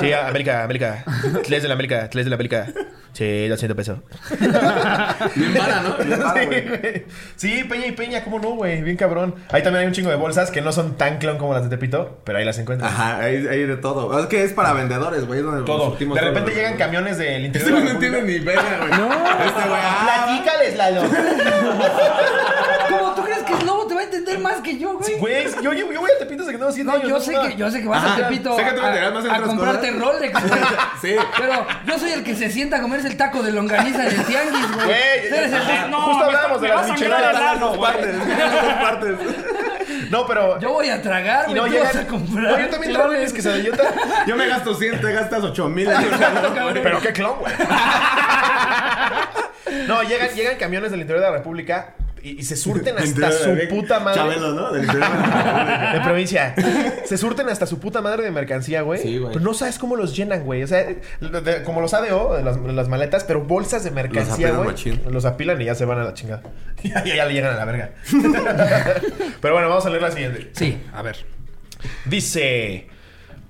Sí, 0.00 0.12
América, 0.12 0.64
América. 0.64 1.04
Tres 1.44 1.62
de 1.62 1.68
la 1.68 1.74
América, 1.74 2.08
tres 2.10 2.24
de 2.24 2.30
la 2.30 2.36
América. 2.36 2.66
Sí, 3.16 3.48
200 3.48 3.74
pesos. 3.74 3.98
Bien 5.36 5.54
vara, 5.54 5.80
¿no? 5.80 5.96
Bien 6.04 6.20
Sí, 6.20 6.46
güey. 6.46 6.68
güey. 6.68 7.04
Sí, 7.36 7.64
Peña 7.64 7.86
y 7.86 7.92
Peña, 7.92 8.22
¿cómo 8.22 8.38
no, 8.38 8.50
güey? 8.50 8.82
Bien 8.82 8.98
cabrón. 8.98 9.34
Ahí 9.50 9.62
también 9.62 9.80
hay 9.80 9.86
un 9.86 9.94
chingo 9.94 10.10
de 10.10 10.16
bolsas 10.16 10.50
que 10.50 10.60
no 10.60 10.70
son 10.70 10.98
tan 10.98 11.16
clon 11.16 11.38
como 11.38 11.54
las 11.54 11.62
de 11.62 11.70
Tepito, 11.70 12.18
pero 12.24 12.36
ahí 12.36 12.44
las 12.44 12.58
encuentras. 12.58 12.92
Ajá, 12.92 13.20
hay, 13.20 13.46
hay 13.46 13.64
de 13.64 13.76
todo. 13.78 14.20
Es 14.20 14.26
que 14.26 14.44
es 14.44 14.52
para 14.52 14.74
vendedores, 14.74 15.26
güey. 15.26 15.40
donde 15.40 15.64
Todo. 15.64 15.96
De 15.96 16.04
todo, 16.04 16.14
repente 16.16 16.50
güey. 16.50 16.56
llegan 16.56 16.76
camiones 16.76 17.16
del 17.16 17.46
interior 17.46 17.70
Este 17.70 17.80
de 17.80 17.84
no 17.86 17.90
entiende 17.92 18.22
ni 18.22 18.38
verga, 18.44 18.78
güey. 18.80 18.90
No. 18.90 19.06
Este 19.14 19.66
güey, 19.66 19.80
ah, 19.82 20.26
Platícales, 20.26 20.76
Lalo. 20.76 21.02
entender 24.06 24.38
más 24.38 24.60
que 24.60 24.78
yo, 24.78 24.94
güey? 24.94 25.04
Sí, 25.04 25.14
güey, 25.18 25.44
yo, 25.62 25.72
yo, 25.72 25.92
yo 25.92 26.00
voy 26.00 26.10
a 26.10 26.18
Tepito 26.18 26.42
desde 26.42 26.52
que 26.52 26.58
tengo 26.58 26.72
7 26.72 26.84
No, 26.86 26.92
años. 26.96 27.08
yo 27.08 27.20
sé, 27.20 27.32
mamá. 27.32 27.48
que, 27.48 27.56
yo 27.56 27.70
sé 27.70 27.82
que 27.82 27.88
vas 27.88 28.04
Ajá. 28.04 28.14
a 28.14 28.16
Tepito 28.28 28.56
Sé 28.56 28.64
que 28.64 28.72
tú 28.72 28.80
a, 28.80 29.10
más 29.10 29.24
a 29.26 29.42
comprarte 29.42 29.92
cosas. 29.92 30.00
Rolex, 30.14 30.32
güey. 30.48 30.60
Sí. 31.02 31.16
Pero 31.38 31.66
yo 31.86 31.98
soy 31.98 32.10
el 32.12 32.24
que 32.24 32.34
se 32.34 32.50
sienta 32.50 32.78
a 32.78 32.80
comerse 32.82 33.08
el 33.08 33.16
taco 33.16 33.42
de 33.42 33.52
longaniza 33.52 34.06
en 34.06 34.18
el 34.18 34.24
tianguis, 34.24 34.72
güey. 34.74 34.86
Güey, 34.86 35.26
eres 35.26 35.52
el 35.52 35.90
no, 35.90 36.00
justo 36.02 36.18
me 36.18 36.24
hablábamos 36.24 36.60
de 36.60 36.68
las 36.68 36.90
micheladas 36.90 37.76
partes. 37.78 38.16
Partes. 38.80 39.16
No, 40.10 40.26
pero. 40.26 40.58
Yo 40.60 40.72
voy 40.72 40.88
a 40.88 41.00
tragar, 41.02 41.46
güey. 41.46 41.56
no 41.70 41.80
vas 41.84 41.96
a 41.96 42.06
comprar. 42.06 42.52
No, 42.52 42.60
yo 42.60 42.68
también 42.68 42.92
traigo 42.92 43.12
mis 43.12 43.32
quesadillotas. 43.32 43.86
Yo 44.26 44.36
me 44.36 44.46
gasto 44.46 44.74
100, 44.74 45.00
te 45.00 45.12
gastas 45.12 45.42
8 45.42 45.68
mil. 45.68 45.88
Pero 46.82 47.00
qué 47.00 47.12
clon, 47.12 47.38
güey. 47.40 47.52
No, 49.86 50.02
llegan, 50.02 50.30
llegan 50.30 50.56
camiones 50.56 50.90
del 50.90 51.00
interior 51.00 51.24
de 51.24 51.30
la 51.30 51.36
República 51.36 51.94
y, 52.22 52.40
y 52.40 52.42
se 52.42 52.56
surten 52.56 52.96
hasta 52.98 53.30
su 53.32 53.56
puta 53.68 54.00
madre. 54.00 54.18
Chabelo, 54.20 54.52
¿no? 54.52 54.72
Del 54.72 54.84
interior 54.84 55.04
de 55.10 55.16
la 55.16 55.22
República. 55.92 55.92
De 55.92 56.00
provincia. 56.00 56.54
Se 57.04 57.16
surten 57.16 57.48
hasta 57.48 57.66
su 57.66 57.78
puta 57.78 58.00
madre 58.02 58.24
de 58.24 58.30
mercancía, 58.30 58.82
güey. 58.82 59.00
Sí, 59.00 59.18
güey. 59.18 59.32
Pero 59.32 59.44
no 59.44 59.54
sabes 59.54 59.78
cómo 59.78 59.96
los 59.96 60.16
llenan, 60.16 60.44
güey. 60.44 60.62
O 60.62 60.66
sea, 60.66 60.84
de- 60.84 61.40
de- 61.40 61.62
como 61.62 61.80
los 61.80 61.94
ADO, 61.94 62.34
de 62.36 62.42
las, 62.42 62.56
las 62.58 62.88
maletas, 62.88 63.24
pero 63.24 63.42
bolsas 63.42 63.84
de 63.84 63.90
mercancía, 63.90 64.32
apilan 64.48 64.56
güey. 64.56 64.68
machín. 64.68 65.02
Los 65.10 65.24
apilan 65.24 65.60
y 65.60 65.66
ya 65.66 65.74
se 65.74 65.84
van 65.84 65.98
a 65.98 66.04
la 66.04 66.14
chingada. 66.14 66.42
ya, 66.82 67.04
ya 67.04 67.24
le 67.26 67.34
llegan 67.34 67.52
a 67.54 67.56
la 67.56 67.64
verga. 67.64 67.90
pero 69.40 69.54
bueno, 69.54 69.68
vamos 69.68 69.86
a 69.86 69.90
leer 69.90 70.02
la 70.02 70.10
siguiente. 70.10 70.50
Sí, 70.54 70.82
a 70.92 71.02
ver. 71.02 71.24
Dice. 72.04 72.88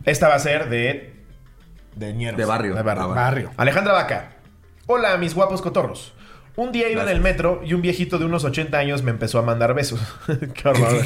Esta 0.05 0.29
va 0.29 0.35
a 0.35 0.38
ser 0.38 0.68
de. 0.68 1.14
De 1.94 2.12
ñeros. 2.12 2.37
De 2.38 2.44
barrio. 2.44 2.74
De 2.74 2.83
barrio. 2.83 3.05
Ah, 3.05 3.07
Barrio. 3.14 3.50
Alejandra 3.57 3.92
Vaca. 3.94 4.33
Hola, 4.87 5.16
mis 5.16 5.35
guapos 5.35 5.62
cotorros. 5.62 6.12
Un 6.57 6.73
día 6.73 6.88
iba 6.90 7.03
en 7.03 7.09
el 7.11 7.21
metro 7.21 7.61
y 7.64 7.75
un 7.75 7.83
viejito 7.83 8.19
de 8.19 8.25
unos 8.25 8.45
80 8.45 8.79
años 8.79 9.03
me 9.03 9.11
empezó 9.11 9.38
a 9.38 9.42
mandar 9.42 9.75
besos. 9.75 10.01
Qué 10.55 10.69
horror. 10.69 11.05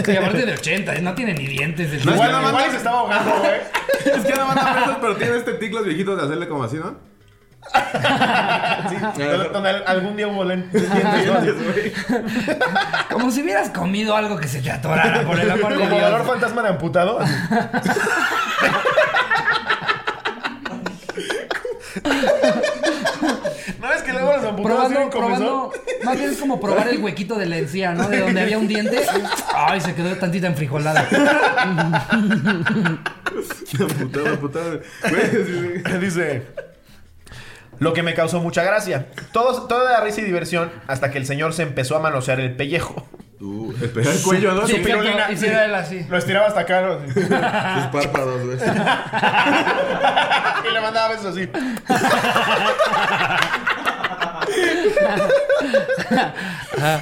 Sí, 0.00 0.16
aparte 0.16 0.46
de 0.46 0.52
80, 0.54 1.00
no 1.00 1.14
tiene 1.14 1.34
ni 1.34 1.46
dientes. 1.46 1.92
El 1.92 2.04
No, 2.06 2.14
igual, 2.14 2.30
es 2.30 2.36
que 2.36 2.42
no 2.42 2.48
igual 2.48 2.70
se 2.70 2.76
estaba 2.78 2.98
ahogando, 3.00 3.30
güey. 3.40 3.60
Es 4.18 4.24
que 4.24 4.34
no 4.34 4.46
manda 4.46 4.74
besos, 4.74 4.96
pero 5.00 5.16
tiene 5.16 5.36
este 5.36 5.52
tic 5.54 5.72
los 5.72 5.84
viejitos 5.84 6.16
de 6.18 6.24
hacerle 6.24 6.48
como 6.48 6.64
así, 6.64 6.76
¿no? 6.76 6.96
Sí, 8.88 9.22
donde, 9.52 9.68
algún 9.86 10.16
día 10.16 10.26
hubo 10.26 10.44
len- 10.44 10.68
dientes, 10.72 11.56
¿no? 12.08 12.20
Como 13.10 13.30
si 13.30 13.42
hubieras 13.42 13.68
comido 13.70 14.16
algo 14.16 14.36
que 14.36 14.48
se 14.48 14.60
te 14.60 14.70
atorara, 14.72 15.22
por 15.24 15.38
el 15.38 15.48
amor 15.50 15.72
de 15.74 15.78
Como 15.78 15.90
Dios. 15.96 16.10
dolor 16.10 16.26
fantasma 16.26 16.62
de 16.62 16.68
amputado. 16.70 17.20
No 23.80 23.92
es 23.92 24.02
que 24.02 24.12
luego 24.12 24.36
los 24.36 24.44
amputados 24.44 24.92
Probando. 25.10 25.72
Más 26.04 26.16
bien 26.16 26.30
es 26.30 26.38
como 26.38 26.60
probar 26.60 26.88
el 26.88 26.98
huequito 26.98 27.36
de 27.36 27.46
la 27.46 27.58
encía, 27.58 27.92
¿no? 27.92 28.08
De 28.08 28.20
donde 28.20 28.40
había 28.40 28.58
un 28.58 28.68
diente. 28.68 29.00
Ay, 29.54 29.80
se 29.80 29.94
quedó 29.94 30.14
tantita 30.16 30.46
enfrijolada. 30.46 31.08
Putada, 33.98 34.40
putada. 34.40 34.80
Dice. 36.00 36.42
Lo 37.78 37.92
que 37.92 38.02
me 38.02 38.14
causó 38.14 38.40
mucha 38.40 38.62
gracia. 38.62 39.06
Todo, 39.32 39.66
todo 39.66 39.88
era 39.88 40.00
risa 40.00 40.20
y 40.20 40.24
diversión 40.24 40.70
hasta 40.86 41.10
que 41.10 41.18
el 41.18 41.26
señor 41.26 41.52
se 41.52 41.62
empezó 41.62 41.96
a 41.96 42.00
manosear 42.00 42.38
el 42.40 42.54
pellejo. 42.54 43.08
Uh, 43.42 43.72
espera 43.82 44.12
el 44.12 44.22
cuello, 44.22 44.52
¿no? 44.52 44.66
Sí, 44.68 44.74
Sus 44.74 44.80
Su 44.80 44.86
pirulina. 44.86 45.26
él 45.26 45.74
así. 45.74 46.06
Lo 46.08 46.16
estiraba 46.16 46.46
hasta 46.46 46.60
acá. 46.60 46.82
¿no? 46.82 46.98
párpados, 47.92 48.46
güey. 48.46 48.56
y 50.70 50.72
le 50.72 50.80
mandaba 50.80 51.08
besos 51.08 51.36
así. 51.36 51.50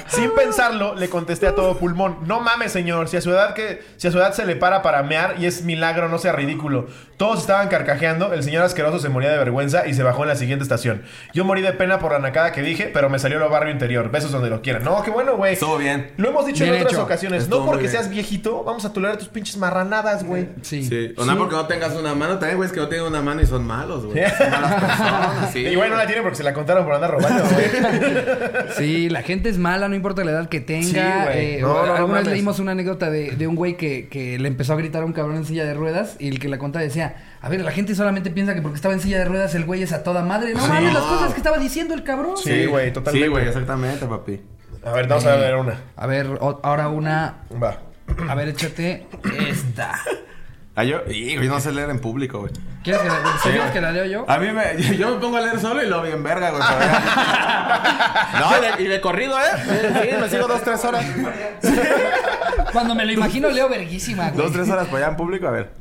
Sin 0.07 0.33
pensarlo, 0.35 0.95
le 0.95 1.09
contesté 1.09 1.47
a 1.47 1.55
todo 1.55 1.77
pulmón. 1.77 2.19
No 2.25 2.39
mames, 2.39 2.71
señor. 2.71 3.07
Si 3.07 3.17
a 3.17 3.21
su 3.21 3.31
edad 3.31 3.53
que, 3.53 3.83
si 3.97 4.07
a 4.07 4.11
su 4.11 4.17
edad 4.17 4.33
se 4.33 4.45
le 4.45 4.55
para 4.55 4.81
para 4.81 5.03
mear 5.03 5.35
y 5.39 5.45
es 5.45 5.63
milagro, 5.63 6.09
no 6.09 6.17
sea 6.17 6.33
ridículo. 6.33 6.87
Todos 7.21 7.41
estaban 7.41 7.67
carcajeando. 7.67 8.33
El 8.33 8.41
señor 8.41 8.63
asqueroso 8.63 8.97
se 8.97 9.07
moría 9.07 9.29
de 9.29 9.37
vergüenza 9.37 9.85
y 9.85 9.93
se 9.93 10.01
bajó 10.01 10.23
en 10.23 10.29
la 10.29 10.35
siguiente 10.35 10.63
estación. 10.63 11.03
Yo 11.35 11.45
morí 11.45 11.61
de 11.61 11.71
pena 11.71 11.99
por 11.99 12.13
la 12.13 12.17
nacada 12.17 12.51
que 12.51 12.63
dije, 12.63 12.89
pero 12.91 13.11
me 13.11 13.19
salió 13.19 13.37
lo 13.37 13.47
barrio 13.47 13.71
interior. 13.71 14.09
Besos 14.09 14.31
donde 14.31 14.49
lo 14.49 14.63
quieran. 14.63 14.83
No, 14.83 15.03
qué 15.03 15.11
bueno, 15.11 15.37
güey. 15.37 15.53
Estuvo 15.53 15.77
bien. 15.77 16.09
Lo 16.17 16.29
hemos 16.29 16.47
dicho 16.47 16.63
Bien 16.63 16.77
en 16.77 16.81
otras 16.81 16.93
hecho. 16.95 17.03
ocasiones. 17.03 17.43
Estuvo 17.43 17.59
no 17.59 17.65
porque 17.67 17.89
seas 17.89 18.09
viejito, 18.09 18.63
vamos 18.63 18.85
a 18.85 18.91
tolerar 18.93 19.17
tus 19.17 19.27
pinches 19.27 19.55
marranadas, 19.57 20.23
güey. 20.23 20.47
Sí. 20.63 20.83
Sí. 20.83 21.13
O 21.15 21.23
no 21.25 21.37
porque 21.37 21.53
no 21.53 21.67
tengas 21.67 21.93
una 21.93 22.15
mano. 22.15 22.39
También, 22.39 22.57
güey, 22.57 22.65
es 22.65 22.73
que 22.73 22.79
no 22.79 22.87
tienen 22.87 23.05
una 23.05 23.21
mano 23.21 23.39
y 23.39 23.45
son 23.45 23.65
malos, 23.67 24.03
güey. 24.07 24.23
Son 24.35 24.49
malas 24.49 24.73
personas, 24.83 25.51
sí. 25.53 25.59
Y 25.59 25.75
bueno, 25.75 25.91
no 25.91 25.97
la 26.01 26.07
tiene 26.07 26.23
porque 26.23 26.37
se 26.37 26.43
la 26.43 26.55
contaron 26.55 26.85
por 26.85 26.95
andar 26.95 27.11
robando, 27.11 27.43
güey. 27.43 27.65
Sí, 28.77 29.09
la 29.09 29.21
gente 29.21 29.49
es 29.49 29.59
mala, 29.59 29.87
no 29.89 29.95
importa 29.95 30.23
la 30.23 30.31
edad 30.31 30.49
que 30.49 30.59
tenga. 30.59 30.87
Sí, 30.87 30.99
güey. 31.33 31.55
Eh, 31.55 31.57
No, 31.61 31.67
no, 31.67 31.73
no 31.85 31.93
alguna 31.93 31.99
vez 32.15 32.23
mames. 32.23 32.27
leímos 32.33 32.57
una 32.57 32.71
anécdota 32.71 33.11
de, 33.11 33.35
de 33.35 33.45
un 33.47 33.55
güey 33.55 33.77
que, 33.77 34.07
que 34.07 34.39
le 34.39 34.47
empezó 34.47 34.73
a 34.73 34.75
gritar 34.77 35.03
a 35.03 35.05
un 35.05 35.13
cabrón 35.13 35.35
en 35.37 35.45
silla 35.45 35.65
de 35.65 35.75
ruedas 35.75 36.15
y 36.17 36.29
el 36.29 36.39
que 36.39 36.47
la 36.47 36.57
contaba 36.57 36.81
decía, 36.83 37.10
a 37.41 37.49
ver, 37.49 37.61
la 37.61 37.71
gente 37.71 37.95
solamente 37.95 38.29
piensa 38.31 38.53
que 38.53 38.61
porque 38.61 38.75
estaba 38.75 38.93
en 38.93 38.99
silla 38.99 39.19
de 39.19 39.25
ruedas 39.25 39.55
el 39.55 39.65
güey 39.65 39.83
es 39.83 39.93
a 39.93 40.03
toda 40.03 40.23
madre. 40.23 40.53
No 40.53 40.67
mames, 40.67 40.93
las 40.93 41.03
cosas 41.03 41.31
que 41.33 41.37
estaba 41.37 41.57
diciendo 41.57 41.93
el 41.93 42.03
cabrón. 42.03 42.37
Sí, 42.37 42.65
güey, 42.65 42.93
totalmente. 42.93 43.25
Sí, 43.27 43.31
güey, 43.31 43.47
exactamente, 43.47 44.05
papi. 44.05 44.41
A 44.83 44.91
ver, 44.91 45.07
vamos 45.07 45.25
a 45.25 45.35
ver 45.35 45.55
una. 45.55 45.75
A 45.95 46.07
ver, 46.07 46.27
o- 46.39 46.59
ahora 46.63 46.89
una... 46.89 47.35
Va. 47.61 47.77
A 48.27 48.35
ver, 48.35 48.49
échate 48.49 49.07
esta. 49.47 49.99
Ah, 50.75 50.83
yo, 50.83 51.01
y, 51.11 51.35
no 51.47 51.59
sé 51.59 51.71
leer 51.71 51.89
en 51.89 51.99
público, 51.99 52.39
güey. 52.39 52.51
¿Quieres 52.83 53.01
que 53.01 53.07
la, 53.09 53.21
¿quieres 53.43 53.71
que 53.71 53.81
la 53.81 53.91
leo 53.91 54.05
yo? 54.05 54.25
A 54.29 54.37
mí 54.37 54.47
me, 54.51 54.81
yo, 54.81 54.93
yo 54.93 55.15
me 55.15 55.21
pongo 55.21 55.37
a 55.37 55.41
leer 55.41 55.59
solo 55.59 55.83
y 55.83 55.87
lo 55.87 56.01
bien 56.01 56.23
verga, 56.23 56.49
güey. 56.51 56.63
no, 58.39 58.57
y 58.57 58.61
de, 58.61 58.83
y 58.83 58.87
de 58.87 59.01
corrido, 59.01 59.37
¿eh? 59.37 59.43
Sí, 59.65 60.17
me 60.19 60.29
sigo 60.29 60.47
dos, 60.47 60.61
tres 60.63 60.83
horas. 60.85 61.05
Cuando 62.71 62.95
me 62.95 63.05
lo 63.05 63.11
imagino 63.11 63.49
leo 63.49 63.67
verguísima, 63.69 64.29
güey. 64.29 64.43
Dos, 64.45 64.53
tres 64.53 64.69
horas 64.69 64.87
para 64.87 64.97
allá 64.99 65.07
en 65.09 65.17
público, 65.17 65.47
a 65.47 65.51
ver. 65.51 65.71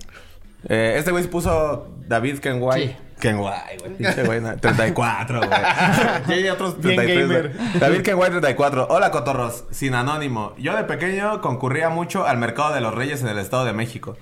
Eh, 0.68 0.94
este 0.98 1.10
güey 1.10 1.22
se 1.24 1.28
puso 1.30 1.88
David 2.06 2.38
Kenway. 2.40 2.88
Sí. 2.88 2.96
Kenway, 3.20 3.76
güey. 3.80 3.92
Pinche 3.96 4.24
güey, 4.24 4.40
no, 4.40 4.56
34, 4.56 5.38
güey. 5.40 5.50
Y 6.28 6.32
hay 6.32 6.48
otros 6.48 6.80
Bien 6.80 6.96
33. 6.96 7.28
gamer. 7.28 7.54
güey. 7.56 7.78
David 7.80 8.02
Kenway, 8.02 8.30
34. 8.30 8.86
Hola, 8.90 9.10
cotorros. 9.10 9.64
Sin 9.70 9.94
anónimo. 9.94 10.54
Yo 10.58 10.74
de 10.76 10.84
pequeño 10.84 11.40
concurría 11.42 11.90
mucho 11.90 12.26
al 12.26 12.38
mercado 12.38 12.72
de 12.74 12.80
los 12.80 12.94
Reyes 12.94 13.20
en 13.22 13.28
el 13.28 13.38
Estado 13.38 13.64
de 13.66 13.72
México. 13.74 14.16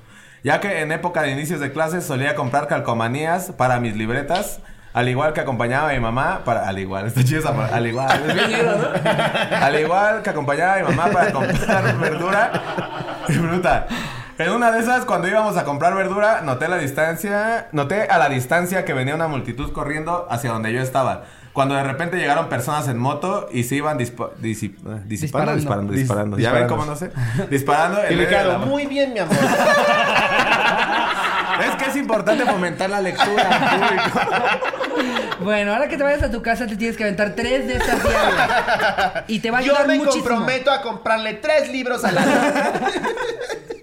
Ya 0.44 0.61
que 0.61 0.81
en 0.83 0.90
época 0.92 1.22
de 1.22 1.31
inicios 1.31 1.61
de 1.61 1.72
clases 1.72 2.05
solía 2.05 2.35
comprar 2.35 2.66
calcomanías 2.66 3.53
para 3.57 3.79
mis 3.81 3.96
libretas. 3.96 4.61
Al 4.94 5.09
igual 5.09 5.33
que 5.33 5.40
acompañaba 5.42 5.90
a 5.90 5.92
mi 5.92 6.01
mamá 6.01 6.40
para... 6.44 6.66
Al 6.66 6.79
igual, 6.79 7.07
está 7.07 7.20
esa 7.20 7.55
pa- 7.55 7.66
Al 7.66 7.87
igual. 7.87 8.20
Es 8.27 8.35
bien 8.35 8.51
ido, 8.51 8.79
¿no? 8.79 8.88
Al 9.64 9.79
igual 9.79 10.22
que 10.22 10.31
acompañaba 10.31 10.74
a 10.74 10.77
mi 10.79 10.83
mamá 10.85 11.07
para 11.12 11.31
comprar 11.33 11.98
verdura. 12.01 12.51
Bruta. 13.29 13.87
En 14.38 14.51
una 14.53 14.70
de 14.70 14.79
esas, 14.81 15.05
cuando 15.05 15.27
íbamos 15.27 15.57
a 15.57 15.64
comprar 15.64 15.94
verdura, 15.96 16.42
noté 16.42 16.68
la 16.68 16.79
distancia... 16.79 17.66
Noté 17.72 18.03
a 18.03 18.18
la 18.18 18.29
distancia 18.29 18.85
que 18.85 18.92
venía 18.92 19.14
una 19.16 19.27
multitud 19.27 19.72
corriendo 19.72 20.29
hacia 20.31 20.51
donde 20.53 20.72
yo 20.72 20.81
estaba. 20.81 21.24
Cuando 21.53 21.74
de 21.74 21.83
repente 21.83 22.16
llegaron 22.18 22.48
personas 22.48 22.87
en 22.87 22.98
moto 22.98 23.48
y 23.53 23.64
se 23.64 23.74
iban 23.74 23.98
dispa- 23.98 24.31
disip- 24.40 24.77
eh, 24.87 25.03
disipando, 25.07 25.55
Disparando. 25.57 25.92
disparando, 25.92 25.92
disparando. 25.92 26.37
Dis- 26.37 26.42
¿Ya 26.42 26.53
ven 26.53 26.68
cómo 26.68 26.85
no 26.85 26.94
sé? 26.94 27.11
Disparando 27.51 27.98
Y 28.09 28.14
Ricardo, 28.14 28.53
la- 28.53 28.59
muy 28.59 28.87
bien, 28.87 29.12
mi 29.12 29.18
amor. 29.18 29.35
Es 31.59 31.74
que 31.74 31.90
es 31.90 31.96
importante 31.96 32.44
fomentar 32.46 32.88
la 32.88 33.01
lectura 33.01 33.42
en 33.42 33.81
público. 33.81 34.20
Bueno, 35.40 35.72
ahora 35.72 35.87
que 35.88 35.96
te 35.96 36.03
vayas 36.03 36.22
a 36.24 36.31
tu 36.33 36.42
casa 36.42 36.66
te 36.66 36.74
tienes 36.77 36.96
que 36.96 37.05
aventar 37.05 37.33
tres 37.37 37.66
de 37.68 37.77
estas 37.77 38.03
diarias. 38.03 39.24
Y 39.29 39.38
te 39.38 39.53
va 39.53 39.59
a 39.59 39.61
Yo 39.61 39.72
ayudar 39.72 39.87
me 39.87 39.98
muchísimo. 39.98 40.24
comprometo 40.24 40.70
a 40.72 40.83
comprarle 40.83 41.35
tres 41.35 41.70
libros 41.70 42.05
al 42.05 42.18
año. 42.18 42.29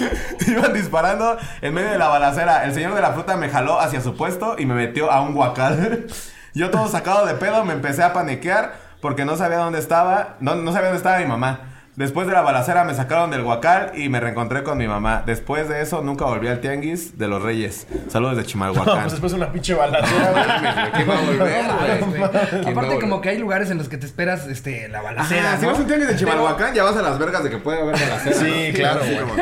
Iban 0.46 0.72
disparando 0.72 1.36
en 1.60 1.74
medio 1.74 1.90
de 1.90 1.98
la 1.98 2.08
balacera. 2.08 2.64
El 2.64 2.74
señor 2.74 2.94
de 2.94 3.00
la 3.00 3.12
fruta 3.12 3.36
me 3.36 3.48
jaló 3.48 3.80
hacia 3.80 4.00
su 4.00 4.16
puesto 4.16 4.56
y 4.58 4.66
me 4.66 4.74
metió 4.74 5.10
a 5.10 5.20
un 5.20 5.34
guacal. 5.34 6.06
Yo 6.54 6.70
todo 6.70 6.88
sacado 6.88 7.26
de 7.26 7.34
pedo 7.34 7.64
me 7.64 7.74
empecé 7.74 8.02
a 8.02 8.12
paniquear 8.12 8.74
porque 9.00 9.24
no 9.24 9.36
sabía 9.36 9.58
dónde 9.58 9.78
estaba, 9.78 10.36
no, 10.40 10.54
no 10.54 10.72
sabía 10.72 10.88
dónde 10.88 10.98
estaba 10.98 11.18
mi 11.18 11.26
mamá. 11.26 11.75
Después 11.96 12.26
de 12.26 12.34
la 12.34 12.42
balacera 12.42 12.84
me 12.84 12.92
sacaron 12.94 13.30
del 13.30 13.42
guacal 13.42 13.92
y 13.94 14.10
me 14.10 14.20
reencontré 14.20 14.62
con 14.62 14.76
mi 14.76 14.86
mamá. 14.86 15.22
Después 15.24 15.66
de 15.68 15.80
eso 15.80 16.02
nunca 16.02 16.26
volví 16.26 16.46
al 16.46 16.60
tianguis 16.60 17.16
de 17.18 17.26
los 17.26 17.42
Reyes. 17.42 17.86
Saludos 18.08 18.36
de 18.36 18.42
No, 18.46 18.48
Chimalhuacán. 18.48 19.00
pues 19.00 19.12
después 19.12 19.32
una 19.32 19.50
pinche 19.50 19.72
balacera, 19.72 20.30
güey. 20.32 20.92
¿Quién 20.92 21.08
va 21.08 21.14
a 21.16 21.20
volver, 21.22 21.64
No 21.66 21.76
güey? 21.78 21.98
güey. 21.98 22.10
¿Quién 22.12 22.22
va 22.22 22.26
a 22.26 22.70
Aparte, 22.70 22.98
como 23.00 23.20
que 23.22 23.30
hay 23.30 23.38
lugares 23.38 23.70
en 23.70 23.78
los 23.78 23.88
que 23.88 23.96
te 23.96 24.04
esperas 24.04 24.46
este, 24.46 24.88
la 24.88 25.00
balacera. 25.00 25.56
Si 25.56 25.62
¿no? 25.62 25.68
vas 25.68 25.78
a 25.78 25.80
un 25.80 25.86
tianguis 25.86 26.08
de 26.08 26.16
Chimalhuacán, 26.16 26.74
ya 26.74 26.84
vas 26.84 26.96
a 26.96 27.02
las 27.02 27.18
vergas 27.18 27.42
de 27.44 27.48
que 27.50 27.56
puede 27.56 27.80
haber 27.80 27.94
balacera. 27.94 28.36
Sí, 28.36 28.68
¿no? 28.72 28.74
claro, 28.78 29.00
güey. 29.00 29.18
como- 29.18 29.34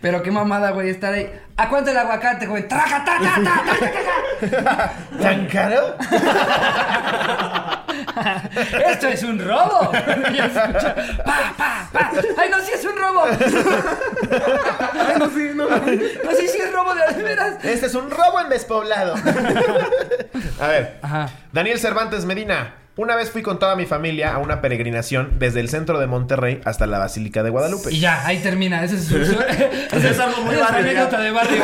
Pero 0.00 0.22
qué 0.22 0.30
mamada, 0.30 0.70
güey, 0.70 0.90
estar 0.90 1.12
ahí. 1.12 1.28
¿A 1.56 1.68
cuánto 1.68 1.90
el 1.90 1.96
aguacate, 1.96 2.46
güey? 2.46 2.68
¡Traja, 2.68 3.04
ta, 3.04 3.18
ta, 3.18 3.42
ta, 3.42 3.62
ta, 3.66 4.62
ta, 4.62 4.64
ta! 4.64 4.92
¿Tan 5.20 5.46
caro? 5.46 5.96
¡Esto 8.88 9.08
es 9.08 9.22
un 9.22 9.38
robo! 9.38 9.92
Y 10.32 10.38
escucha, 10.38 10.94
¡Pa, 11.24 11.54
pa, 11.56 11.88
pa! 11.92 12.10
¡Ay, 12.38 12.50
no, 12.50 12.58
sí 12.60 12.72
es 12.74 12.84
un 12.84 12.96
robo! 12.96 13.24
¡Ay, 15.08 15.14
no, 15.18 15.30
sí, 15.30 15.50
no! 15.54 15.68
No, 15.68 15.86
sí, 16.36 16.48
sí 16.48 16.58
es 16.58 16.72
robo 16.72 16.94
de 16.94 17.14
de 17.14 17.22
veras. 17.22 17.64
Este 17.64 17.86
es 17.86 17.94
un 17.94 18.10
robo 18.10 18.40
en 18.40 18.48
despoblado. 18.50 19.14
a 20.60 20.66
ver. 20.68 20.98
Ajá. 21.02 21.30
Daniel 21.52 21.78
Cervantes 21.78 22.24
Medina. 22.24 22.74
Una 22.96 23.14
vez 23.14 23.30
fui 23.30 23.42
con 23.42 23.60
toda 23.60 23.76
mi 23.76 23.86
familia 23.86 24.34
a 24.34 24.38
una 24.38 24.60
peregrinación 24.60 25.38
desde 25.38 25.60
el 25.60 25.68
centro 25.68 26.00
de 26.00 26.08
Monterrey 26.08 26.60
hasta 26.64 26.84
la 26.88 26.98
Basílica 26.98 27.44
de 27.44 27.50
Guadalupe. 27.50 27.92
Y 27.92 28.00
ya, 28.00 28.26
ahí 28.26 28.38
termina. 28.38 28.82
Ese 28.82 28.96
es, 28.96 29.04
su, 29.04 29.24
su- 29.24 29.38
ese 29.92 30.10
es 30.10 30.18
algo 30.18 30.42
muy 30.42 30.56
barrio, 30.56 30.78
anécdota 30.80 31.20
de 31.20 31.30
barrio. 31.30 31.62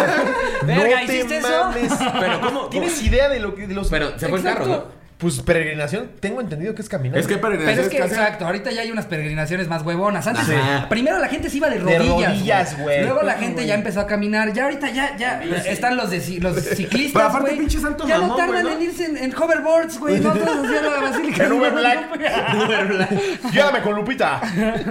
Verga, 0.62 1.00
No 1.00 1.06
te 1.06 1.12
¿hiciste 1.16 1.38
eso? 1.38 1.48
mames. 1.48 1.92
Pero 2.20 2.40
¿cómo? 2.40 2.66
¿Tienes 2.68 3.02
idea 3.02 3.28
de 3.28 3.40
lo 3.40 3.56
que 3.56 3.66
de 3.66 3.74
los 3.74 3.88
Pero 3.88 4.16
se 4.16 4.28
fue 4.28 4.38
en 4.38 4.44
carro, 4.44 4.66
¿no? 4.66 4.84
Pues 5.16 5.40
peregrinación, 5.40 6.10
tengo 6.18 6.40
entendido 6.40 6.74
que 6.74 6.82
es 6.82 6.88
caminar. 6.88 7.16
Es 7.18 7.26
que 7.28 7.36
Pero 7.36 7.42
peregrinaciones 7.56 7.86
es 7.86 7.98
que, 7.98 8.04
exacto, 8.04 8.46
ahorita 8.46 8.72
ya 8.72 8.82
hay 8.82 8.90
unas 8.90 9.06
peregrinaciones 9.06 9.68
más 9.68 9.82
huevonas. 9.82 10.26
Antes, 10.26 10.48
Ajá. 10.50 10.88
primero 10.88 11.18
la 11.20 11.28
gente 11.28 11.48
se 11.48 11.58
iba 11.58 11.70
de 11.70 11.78
De 11.78 11.98
rodillas. 11.98 12.32
rodillas, 12.32 12.78
güey. 12.78 13.04
Luego 13.04 13.22
la 13.22 13.34
gente 13.34 13.64
ya 13.64 13.74
empezó 13.74 14.00
a 14.00 14.06
caminar. 14.08 14.52
Ya 14.52 14.64
ahorita 14.64 14.90
ya, 14.90 15.16
ya 15.16 15.40
están 15.66 15.96
los 15.96 16.10
de 16.10 16.18
los 16.40 16.56
ciclistas. 16.76 17.12
Pero 17.14 17.24
aparte, 17.26 17.50
güey. 17.50 17.58
pinche 17.60 17.78
santo 17.80 18.06
Ya 18.08 18.16
no 18.16 18.22
mamón, 18.22 18.36
tardan 18.38 18.62
¿no? 18.64 18.70
en 18.72 18.82
irse 18.82 19.04
en, 19.06 19.16
en 19.16 19.34
hoverboards, 19.34 19.98
güey. 20.00 20.18
No 20.20 20.32
todos 20.32 20.66
hacían 20.66 20.84
la 20.84 21.00
basílica. 21.08 21.44
En 21.44 21.48
de 21.50 21.56
Uber 21.56 21.72
Guadalupe. 21.72 23.38
Llévame 23.52 23.80
con 23.82 23.94
Lupita. 23.94 24.40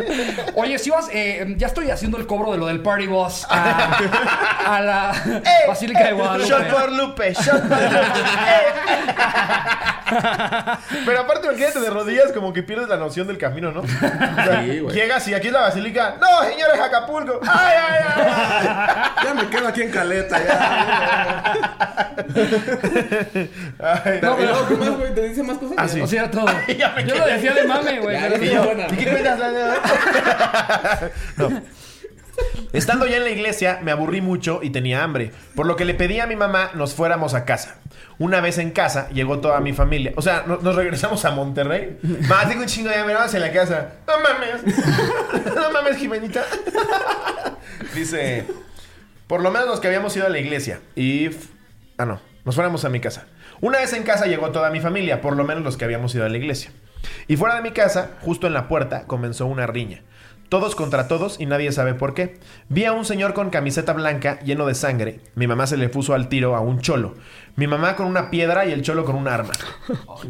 Oye, 0.56 0.80
si 0.80 0.90
vas, 0.90 1.10
eh, 1.12 1.54
ya 1.58 1.68
estoy 1.68 1.90
haciendo 1.92 2.18
el 2.18 2.26
cobro 2.26 2.54
de 2.54 2.58
lo 2.58 2.68
del 2.68 2.80
party 2.82 3.08
bus 3.08 3.46
a, 3.50 3.98
a 4.68 4.82
la 4.82 5.12
Eh, 5.26 5.68
basílica 5.68 6.06
de 6.06 6.14
Guadalupe. 6.14 6.50
Shot 6.50 6.68
por 6.70 6.92
Lupe, 6.94 7.34
shot 7.34 7.62
por 7.68 7.78
Lupe. 7.82 8.24
Pero 11.06 11.20
aparte, 11.22 11.48
imagínate 11.48 11.80
de 11.80 11.90
rodillas 11.90 12.32
como 12.32 12.54
que 12.54 12.64
pierdes 12.64 12.88
la 12.90 12.98
noción 12.98 13.28
del 13.28 13.38
camino, 13.38 13.72
¿no? 13.72 13.82
O 13.82 13.88
sea, 13.88 14.64
Sí, 14.64 14.80
güey. 14.80 14.96
llegas 14.96 15.28
y 15.28 15.34
aquí 15.34 15.48
es 15.48 15.54
la 15.54 15.62
basílica. 15.62 16.16
No, 16.20 16.44
señores, 16.48 16.80
Acapulco. 16.80 17.40
Ay, 17.48 17.76
ay, 17.90 18.04
ay. 18.16 18.68
Ya 19.24 19.34
me 19.34 19.48
quedo 19.50 19.68
aquí 19.68 19.82
en 19.82 19.92
caleta, 19.92 20.38
ya. 20.44 21.54
ay. 23.80 24.20
No, 24.22 24.36
pero- 24.38 24.68
¿qué 24.68 24.76
más, 24.76 24.90
güey? 24.98 25.14
¿Te 25.16 25.22
dice 25.30 25.44
más 25.44 25.58
cosas? 25.58 25.76
Ah, 25.78 25.88
sí. 25.88 26.02
O 26.02 26.08
sea, 26.08 26.30
todo. 26.30 26.46
Ya 26.78 26.90
me 26.96 27.06
Yo 27.06 27.16
lo 27.16 27.26
decía 27.26 27.54
de 27.54 27.64
mame, 27.68 28.00
güey. 28.00 28.16
Ya, 28.20 28.28
pero- 28.30 28.38
ya, 28.44 28.46
Y 28.46 28.54
yo, 28.56 28.64
buena. 28.64 28.86
¿y 28.88 28.96
qué 28.98 29.06
cuentas? 29.10 29.40
No. 31.38 31.62
Estando 32.74 33.06
ya 33.08 33.18
en 33.18 33.24
la 33.24 33.30
iglesia, 33.30 33.80
me 33.84 33.92
aburrí 33.92 34.22
mucho 34.22 34.60
y 34.64 34.70
tenía 34.72 35.04
hambre, 35.04 35.32
por 35.56 35.66
lo 35.68 35.76
que 35.76 35.86
le 35.86 35.94
pedí 35.94 36.20
a 36.20 36.28
mi 36.28 36.36
mamá 36.36 36.72
nos 36.74 36.94
fuéramos 36.96 37.34
a 37.36 37.46
casa. 37.46 37.76
Una 38.20 38.42
vez 38.42 38.58
en 38.58 38.72
casa, 38.72 39.10
llegó 39.10 39.40
toda 39.40 39.60
mi 39.60 39.74
familia. 39.74 40.14
O 40.16 40.22
sea, 40.22 40.44
no- 40.48 40.58
nos 40.58 40.76
regresamos 40.76 41.26
a 41.26 41.32
Monterrey. 41.32 41.98
Más 42.28 42.48
tengo 42.48 42.62
un 42.62 42.68
chingo 42.68 42.90
de 42.90 42.96
hambre, 42.96 43.16
vamos 43.16 43.34
a 43.34 43.40
la 43.40 43.52
casa. 43.52 43.94
No 44.08 44.14
mames. 44.20 44.76
No 45.56 45.72
mames, 45.72 45.98
Jimenita. 45.98 46.44
Dice, 47.96 48.46
por 49.28 49.42
lo 49.42 49.52
menos 49.52 49.68
los 49.68 49.80
que 49.80 49.88
habíamos 49.88 50.16
ido 50.16 50.26
a 50.26 50.30
la 50.30 50.40
iglesia. 50.40 50.80
Y... 50.96 51.30
Ah, 51.98 52.06
no. 52.06 52.20
nos 52.46 52.56
fuéramos 52.56 52.86
a 52.86 52.90
mi 52.90 53.00
casa. 53.00 53.26
Una 53.62 53.80
vez 53.80 53.94
en 53.94 54.04
casa 54.04 54.26
llegó 54.26 54.52
toda 54.52 54.70
mi 54.72 54.80
familia, 54.80 55.22
por 55.22 55.36
lo 55.36 55.44
menos 55.44 55.64
los 55.64 55.78
que 55.78 55.86
habíamos 55.86 56.14
ido 56.16 56.26
a 56.26 56.30
la 56.30 56.38
iglesia. 56.38 56.72
Y 57.28 57.38
fuera 57.38 57.56
de 57.56 57.62
mi 57.62 57.72
casa, 57.72 58.12
justo 58.22 58.48
en 58.48 58.54
la 58.54 58.68
puerta, 58.68 59.04
comenzó 59.08 59.46
una 59.46 59.68
riña. 59.68 60.02
Todos 60.54 60.76
contra 60.76 61.08
todos 61.08 61.40
y 61.40 61.48
nadie 61.48 61.72
sabe 61.72 61.96
por 61.96 62.14
qué. 62.14 62.38
Vi 62.70 62.86
a 62.86 62.92
un 62.92 63.06
señor 63.06 63.34
con 63.34 63.50
camiseta 63.50 63.92
blanca 63.92 64.40
lleno 64.42 64.68
de 64.68 64.76
sangre. 64.76 65.20
Mi 65.34 65.48
mamá 65.48 65.66
se 65.66 65.78
le 65.78 65.90
puso 65.90 66.14
al 66.14 66.30
tiro 66.30 66.56
a 66.56 66.60
un 66.60 66.80
cholo. 66.80 67.16
Mi 67.56 67.68
mamá 67.68 67.96
con 67.96 68.08
una 68.08 68.32
piedra 68.32 68.66
y 68.66 68.72
el 68.72 68.82
cholo 68.82 69.06
con 69.06 69.16
un 69.16 69.28
arma. 69.28 69.52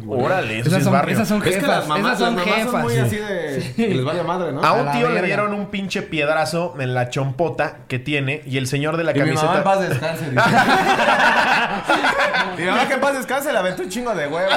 Órale, 0.06 0.58
eso 0.58 0.64
sí 0.64 0.68
Esas 0.68 0.78
es 0.80 0.84
son, 0.84 0.92
barrio. 0.92 1.14
esas 1.14 1.26
son 1.28 1.38
Es 1.38 1.44
que 1.44 1.52
jefas. 1.54 1.68
las 1.68 1.88
mamás, 1.88 2.04
esas 2.06 2.18
son 2.18 2.36
las 2.36 2.44
mamás 2.46 2.58
jefas. 2.58 2.70
son 2.72 2.82
muy 2.82 2.92
sí. 2.92 2.98
así 3.00 3.16
de... 3.16 3.72
que 3.76 3.94
les 3.94 4.04
vale 4.04 4.22
madre, 4.24 4.52
¿no? 4.52 4.62
A 4.62 4.72
un 4.74 4.92
tío 4.92 5.08
le 5.08 5.22
dieron 5.22 5.54
un 5.54 5.70
pinche 5.70 6.02
piedrazo 6.02 6.74
en 6.78 6.92
la 6.92 7.08
chompota 7.08 7.78
que 7.88 7.98
tiene 7.98 8.42
y 8.44 8.58
el 8.58 8.66
señor 8.66 8.98
de 8.98 9.04
la 9.04 9.12
Y 9.12 9.14
mi 9.22 9.30
mamá 9.30 9.30
en 9.30 9.36
camiseta. 9.36 9.64
paz 9.64 9.80
descanse. 9.88 10.26
mi 12.58 12.64
mamá 12.66 12.88
que 12.88 12.94
en 12.94 13.00
paz 13.00 13.16
descanse 13.16 13.52
le 13.52 13.58
aventó 13.58 13.82
un 13.84 13.88
chingo 13.88 14.14
de 14.14 14.26
huevos. 14.28 14.52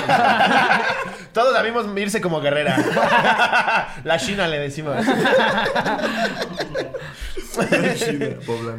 Todos 1.32 1.54
la 1.54 1.62
vimos 1.62 1.86
irse 1.96 2.20
como 2.20 2.42
guerrera. 2.42 2.76
la 4.04 4.18
China 4.18 4.46
le 4.50 4.60
decimos. 4.60 4.98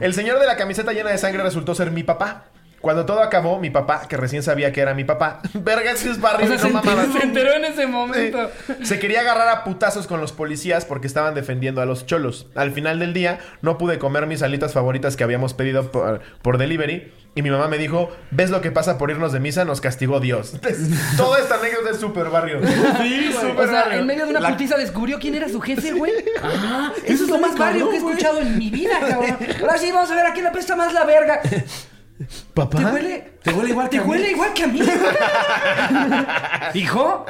El 0.00 0.14
señor 0.14 0.38
de 0.38 0.46
la 0.46 0.56
camiseta 0.56 0.92
llena 0.92 1.10
de 1.10 1.18
sangre 1.18 1.42
resultó 1.42 1.74
ser 1.74 1.90
mi 1.90 2.02
papá. 2.02 2.44
Cuando 2.80 3.06
todo 3.06 3.22
acabó, 3.22 3.58
mi 3.58 3.70
papá, 3.70 4.06
que 4.08 4.16
recién 4.16 4.42
sabía 4.42 4.72
que 4.72 4.80
era 4.80 4.94
mi 4.94 5.04
papá, 5.04 5.40
verga, 5.54 5.90
ese 5.92 6.10
es 6.10 6.20
barrio, 6.20 6.46
O 6.46 6.58
sea, 6.58 6.70
no 6.70 6.82
se, 6.82 7.18
se 7.18 7.24
enteró 7.24 7.52
en 7.54 7.64
ese 7.64 7.86
momento. 7.86 8.50
Sí. 8.66 8.84
Se 8.84 8.98
quería 8.98 9.20
agarrar 9.20 9.48
a 9.48 9.64
putazos 9.64 10.06
con 10.06 10.20
los 10.20 10.32
policías 10.32 10.84
porque 10.84 11.06
estaban 11.06 11.34
defendiendo 11.34 11.80
a 11.80 11.86
los 11.86 12.06
cholos. 12.06 12.46
Al 12.54 12.72
final 12.72 12.98
del 12.98 13.14
día, 13.14 13.40
no 13.62 13.78
pude 13.78 13.98
comer 13.98 14.26
mis 14.26 14.42
alitas 14.42 14.72
favoritas 14.72 15.16
que 15.16 15.24
habíamos 15.24 15.54
pedido 15.54 15.90
por, 15.90 16.20
por 16.42 16.58
delivery. 16.58 17.12
Y 17.34 17.42
mi 17.42 17.50
mamá 17.50 17.68
me 17.68 17.78
dijo: 17.78 18.10
¿Ves 18.30 18.50
lo 18.50 18.60
que 18.60 18.72
pasa 18.72 18.98
por 18.98 19.10
irnos 19.10 19.32
de 19.32 19.38
misa? 19.38 19.64
Nos 19.64 19.80
castigó 19.80 20.18
Dios. 20.18 20.54
Toda 21.16 21.38
esta 21.38 21.56
anécdota 21.56 21.90
es 21.90 21.98
súper 21.98 22.30
barrio. 22.30 22.60
Sí, 23.00 23.32
O 23.56 23.66
sea, 23.66 23.96
en 23.96 24.06
medio 24.06 24.24
de 24.24 24.30
una 24.30 24.48
putiza 24.48 24.76
descubrió 24.76 25.18
quién 25.20 25.34
era 25.34 25.48
su 25.48 25.60
jefe, 25.60 25.92
güey. 25.92 26.12
Ah, 26.42 26.92
eso 27.04 27.24
es 27.24 27.30
lo 27.30 27.38
más 27.38 27.56
barrio 27.56 27.90
que 27.90 27.96
he 27.96 27.98
escuchado 27.98 28.40
en 28.40 28.58
mi 28.58 28.70
vida, 28.70 28.98
cabrón. 29.00 29.36
Ahora 29.60 29.78
sí, 29.78 29.92
vamos 29.92 30.10
a 30.10 30.16
ver 30.16 30.26
a 30.26 30.32
quién 30.32 30.44
le 30.44 30.50
apesta 30.50 30.74
más 30.74 30.92
la 30.92 31.04
verga. 31.04 31.40
¿Papá? 32.54 32.78
¿Te 32.78 32.84
huele? 32.84 33.32
Te 33.42 33.52
huele 33.52 33.70
igual 33.70 33.88
¿Te 33.88 34.00
huele 34.00 34.30
igual 34.32 34.52
que 34.52 34.64
a 34.64 34.66
mí? 34.66 34.80
¿Hijo? 36.74 37.24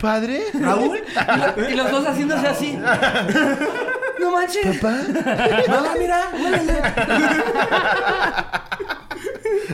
¿Padre? 0.00 0.42
¿Raúl? 0.60 0.98
Y 1.70 1.74
los 1.74 1.90
dos 1.90 2.06
haciéndose 2.06 2.46
así. 2.48 2.78
No 4.20 4.32
manches. 4.32 4.78
¿Papá? 4.78 4.96
No, 5.68 5.94
mira, 5.98 6.28
huélele. 6.34 6.82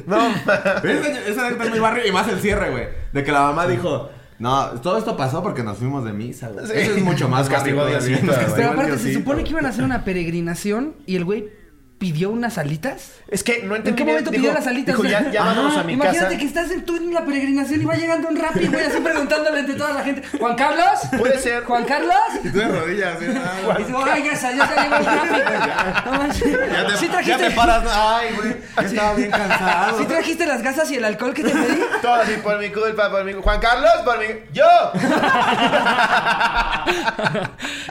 No, 0.06 0.28
ma- 0.44 0.54
Esa 0.84 1.08
esa 1.28 1.40
anécdota 1.42 1.64
es 1.64 1.70
muy 1.70 1.78
barrio 1.78 2.06
y 2.06 2.12
más 2.12 2.28
el 2.28 2.40
cierre, 2.40 2.70
güey. 2.70 2.88
De 3.12 3.24
que 3.24 3.32
la 3.32 3.40
mamá 3.42 3.66
dijo... 3.66 4.10
No, 4.38 4.66
todo 4.82 4.98
esto 4.98 5.16
pasó 5.16 5.42
porque 5.42 5.62
nos 5.62 5.78
fuimos 5.78 6.04
de 6.04 6.12
misa, 6.12 6.48
güey. 6.48 6.66
Sí. 6.66 6.72
Eso 6.74 6.92
es 6.92 7.02
mucho 7.02 7.26
más 7.26 7.48
Nos 7.48 7.54
castigó 7.54 7.78
barrio 7.80 7.96
todavía. 7.98 8.16
Diosito, 8.18 8.26
Nos 8.26 8.36
güey. 8.36 8.46
castigó 8.46 8.68
Pero 8.68 8.68
el 8.68 8.78
aparte, 8.92 9.02
se 9.02 9.14
supone 9.14 9.44
que 9.44 9.50
iban 9.50 9.64
a 9.64 9.70
hacer 9.70 9.84
una 9.84 10.04
peregrinación 10.04 10.94
y 11.06 11.16
el 11.16 11.24
güey 11.24 11.48
pidió 11.98 12.28
unas 12.30 12.58
alitas. 12.58 13.12
es 13.28 13.42
que 13.42 13.62
no 13.62 13.74
¿En 13.74 13.78
entendí 13.80 13.96
qué 13.96 14.04
bien. 14.04 14.16
momento 14.16 14.30
Dijo- 14.30 14.42
pidió 14.42 14.52
las 14.54 14.66
alitas? 14.66 14.94
Dijo, 14.96 15.08
ya, 15.08 15.30
ya 15.30 15.44
vámonos 15.44 15.72
Ajá. 15.72 15.80
a 15.80 15.84
mi 15.84 15.94
Imagínate 15.94 16.26
casa. 16.26 16.38
que 16.38 16.44
estás 16.44 16.70
en, 16.70 16.84
tú 16.84 16.96
en 16.96 17.14
la 17.14 17.24
peregrinación 17.24 17.80
y 17.80 17.84
va 17.86 17.94
llegando 17.94 18.28
un 18.28 18.36
rap 18.36 18.54
y 18.60 18.66
güey 18.66 18.84
así 18.84 19.00
preguntándole 19.00 19.60
entre 19.60 19.74
toda 19.76 19.94
la 19.94 20.02
gente. 20.04 20.22
¿Juan 20.38 20.56
Carlos? 20.56 21.00
Puede 21.18 21.38
ser. 21.38 21.64
¿Juan 21.64 21.84
Carlos? 21.84 22.14
Y 22.44 22.50
tú 22.50 22.58
de 22.58 22.68
rodillas, 22.68 23.18
¿sí? 23.18 23.26
Ah, 23.34 23.78
Y 23.80 23.84
digo, 23.84 24.04
ay, 24.10 24.24
ya 24.24 24.36
salió, 24.36 24.62
ya 24.64 24.82
llegó 24.82 24.96
el 24.96 25.04
rap. 25.06 25.26
No 26.06 26.12
manches. 26.12 26.58
Ya 26.72 26.86
te, 26.86 26.96
¿Sí 26.98 27.08
ya 27.24 27.38
te 27.38 27.50
paras. 27.52 27.84
Ay, 27.90 28.28
güey. 28.36 28.56
Ya 28.76 28.82
estaba 28.82 29.14
bien 29.14 29.30
cansado. 29.30 29.98
¿Sí 29.98 30.04
trajiste 30.04 30.46
las 30.46 30.62
gasas 30.62 30.90
y 30.90 30.96
el 30.96 31.04
alcohol 31.04 31.32
que 31.34 31.42
te 31.44 31.50
pedí? 31.50 31.80
Todo 32.02 32.14
así 32.14 32.32
por 32.42 32.58
mi 32.58 32.68
culpa, 32.70 33.10
por 33.10 33.24
mi 33.24 33.32
Juan 33.32 33.58
Carlos, 33.60 33.90
por 34.04 34.18
mi. 34.18 34.24
¡Yo! 34.52 34.66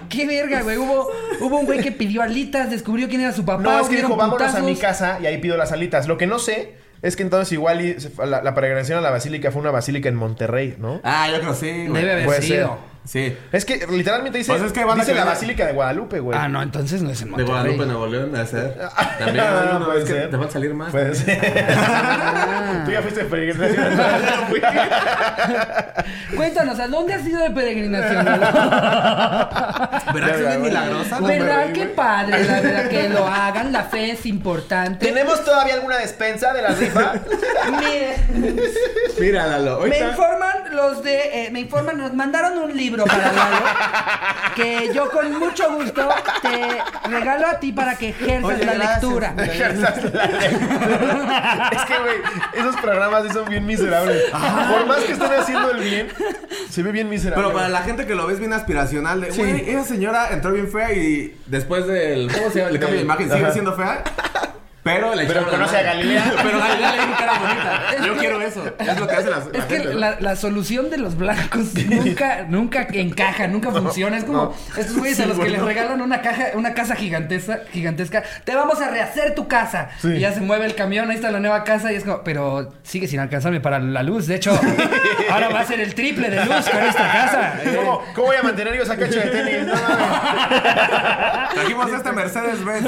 Qué 0.10 0.26
verga, 0.28 0.62
güey. 0.62 0.78
Hubo, 0.78 1.10
hubo 1.42 1.58
un 1.60 1.66
güey 1.66 1.80
que 1.82 1.92
pidió 1.92 2.22
alitas, 2.22 2.70
descubrió 2.70 3.08
quién 3.10 3.22
era 3.22 3.34
su 3.34 3.44
papá. 3.44 3.64
No, 3.64 3.80
es 3.80 3.88
que 3.88 3.95
dijo, 3.96 4.16
vámonos 4.16 4.56
a 4.56 4.60
mi 4.62 4.76
casa 4.76 5.20
y 5.22 5.26
ahí 5.26 5.38
pido 5.40 5.58
las 5.58 5.72
alitas. 5.72 6.08
Lo 6.08 6.18
que 6.18 6.28
no 6.28 6.40
sé 6.40 6.74
es 7.02 7.16
que 7.16 7.24
entonces 7.24 7.52
igual 7.52 7.82
y 7.82 7.96
la, 8.26 8.42
la 8.42 8.56
peregrinación 8.56 8.98
a 8.98 9.02
la 9.02 9.12
basílica 9.12 9.52
fue 9.52 9.62
una 9.62 9.72
basílica 9.72 10.10
en 10.10 10.16
Monterrey, 10.16 10.76
¿no? 10.80 11.02
Ah, 11.04 11.30
yo 11.32 11.40
creo 11.40 11.52
que 11.52 11.58
sí. 11.58 11.72
Debe 11.72 12.12
haber 12.12 12.26
Puede 12.26 12.42
sido. 12.42 12.78
Sí. 13.06 13.38
Es 13.52 13.66
que 13.66 13.86
literalmente 13.88 14.38
dice, 14.40 14.52
Pues 14.52 14.64
es 14.64 14.72
que 14.74 14.84
banda 14.84 15.04
dice 15.04 15.14
que 15.14 15.20
la 15.20 15.26
basílica 15.26 15.66
de 15.68 15.74
Guadalupe, 15.74 16.20
güey. 16.20 16.38
Ah, 16.38 16.48
no, 16.48 16.62
entonces 16.62 17.02
no 17.04 17.12
es 17.12 17.22
en 17.22 17.28
De 17.28 17.32
Monterrey. 17.44 17.52
Guadalupe, 17.54 17.86
Nuevo 17.86 18.08
León, 18.08 18.32
debe 18.32 18.48
ser. 18.48 18.78
También, 19.20 19.46
Ah, 19.48 19.70
no, 19.74 19.80
no, 19.80 19.86
puede 19.86 20.00
es 20.00 20.06
que 20.06 20.14
ser. 20.14 20.30
te 20.32 20.38
van 20.38 20.48
a 20.48 20.52
salir 20.52 20.74
más. 20.74 20.92
Puede 20.92 21.14
ser. 21.16 21.40
Tú 22.86 22.92
ya 22.92 23.02
fuiste 23.02 23.24
de 23.24 23.30
peregrinación. 23.30 23.76
Yo 23.98 24.36
no 24.38 24.48
fui. 24.48 24.62
Cuéntanos, 26.36 26.80
¿a 26.80 26.88
dónde 26.88 27.14
has 27.14 27.26
ido 27.28 27.42
de 27.42 27.52
peregrinación? 27.52 28.26
¿Verdad 28.26 30.10
que 30.14 30.20
Ya, 30.44 30.54
es 30.54 30.62
bien 30.62 30.74
¿Verdad? 31.40 31.72
Qué 31.74 31.84
güey. 31.84 31.96
padre, 31.96 32.44
la 32.44 32.62
verdad, 32.62 32.90
que 32.90 33.10
lo 33.10 33.28
hagan. 33.28 33.72
La 33.72 33.84
fe 33.84 34.12
es 34.12 34.26
importante. 34.26 35.06
¿Tenemos 35.06 35.44
todavía 35.46 35.76
alguna 35.76 35.98
despensa 35.98 36.54
de 36.54 36.62
la 36.62 36.70
rifa? 36.70 37.14
Mire, 37.80 38.16
Mira, 39.20 39.48
Lalo. 39.48 39.80
me 39.80 39.84
ahorita- 39.96 40.10
informan 40.10 40.76
los 40.76 41.04
de... 41.04 41.46
eh, 41.46 41.52
me 41.52 41.60
informan, 41.62 41.98
nos 41.98 42.14
mandaron 42.14 42.58
un 42.58 42.76
libro 42.96 43.06
para 43.06 43.32
Lalo 43.32 43.66
que 44.56 44.92
yo 44.94 45.10
con 45.12 45.38
mucho 45.38 45.70
gusto 45.76 46.08
te 46.42 47.10
regalo 47.10 47.48
a 47.48 47.60
ti 47.60 47.74
para 47.74 47.96
que 47.96 48.10
ejerzas 48.10 48.44
Oye, 48.56 48.66
la 48.66 48.74
gracias. 48.74 49.02
lectura. 49.02 49.34
Ejerzas 49.38 50.04
la 50.14 50.26
lectura. 50.28 51.70
es 51.74 51.86
que, 51.86 51.98
güey, 52.00 52.16
esos 52.54 52.76
programas 52.78 53.24
sí 53.24 53.30
son 53.34 53.50
bien 53.50 53.66
miserables. 53.66 54.24
Por 54.32 54.86
más 54.88 55.00
que 55.00 55.12
estén 55.14 55.34
haciendo 55.34 55.72
el 55.72 55.82
bien, 55.82 56.08
se 56.70 56.84
ve 56.84 56.92
bien 56.92 57.10
miserable. 57.10 57.44
Pero 57.44 57.54
para 57.54 57.70
la 57.70 57.82
gente 57.82 58.06
que 58.06 58.16
lo 58.16 58.28
ves 58.28 58.40
bien 58.40 58.54
aspiracional, 58.54 59.22
de, 59.22 59.30
güey, 59.32 59.70
esa 59.70 59.84
señora 59.84 60.30
entró 60.32 60.54
bien 60.54 60.70
fea 60.72 60.94
y 60.94 61.38
después 61.48 61.86
del, 61.88 62.32
¿cómo 62.32 62.50
se 62.50 62.60
llama? 62.60 62.72
El 62.72 62.80
cambio 62.80 62.98
de 62.98 63.04
imagen 63.04 63.30
sigue 63.30 63.44
Ajá. 63.44 63.52
siendo 63.54 63.74
fea. 63.74 64.04
Pero 64.86 65.16
le 65.16 65.26
Pero 65.26 65.50
conoce 65.50 65.78
a. 65.78 65.82
Galilea. 65.82 66.24
Pero 66.44 66.60
Galilea 66.60 66.92
le 66.92 66.98
dijo 67.08 67.24
era 67.24 67.40
bonita. 67.40 67.82
Yo 68.06 68.18
quiero 68.18 68.40
eso. 68.40 68.64
Es 68.78 69.00
lo 69.00 69.08
que 69.08 69.16
hace 69.16 69.30
la, 69.32 69.40
la 69.40 69.46
Es 69.58 69.66
que 69.66 69.78
gente, 69.78 69.94
¿no? 69.96 70.00
la, 70.00 70.20
la 70.20 70.36
solución 70.36 70.92
de 70.92 71.00
los 71.00 71.18
blancos 71.18 71.74
nunca, 71.90 72.46
nunca 72.48 72.88
encaja, 72.94 73.48
nunca 73.48 73.72
funciona. 73.72 74.16
Es 74.16 74.26
como 74.26 74.38
no. 74.38 74.56
estos 74.78 74.96
güeyes 74.96 75.20
a 75.22 75.26
los 75.26 75.40
que 75.40 75.50
les 75.50 75.60
regalan 75.60 76.02
una 76.02 76.22
caja, 76.22 76.50
una 76.54 76.76
casa 76.76 76.96
gigantesca, 76.96 77.62
gigantesca. 77.72 78.22
Te 78.44 78.54
vamos 78.54 78.80
a 78.80 78.92
rehacer 78.92 79.34
tu 79.34 79.48
casa. 79.48 79.90
Sí. 80.00 80.10
Y 80.10 80.20
ya 80.20 80.34
se 80.34 80.42
mueve 80.42 80.68
el 80.68 80.76
camión, 80.76 81.10
ahí 81.10 81.16
está 81.16 81.32
la 81.32 81.40
nueva 81.40 81.64
casa 81.64 81.92
y 81.92 81.96
es 81.96 82.04
como, 82.04 82.24
pero 82.24 82.72
sigue 82.84 83.08
sin 83.08 83.20
alcanzarme 83.20 83.62
para 83.62 83.80
la 83.80 84.04
luz. 84.04 84.28
De 84.28 84.36
hecho, 84.36 84.52
ahora 85.32 85.50
va 85.50 85.62
a 85.62 85.66
ser 85.66 85.80
el 85.80 85.96
triple 85.96 86.30
de 86.30 86.46
luz 86.46 86.70
con 86.70 86.84
esta 86.84 87.12
casa. 87.12 87.54
¿Cómo, 87.76 88.04
¿Cómo 88.14 88.28
voy 88.28 88.36
a 88.36 88.44
mantener 88.44 88.76
yo 88.76 88.84
esa 88.84 88.96
cancha 88.96 89.20
de 89.22 89.30
tenis? 89.32 89.66
No. 89.66 89.74
Trajimos 91.56 91.92
este 91.92 92.12
Mercedes 92.12 92.64
Benz. 92.64 92.86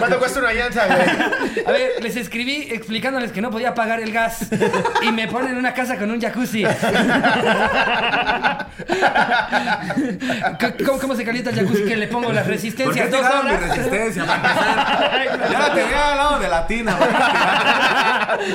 ¿Cuánto 0.00 0.18
cuesta 0.18 0.40
una 0.40 0.52
llanta, 0.52 0.86
güey? 0.86 1.03
A 1.66 1.72
ver, 1.72 1.92
les 2.02 2.16
escribí 2.16 2.68
explicándoles 2.70 3.32
que 3.32 3.40
no 3.40 3.50
podía 3.50 3.74
pagar 3.74 4.00
el 4.00 4.12
gas 4.12 4.46
y 5.02 5.12
me 5.12 5.28
ponen 5.28 5.56
una 5.56 5.72
casa 5.74 5.96
con 5.96 6.10
un 6.10 6.20
jacuzzi. 6.20 6.64
¿Cómo, 10.84 10.98
cómo 10.98 11.14
se 11.14 11.24
calienta 11.24 11.50
el 11.50 11.56
jacuzzi? 11.56 11.84
Que 11.84 11.96
le 11.96 12.08
pongo 12.08 12.32
las 12.32 12.44
¿Por 12.44 12.52
qué 12.52 12.56
resistencias 12.56 13.10
dos 13.10 13.20
tiraron 13.20 13.46
mi 13.46 13.56
resistencia? 13.56 14.24
Para. 14.26 15.50
Ya 15.50 15.58
la 15.58 15.74
tenía 15.74 16.12
al 16.12 16.16
lado 16.16 16.38
de 16.38 16.48
la 16.48 16.66
tina, 16.66 16.94
güey. 16.94 17.10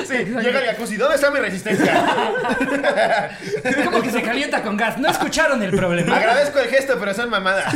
Sí, 0.06 0.24
llega 0.24 0.60
el 0.60 0.66
jacuzzi. 0.66 0.96
¿Dónde 0.96 1.14
está 1.16 1.30
mi 1.30 1.40
resistencia? 1.40 2.02
¿Cómo 3.84 4.02
que 4.02 4.10
se 4.10 4.22
calienta 4.22 4.62
con 4.62 4.76
gas? 4.76 4.98
No 4.98 5.08
escucharon 5.08 5.62
el 5.62 5.70
problema. 5.70 6.16
Agradezco 6.16 6.58
el 6.58 6.68
gesto, 6.68 6.96
pero 6.98 7.14
son 7.14 7.30
mamadas. 7.30 7.72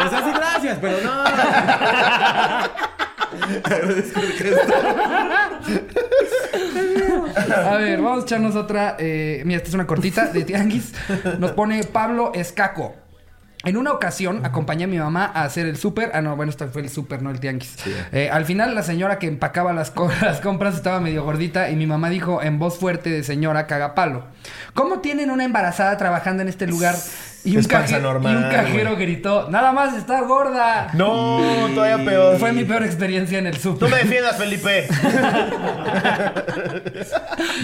O 0.00 0.08
sea, 0.08 0.22
sí, 0.24 0.30
gracias, 0.34 0.78
pero 0.80 0.96
no. 1.02 1.24
A 7.64 7.76
ver, 7.76 8.00
vamos 8.00 8.22
a 8.22 8.26
echarnos 8.26 8.56
otra. 8.56 8.96
eh, 8.98 9.42
mira, 9.44 9.58
esta 9.58 9.68
es 9.68 9.74
una 9.74 9.86
cortita 9.86 10.26
de 10.26 10.44
Tianguis. 10.44 10.92
Nos 11.38 11.52
pone 11.52 11.82
Pablo 11.84 12.32
Escaco. 12.34 12.94
En 13.62 13.76
una 13.76 13.92
ocasión 13.92 14.46
acompañé 14.46 14.84
a 14.84 14.86
mi 14.86 14.98
mamá 14.98 15.30
a 15.34 15.42
hacer 15.44 15.66
el 15.66 15.76
súper. 15.76 16.12
Ah, 16.14 16.22
no, 16.22 16.34
bueno, 16.34 16.48
esto 16.48 16.66
fue 16.68 16.80
el 16.80 16.88
súper, 16.88 17.20
no 17.20 17.30
el 17.30 17.40
tianguis. 17.40 17.76
Eh, 18.10 18.30
al 18.32 18.46
final, 18.46 18.74
la 18.74 18.82
señora 18.82 19.18
que 19.18 19.26
empacaba 19.26 19.74
las, 19.74 19.90
co- 19.90 20.10
las 20.22 20.40
compras 20.40 20.76
estaba 20.76 20.98
medio 20.98 21.24
gordita 21.24 21.68
y 21.68 21.76
mi 21.76 21.86
mamá 21.86 22.08
dijo 22.08 22.42
en 22.42 22.58
voz 22.58 22.78
fuerte 22.78 23.10
de 23.10 23.22
señora 23.22 23.66
cagapalo: 23.66 24.24
¿Cómo 24.72 25.00
tienen 25.00 25.30
una 25.30 25.44
embarazada 25.44 25.98
trabajando 25.98 26.40
en 26.42 26.48
este 26.48 26.66
lugar 26.66 26.94
Y 27.42 27.54
un, 27.54 27.60
Es 27.60 27.68
panza 27.68 27.94
caje- 27.96 28.02
normal, 28.02 28.32
y 28.34 28.36
un 28.36 28.50
cajero 28.50 28.90
güey. 28.96 29.06
gritó, 29.06 29.48
nada 29.50 29.72
más 29.72 29.94
está 29.96 30.20
gorda. 30.22 30.88
No, 30.92 31.40
todavía 31.74 32.04
peor. 32.04 32.38
Fue 32.38 32.52
mi 32.52 32.64
peor 32.64 32.82
experiencia 32.84 33.38
en 33.38 33.46
el 33.46 33.54
No 33.54 33.60
súper. 33.60 33.88
me 33.90 33.96
defiendas, 33.96 34.36
Felipe. 34.36 34.86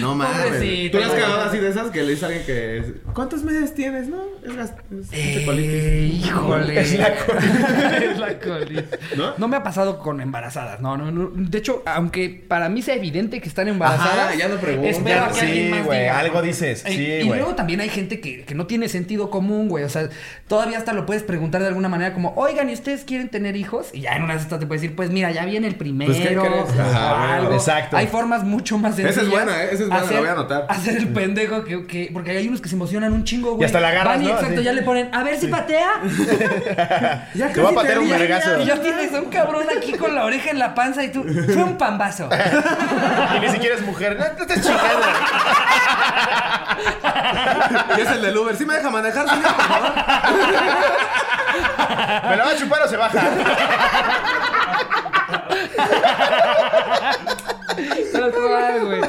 No 0.01 0.15
mames. 0.15 0.37
Pobrecito, 0.43 0.97
¿Tú 0.97 1.03
has 1.03 1.11
cagado 1.11 1.41
así 1.41 1.57
de 1.59 1.69
esas 1.69 1.91
que 1.91 2.01
le 2.03 2.11
dice 2.11 2.25
a 2.25 2.27
alguien 2.29 2.45
que... 2.45 2.77
es- 2.79 2.85
¿Cuántos 3.13 3.43
meses 3.43 3.73
tienes, 3.73 4.07
no? 4.07 4.21
Es 4.45 4.55
gas... 4.55 4.73
es 5.11 5.45
colitis. 5.45 5.71
Eh, 5.73 6.11
híjole. 6.23 6.79
Es 6.79 6.97
la 6.97 7.07
Es 7.97 8.17
la 8.19 8.39
colitis. 8.39 8.83
¿No? 9.15 9.33
¿No? 9.37 9.47
me 9.47 9.57
ha 9.57 9.63
pasado 9.63 9.99
con 9.99 10.21
embarazadas. 10.21 10.81
No, 10.81 10.97
no, 10.97 11.11
no. 11.11 11.31
De 11.33 11.57
hecho, 11.57 11.83
aunque 11.85 12.43
para 12.47 12.69
mí 12.69 12.81
sea 12.81 12.95
evidente 12.95 13.39
que 13.41 13.47
están 13.49 13.67
embarazadas. 13.67 14.27
Ajá, 14.29 14.35
ya 14.35 14.47
no 14.47 14.55
pregunto. 14.57 14.89
Espero 14.89 15.27
que 15.29 15.33
Sí, 15.33 15.39
alguien 15.45 15.71
más 15.71 15.85
güey, 15.85 15.99
diga. 16.01 16.19
algo 16.19 16.41
dices. 16.41 16.83
Y- 16.87 16.91
Sí, 16.93 17.03
y 17.05 17.23
güey. 17.27 17.39
luego 17.39 17.55
también 17.55 17.81
hay 17.81 17.89
gente 17.89 18.19
que, 18.19 18.43
que 18.45 18.55
no 18.55 18.65
tiene 18.67 18.89
sentido 18.89 19.29
común, 19.29 19.66
güey. 19.69 19.83
O 19.83 19.89
sea, 19.89 20.09
todavía 20.47 20.77
hasta 20.77 20.93
lo 20.93 21.05
puedes 21.05 21.23
preguntar 21.23 21.61
de 21.61 21.67
alguna 21.67 21.89
manera 21.89 22.13
como, 22.13 22.33
oigan, 22.35 22.69
¿y 22.69 22.73
ustedes 22.73 23.03
quieren 23.03 23.29
tener 23.29 23.55
hijos? 23.55 23.89
Y 23.93 24.01
ya 24.01 24.15
en 24.15 24.23
una 24.23 24.33
de 24.35 24.39
estas 24.41 24.59
te 24.59 24.65
puede 24.67 24.81
decir, 24.81 24.95
pues 24.95 25.09
mira, 25.09 25.31
ya 25.31 25.45
viene 25.45 25.67
el 25.67 25.75
primero. 25.75 26.11
Pues, 26.13 26.25
¿qué 26.27 26.35
crees? 26.35 26.79
Ajá, 26.79 27.35
algo. 27.35 27.53
exacto. 27.53 27.97
Hay 27.97 28.07
formas 28.07 28.43
mucho 28.43 28.77
más 28.77 28.97
Esa 28.97 29.09
es 29.09 29.15
sencillas. 29.15 29.45
buena, 29.45 29.63
¿eh? 29.63 29.69
Esa 29.71 29.83
es 29.83 29.89
buena, 29.89 30.11
la 30.11 30.19
voy 30.19 30.27
a 30.27 30.31
anotar. 30.31 30.65
Hacer 30.69 30.97
el 30.97 31.07
pendejo 31.09 31.63
que, 31.63 31.85
que- 31.87 32.09
porque 32.13 32.31
hay 32.31 32.47
unos 32.47 32.61
que 32.61 32.69
se 32.69 32.75
emocionan 32.75 33.13
un 33.13 33.23
chingo, 33.23 33.53
güey. 33.55 33.65
hasta 33.65 33.79
la 33.79 33.89
agarras, 33.89 34.15
Van 34.17 34.23
y 34.23 34.27
¿no? 34.27 34.33
exacto, 34.33 34.61
ya 34.61 34.73
le 34.73 34.81
ponen, 34.83 35.09
a 35.13 35.23
ver 35.23 35.37
si 35.39 35.47
patea. 35.47 35.91
Ya 37.33 37.51
Te 37.53 37.61
voy 37.61 37.71
a 37.71 37.75
patear 37.75 37.99
un 37.99 38.09
vergazo. 38.09 38.59
Y 38.61 38.65
ya 38.65 38.81
tienes 38.81 39.11
un 39.11 39.25
cabrón 39.25 39.65
aquí 39.75 39.93
con 39.93 40.15
la 40.15 40.25
oreja 40.25 40.49
en 40.51 40.59
la 40.59 40.73
panza 40.75 41.03
y 41.03 41.11
tú, 41.11 41.23
fue 41.23 41.63
un 41.63 41.77
pambazo. 41.77 42.29
Y 43.35 43.39
ni 43.39 43.49
siquiera 43.49 43.75
es 43.75 43.81
mujer. 43.81 44.17
No, 44.17 44.25
no 44.25 44.45
chingando. 44.53 45.07
Y 47.97 48.01
es 48.01 48.09
el 48.11 48.21
del 48.21 48.37
Uber. 48.37 48.55
¿Sí 48.55 48.65
me 48.65 48.73
deja 48.75 48.89
manejar, 48.89 49.27
señor? 49.29 49.45
¿Me 52.29 52.35
la 52.37 52.43
va 52.45 52.51
a 52.51 52.55
chupar 52.57 52.81
o 52.83 52.87
se 52.87 52.97
baja? 52.97 53.21
Tal 58.11 58.31
cual, 58.31 58.85
güey. 58.85 59.01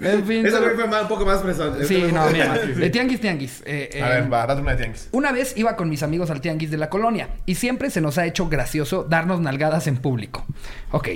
En 0.00 0.26
fin. 0.26 0.42
Güey 0.42 0.74
fue 0.74 0.86
más- 0.88 1.02
un 1.02 1.08
poco 1.08 1.24
más 1.24 1.40
fresón. 1.42 1.76
Sí, 1.86 2.10
no, 2.12 2.26
mira. 2.30 2.48
más, 2.48 2.60
sí, 2.60 2.74
sí. 2.74 2.80
De 2.80 2.90
tianguis, 2.90 3.20
tianguis. 3.20 3.62
Eh, 3.64 3.90
eh, 3.92 4.02
A 4.02 4.08
ver, 4.08 4.32
va, 4.32 4.46
date 4.46 4.60
una 4.60 4.72
de 4.72 4.76
tianguis. 4.78 5.08
Una 5.12 5.32
vez 5.32 5.56
iba 5.56 5.76
con 5.76 5.88
mis 5.88 6.02
amigos 6.02 6.30
al 6.30 6.40
tianguis 6.40 6.70
de 6.70 6.76
la 6.76 6.90
colonia 6.90 7.28
y 7.46 7.54
siempre 7.54 7.90
se 7.90 8.00
nos 8.00 8.18
ha 8.18 8.26
hecho 8.26 8.48
gracioso 8.48 9.04
darnos 9.04 9.40
nalgadas 9.40 9.86
en 9.86 9.96
público. 9.98 10.44
Ok. 10.90 11.08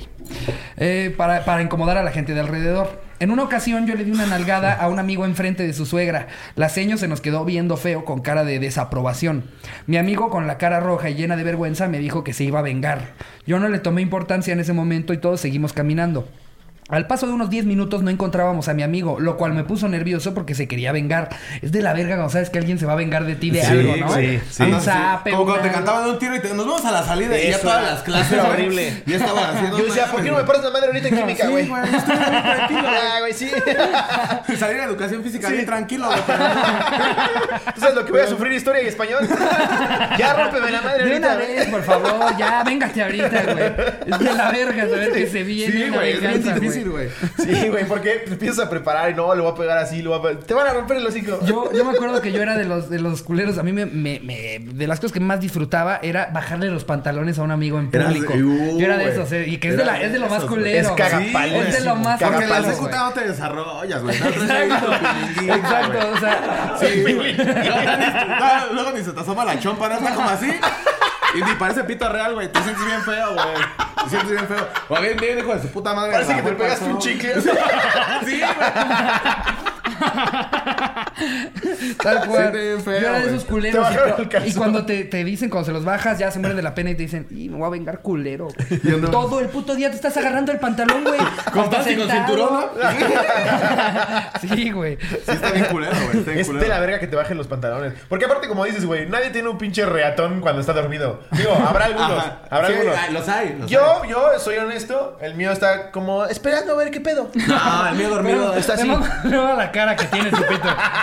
Eh, 0.76 1.12
para, 1.16 1.44
para 1.44 1.62
incomodar 1.62 1.98
a 1.98 2.02
la 2.02 2.10
gente 2.12 2.34
de 2.34 2.40
alrededor. 2.40 3.07
En 3.20 3.32
una 3.32 3.42
ocasión 3.42 3.86
yo 3.86 3.96
le 3.96 4.04
di 4.04 4.12
una 4.12 4.26
nalgada 4.26 4.74
a 4.74 4.88
un 4.88 5.00
amigo 5.00 5.24
enfrente 5.24 5.66
de 5.66 5.72
su 5.72 5.86
suegra. 5.86 6.28
La 6.54 6.68
seño 6.68 6.96
se 6.98 7.08
nos 7.08 7.20
quedó 7.20 7.44
viendo 7.44 7.76
feo 7.76 8.04
con 8.04 8.20
cara 8.20 8.44
de 8.44 8.60
desaprobación. 8.60 9.42
Mi 9.86 9.96
amigo 9.96 10.30
con 10.30 10.46
la 10.46 10.56
cara 10.56 10.78
roja 10.78 11.10
y 11.10 11.14
llena 11.14 11.36
de 11.36 11.42
vergüenza 11.42 11.88
me 11.88 11.98
dijo 11.98 12.22
que 12.22 12.32
se 12.32 12.44
iba 12.44 12.60
a 12.60 12.62
vengar. 12.62 13.14
Yo 13.44 13.58
no 13.58 13.68
le 13.68 13.80
tomé 13.80 14.02
importancia 14.02 14.52
en 14.52 14.60
ese 14.60 14.72
momento 14.72 15.12
y 15.14 15.18
todos 15.18 15.40
seguimos 15.40 15.72
caminando. 15.72 16.28
Al 16.88 17.06
paso 17.06 17.26
de 17.26 17.34
unos 17.34 17.50
10 17.50 17.66
minutos 17.66 18.02
no 18.02 18.10
encontrábamos 18.10 18.68
a 18.68 18.74
mi 18.74 18.82
amigo, 18.82 19.20
lo 19.20 19.36
cual 19.36 19.52
me 19.52 19.62
puso 19.62 19.88
nervioso 19.88 20.32
porque 20.32 20.54
se 20.54 20.66
quería 20.66 20.90
vengar. 20.90 21.28
Es 21.60 21.70
de 21.70 21.82
la 21.82 21.92
verga 21.92 22.14
cuando 22.16 22.30
sabes 22.32 22.48
que 22.48 22.58
alguien 22.58 22.78
se 22.78 22.86
va 22.86 22.94
a 22.94 22.96
vengar 22.96 23.26
de 23.26 23.34
ti 23.36 23.50
de 23.50 23.60
Sí, 23.62 23.66
algo, 23.72 23.96
¿no? 23.96 24.14
sí, 24.14 24.40
sí. 24.50 24.64
Zape, 24.80 25.32
Como 25.32 25.44
cuando 25.44 25.62
te 25.64 25.70
cantaban 25.70 26.08
un 26.08 26.18
tiro 26.18 26.34
y 26.36 26.40
te, 26.40 26.54
nos 26.54 26.64
vamos 26.66 26.84
a 26.86 26.90
la 26.92 27.04
salida 27.04 27.38
y 27.38 27.42
ya 27.44 27.50
Eso 27.50 27.60
todas 27.60 27.82
las 27.82 28.02
clases. 28.02 28.38
güey, 28.38 28.50
horrible. 28.50 29.02
Ya 29.04 29.16
estaban 29.16 29.54
haciendo. 29.56 29.78
Yo 29.78 29.84
decía, 29.84 30.06
¿por 30.06 30.22
qué 30.22 30.30
no 30.30 30.36
me 30.38 30.44
paras 30.44 30.64
la 30.64 30.70
madre 30.70 30.86
ahorita 30.86 31.08
en 31.08 31.16
química, 31.18 31.44
Sí, 31.44 31.50
güey? 31.50 31.66
güey, 31.68 31.82
estoy 31.94 32.16
muy 32.16 32.42
tranquilo. 32.42 32.82
Ah, 32.88 33.16
güey, 33.20 33.32
sí. 33.34 33.50
Salir 34.58 34.80
a 34.80 34.84
educación 34.84 35.22
física 35.22 35.48
bien 35.50 35.66
tranquilo, 35.66 36.06
güey. 36.06 36.18
¿Tú 37.74 37.80
sabes 37.82 37.96
lo 37.96 38.04
que 38.06 38.12
voy 38.12 38.20
a 38.22 38.26
sufrir 38.28 38.52
historia 38.52 38.82
y 38.82 38.86
español? 38.86 39.28
Ya 40.18 40.32
rómpeme 40.34 40.70
la 40.70 40.80
madre 40.80 41.04
De 41.04 41.16
una 41.18 41.32
ahorita, 41.32 41.52
vez, 41.54 41.66
por 41.68 41.82
favor, 41.82 42.36
ya, 42.38 42.62
véngate 42.64 43.02
ahorita, 43.02 43.42
güey. 43.52 43.64
Es 44.06 44.18
de 44.18 44.34
la 44.34 44.50
verga 44.50 44.88
saber 44.88 45.12
que 45.12 45.26
se 45.26 45.42
viene 45.42 45.72
Sí, 45.72 45.88
güey, 45.90 46.12
es 46.12 46.20
bien 46.20 46.32
venganza, 46.32 46.60
difícil, 46.84 46.90
güey. 46.90 47.08
Sí, 47.38 47.68
güey, 47.68 47.84
porque 47.86 48.10
te 48.26 48.32
empiezas 48.32 48.66
a 48.66 48.70
preparar 48.70 49.10
y 49.10 49.14
no, 49.14 49.34
le 49.34 49.40
voy 49.42 49.52
a 49.52 49.54
pegar 49.54 49.78
así, 49.78 50.02
lo 50.02 50.18
voy 50.18 50.32
a 50.32 50.38
Te 50.38 50.54
van 50.54 50.66
a 50.66 50.72
romper 50.72 50.96
el 50.98 51.06
hocico. 51.06 51.38
Yo, 51.44 51.72
yo 51.72 51.84
me 51.84 51.92
acuerdo 51.92 52.20
que 52.20 52.32
yo 52.32 52.42
era 52.42 52.56
de 52.56 52.64
los, 52.64 52.88
de 52.90 52.98
los 53.00 53.22
culeros. 53.22 53.58
A 53.58 53.62
mí 53.62 53.72
me, 53.72 53.86
me- 53.86 54.20
me- 54.20 54.58
De 54.60 54.86
las 54.86 55.00
cosas 55.00 55.12
que 55.12 55.20
más 55.20 55.40
disfrutaba 55.40 55.98
era 56.02 56.30
bajarle 56.32 56.66
los 56.70 56.84
pantalones 56.84 57.38
a 57.38 57.42
un 57.42 57.50
amigo 57.50 57.78
en 57.78 57.88
Eras 57.92 58.12
público. 58.12 58.32
uh, 58.34 58.78
yo 58.78 58.86
era 58.86 58.96
de 58.98 59.10
esos, 59.10 59.30
eh, 59.32 59.44
y 59.48 59.58
que 59.58 59.68
es 59.70 59.76
de, 59.76 59.84
la, 59.84 60.00
es 60.00 60.12
de 60.12 60.18
lo 60.18 60.28
más 60.28 60.44
culero. 60.44 60.78
Es 60.78 60.88
cagapalo, 60.92 61.56
Es 61.62 61.78
de 61.78 61.84
lo 61.84 61.96
más 61.96 62.20
Porque 62.20 62.34
en 62.44 62.48
la 62.50 62.56
Cagapalo, 62.56 62.74
secu 62.74 62.88
no 62.90 63.10
te 63.12 63.28
desarrollas, 63.28 64.02
güey. 64.02 64.16
Exacto. 65.48 65.98
o 66.14 66.18
sea. 66.18 66.74
Sí, 66.80 67.02
güey. 67.14 67.34
Luego, 67.36 67.52
ni- 67.98 68.38
no, 68.40 68.72
luego 68.74 68.92
ni 68.92 69.04
se 69.04 69.12
te 69.12 69.20
asoma 69.20 69.44
la 69.44 69.58
chompa, 69.58 69.88
¿no? 69.88 69.94
Está 69.96 70.14
como 70.14 70.28
así. 70.28 70.50
Y 71.38 71.42
ni 71.42 71.54
parece 71.54 71.84
pito 71.84 72.08
real, 72.08 72.34
güey. 72.34 72.50
Te 72.50 72.60
sientes 72.62 72.84
bien 72.84 73.00
feo, 73.02 73.34
güey. 73.34 73.46
Te 74.04 74.10
sientes 74.10 74.30
bien 74.30 74.48
feo. 74.48 74.68
O 74.88 75.00
bien, 75.00 75.16
bien, 75.16 75.38
hijo 75.38 75.54
de 75.54 75.62
su 75.62 75.68
puta 75.68 75.94
madre. 75.94 76.12
Parece 76.12 76.34
que 76.34 76.42
te 76.42 76.52
pegaste 76.52 76.84
un 76.86 76.98
chicle. 76.98 77.34
Sí, 78.26 78.40
Tal 82.02 82.26
cual. 82.26 82.52
Sí, 82.52 82.82
feo, 82.84 83.00
yo 83.00 83.08
era 83.08 83.18
de 83.20 83.26
esos 83.28 83.44
culeros. 83.44 83.86
Te 84.16 84.46
y. 84.46 84.50
Y, 84.50 84.54
cuando 84.54 84.84
te, 84.86 85.04
te 85.04 85.24
dicen, 85.24 85.50
cuando 85.50 85.66
se 85.66 85.72
los 85.72 85.84
bajas, 85.84 86.18
ya 86.18 86.30
se 86.30 86.38
mueren 86.38 86.56
de 86.56 86.62
la 86.62 86.74
pena 86.74 86.90
y 86.90 86.94
te 86.94 87.02
dicen, 87.02 87.26
y 87.30 87.48
me 87.48 87.56
voy 87.56 87.66
a 87.66 87.70
vengar 87.70 88.00
culero. 88.00 88.48
Yo 88.84 88.98
no. 88.98 89.10
Todo 89.10 89.40
el 89.40 89.48
puto 89.48 89.74
día 89.74 89.90
te 89.90 89.96
estás 89.96 90.16
agarrando 90.16 90.52
el 90.52 90.58
pantalón, 90.58 91.04
güey. 91.04 91.18
Con 91.52 91.68
con 91.70 91.82
cinturón. 91.84 92.64
Sí, 94.40 94.70
güey. 94.70 94.96
Sí, 95.00 95.16
está 95.32 95.50
bien 95.50 95.64
culero, 95.66 95.94
güey. 95.96 96.18
Está 96.18 96.30
bien 96.30 96.40
Es 96.40 96.46
culero. 96.46 96.62
de 96.64 96.68
la 96.68 96.80
verga 96.80 96.98
que 96.98 97.06
te 97.06 97.16
bajen 97.16 97.36
los 97.36 97.46
pantalones. 97.46 97.94
Porque 98.08 98.24
aparte, 98.24 98.48
como 98.48 98.64
dices, 98.64 98.84
güey, 98.84 99.08
nadie 99.08 99.30
tiene 99.30 99.48
un 99.48 99.58
pinche 99.58 99.84
reatón 99.84 100.40
cuando 100.40 100.60
está 100.60 100.72
dormido. 100.72 101.20
Digo, 101.32 101.52
habrá 101.54 101.86
algunos. 101.86 102.18
Ajá. 102.18 102.40
Habrá 102.50 102.68
Sí, 102.68 102.74
algunos. 102.74 102.96
ah, 102.98 103.06
Los 103.12 103.28
hay. 103.28 103.56
los 103.60 103.70
Yo, 103.70 104.04
yo 104.08 104.38
soy 104.38 104.56
honesto. 104.58 105.18
El 105.20 105.34
mío 105.34 105.50
está 105.52 105.90
como 105.90 106.24
esperando 106.26 106.72
a 106.74 106.76
ver 106.76 106.90
qué 106.90 107.00
pedo. 107.00 107.30
No, 107.48 107.88
el 107.88 107.94
mío 107.96 108.08
dormido 108.10 108.54
Está 108.54 108.74
así. 108.74 108.90
Veo 109.24 109.56
la 109.56 109.72
cara 109.72 109.96
que 109.96 110.04
tiene 110.06 110.30
tu 110.30 110.42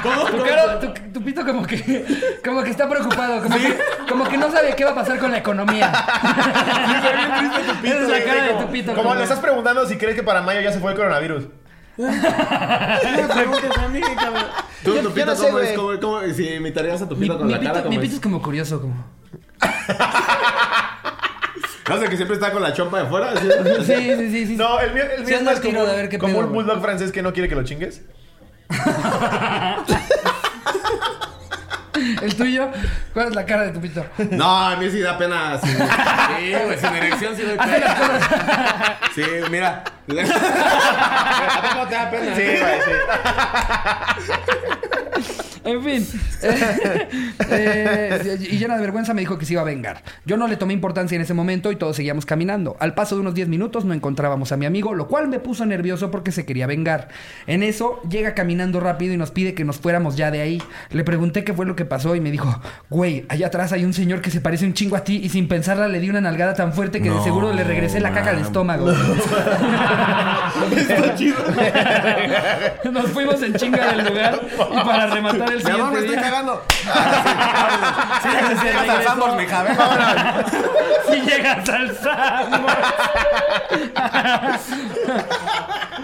pito. 0.10 0.26
¿Cómo? 0.26 0.38
Tu, 0.38 0.44
cara, 0.50 0.80
tu, 0.80 0.94
tu 1.14 1.24
pito 1.24 1.46
como 1.46 1.66
que, 1.66 2.06
como 2.44 2.64
que 2.64 2.70
está 2.72 2.90
preocupado, 2.90 3.42
como, 3.44 3.56
que, 3.58 3.78
como 4.10 4.28
que 4.30 4.38
no 4.38 4.52
sabe 4.52 4.76
qué 4.76 4.86
va 4.86 4.92
a 4.92 4.96
pasar 4.96 5.20
con 5.20 5.32
la 5.32 5.38
economía. 5.40 5.92
Esa 7.84 8.00
es 8.02 8.10
la 8.10 8.24
cara 8.24 8.44
de 8.44 8.66
tu 8.66 8.72
pito. 8.72 8.94
Como 8.94 9.16
le 9.16 9.24
estás 9.24 9.40
preguntando 9.40 9.88
si 9.88 9.98
crees 9.98 10.16
que 10.16 10.24
para 10.24 10.42
mayo 10.42 10.62
ya 10.62 10.72
se 10.72 10.80
fue 10.80 10.92
el 10.92 10.98
coronavirus. 10.98 11.46
No 11.98 12.08
me 12.08 13.34
preguntes 13.34 13.78
a 13.78 13.88
mí, 13.88 14.02
cabrón. 14.02 14.44
¿Tú, 14.84 14.96
tu 14.98 15.12
pito, 15.12 15.26
no 15.28 15.36
sé, 15.36 15.46
cómo 15.48 15.60
es? 15.60 15.72
¿Cómo, 15.74 16.00
cómo, 16.00 16.22
si 16.34 16.48
imitarías 16.54 17.02
a 17.02 17.10
tu 17.10 17.16
mi, 17.16 17.22
pito 17.22 17.38
con 17.38 17.48
mi 17.48 17.54
la 17.54 17.60
cara, 17.60 17.72
pito, 17.72 17.84
¿cómo 17.84 17.90
mi 17.96 17.98
pito 17.98 18.12
es? 18.12 18.16
es 18.16 18.22
como 18.22 18.42
curioso, 18.42 18.82
como... 18.82 19.06
No 21.88 22.00
sé, 22.00 22.10
que 22.10 22.16
siempre 22.16 22.34
está 22.36 22.52
con 22.52 22.64
la 22.64 22.74
chompa 22.74 23.04
de 23.04 23.06
fuera. 23.10 23.30
así. 23.32 23.48
Sí, 23.86 23.94
sí, 24.18 24.30
sí, 24.32 24.48
sí. 24.48 24.56
No, 24.56 24.80
el 24.80 24.92
mío, 24.94 25.04
el 25.04 25.20
Sí, 25.20 25.26
mío 25.26 25.34
es 25.36 25.40
anda 25.40 25.52
más 25.52 25.62
como, 25.62 25.86
de 25.86 25.92
a 25.92 25.96
ver 25.96 26.10
qué 26.10 26.18
como 26.18 26.34
pedo, 26.34 26.48
un 26.48 26.54
bulldog 26.54 26.82
francés 26.82 27.12
que 27.12 27.22
no 27.22 27.32
quiere 27.32 27.48
que 27.48 27.54
lo 27.56 27.64
chingues. 27.64 28.02
El 32.22 32.36
tuyo, 32.36 32.70
¿cuál 33.14 33.30
es 33.30 33.36
la 33.36 33.46
cara 33.46 33.64
de 33.64 33.72
tu 33.72 33.80
pito? 33.80 34.06
No, 34.32 34.68
a 34.68 34.76
mí 34.76 34.90
sí 34.90 35.00
da 35.00 35.18
pena. 35.18 35.58
Sí, 35.62 35.68
Sí, 36.38 36.54
güey, 36.66 36.78
sin 36.78 36.96
erección 36.96 37.36
sí 37.36 37.44
doy 37.44 37.58
pena. 37.58 38.98
Sí, 39.14 39.24
mira. 39.50 39.84
¿A 40.10 41.62
poco 41.74 41.88
te 41.88 41.96
da 41.96 42.10
pena? 42.10 42.36
Sí, 42.36 42.44
güey, 42.44 42.82
sí. 42.82 42.92
En 45.66 45.84
fin. 45.84 46.08
Eh, 47.48 48.38
y 48.52 48.58
llena 48.58 48.76
de 48.76 48.82
vergüenza 48.82 49.14
me 49.14 49.22
dijo 49.22 49.38
que 49.38 49.46
se 49.46 49.54
iba 49.54 49.62
a 49.62 49.66
vengar. 49.66 50.02
Yo 50.26 50.36
no 50.38 50.48
le 50.48 50.58
tomé 50.58 50.74
importancia 50.74 51.16
en 51.16 51.22
ese 51.22 51.34
momento 51.34 51.72
y 51.72 51.76
todos 51.76 51.96
seguíamos 51.96 52.26
caminando. 52.26 52.76
Al 52.80 52.96
paso 52.96 53.16
de 53.16 53.22
unos 53.22 53.36
10 53.36 53.48
minutos 53.50 53.86
no 53.86 53.94
encontrábamos 53.94 54.52
a 54.52 54.58
mi 54.58 54.66
amigo, 54.66 54.94
lo 54.94 55.08
cual 55.08 55.28
me 55.28 55.40
puso 55.40 55.66
nervioso 55.66 56.12
porque 56.12 56.32
se 56.32 56.46
quería 56.46 56.66
vengar. 56.68 57.10
En 57.46 57.64
eso 57.64 58.02
llega 58.10 58.34
caminando 58.34 58.80
rápido 58.80 59.14
y 59.14 59.18
nos 59.18 59.32
pide 59.32 59.54
que 59.54 59.64
nos 59.64 59.78
fuéramos 59.78 60.16
ya 60.16 60.32
de 60.32 60.42
ahí. 60.42 60.62
Le 60.92 61.04
pregunté 61.04 61.44
qué 61.44 61.54
fue 61.54 61.66
lo 61.66 61.76
que 61.76 61.86
pasó 61.86 62.16
y 62.16 62.22
me 62.22 62.32
dijo, 62.32 62.62
güey, 62.90 63.26
allá 63.30 63.48
atrás 63.48 63.72
hay 63.72 63.86
un 63.86 63.94
señor 63.94 64.22
que 64.22 64.32
se 64.32 64.42
parece 64.42 64.66
un 64.66 64.74
chingo 64.74 64.96
a 64.96 65.04
ti 65.04 65.22
y 65.24 65.30
sin 65.30 65.48
pensarla 65.48 65.88
le 65.88 66.00
di 66.00 66.10
una 66.10 66.22
nalgada 66.22 66.54
tan 66.54 66.74
fuerte 66.74 67.02
que 67.02 67.10
de 67.10 67.16
No, 67.16 67.24
seguro 67.24 67.54
le 67.54 67.64
regresé 67.64 68.00
la 68.00 68.12
caca 68.12 68.32
al 68.32 68.40
estómago. 68.40 68.92
Está 70.78 71.16
chido. 71.16 71.38
Nos 72.92 73.10
fuimos 73.12 73.42
en 73.42 73.54
chinga 73.56 73.94
del 73.94 74.08
lugar 74.08 74.42
y 74.72 74.76
para 74.86 75.08
rematar 75.08 75.55
el 75.56 75.64
Mi 75.64 75.72
amor, 75.72 75.92
me 75.94 76.00
estoy 76.00 76.16
cagando. 76.16 76.64
Sí, 78.24 78.30
se 78.32 78.66
Llegas 78.66 78.82
al 78.82 78.88
regresó. 78.88 79.10
Sambors, 79.10 79.36
mija, 79.36 79.64
ven, 79.64 79.78
vámonos. 79.78 80.52
Si 81.10 81.22
llegas 81.22 81.70
al 81.70 81.96
Sambors. 81.96 82.76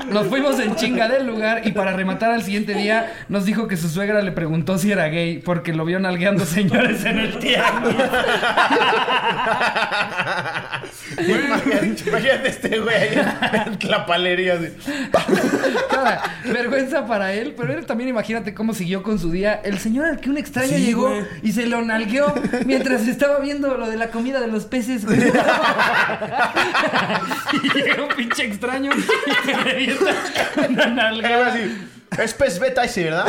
Nos 0.09 0.27
fuimos 0.27 0.59
en 0.59 0.75
chinga 0.75 1.07
del 1.07 1.25
lugar 1.25 1.61
y 1.65 1.71
para 1.71 1.93
rematar 1.93 2.31
al 2.31 2.43
siguiente 2.43 2.73
día 2.73 3.13
nos 3.29 3.45
dijo 3.45 3.67
que 3.67 3.77
su 3.77 3.87
suegra 3.89 4.21
le 4.21 4.31
preguntó 4.31 4.77
si 4.77 4.91
era 4.91 5.07
gay 5.07 5.39
porque 5.39 5.73
lo 5.73 5.85
vio 5.85 5.99
nalgueando 5.99 6.45
señores 6.45 7.05
en 7.05 7.19
el 7.19 7.39
tianguis. 7.39 7.95
Imagínate, 11.19 12.49
este 12.49 12.79
güey 12.79 13.09
en 13.13 13.89
la 13.89 14.05
palería. 14.05 14.55
Así. 14.55 14.73
Cara, 15.89 16.21
vergüenza 16.45 17.05
para 17.05 17.33
él, 17.33 17.53
pero 17.57 17.73
él 17.73 17.85
también 17.85 18.09
imagínate 18.09 18.53
cómo 18.53 18.73
siguió 18.73 19.03
con 19.03 19.19
su 19.19 19.31
día. 19.31 19.40
El 19.45 19.79
señor 19.79 20.05
al 20.05 20.19
que 20.19 20.29
un 20.29 20.37
extraño 20.37 20.69
Sí, 20.75 20.85
llegó 20.85 21.09
güey. 21.09 21.25
y 21.43 21.51
se 21.51 21.65
lo 21.67 21.81
nalgueó 21.81 22.33
mientras 22.65 23.07
estaba 23.07 23.39
viendo 23.39 23.75
lo 23.77 23.89
de 23.89 23.97
la 23.97 24.07
comida 24.11 24.39
de 24.39 24.47
los 24.47 24.65
peces. 24.65 25.05
güey. 25.05 25.19
y 27.63 27.69
llega 27.73 28.03
un 28.03 28.09
pinche 28.15 28.45
extraño 28.45 28.91
y 28.95 29.01
te 29.47 29.53
revienta 29.53 30.05
una 30.69 30.83
Era 30.83 30.87
nalga. 30.93 31.47
así. 31.47 31.87
Es 32.17 32.33
pez 32.33 32.59
beta 32.59 32.83
ese, 32.83 33.05
¿verdad? 33.05 33.25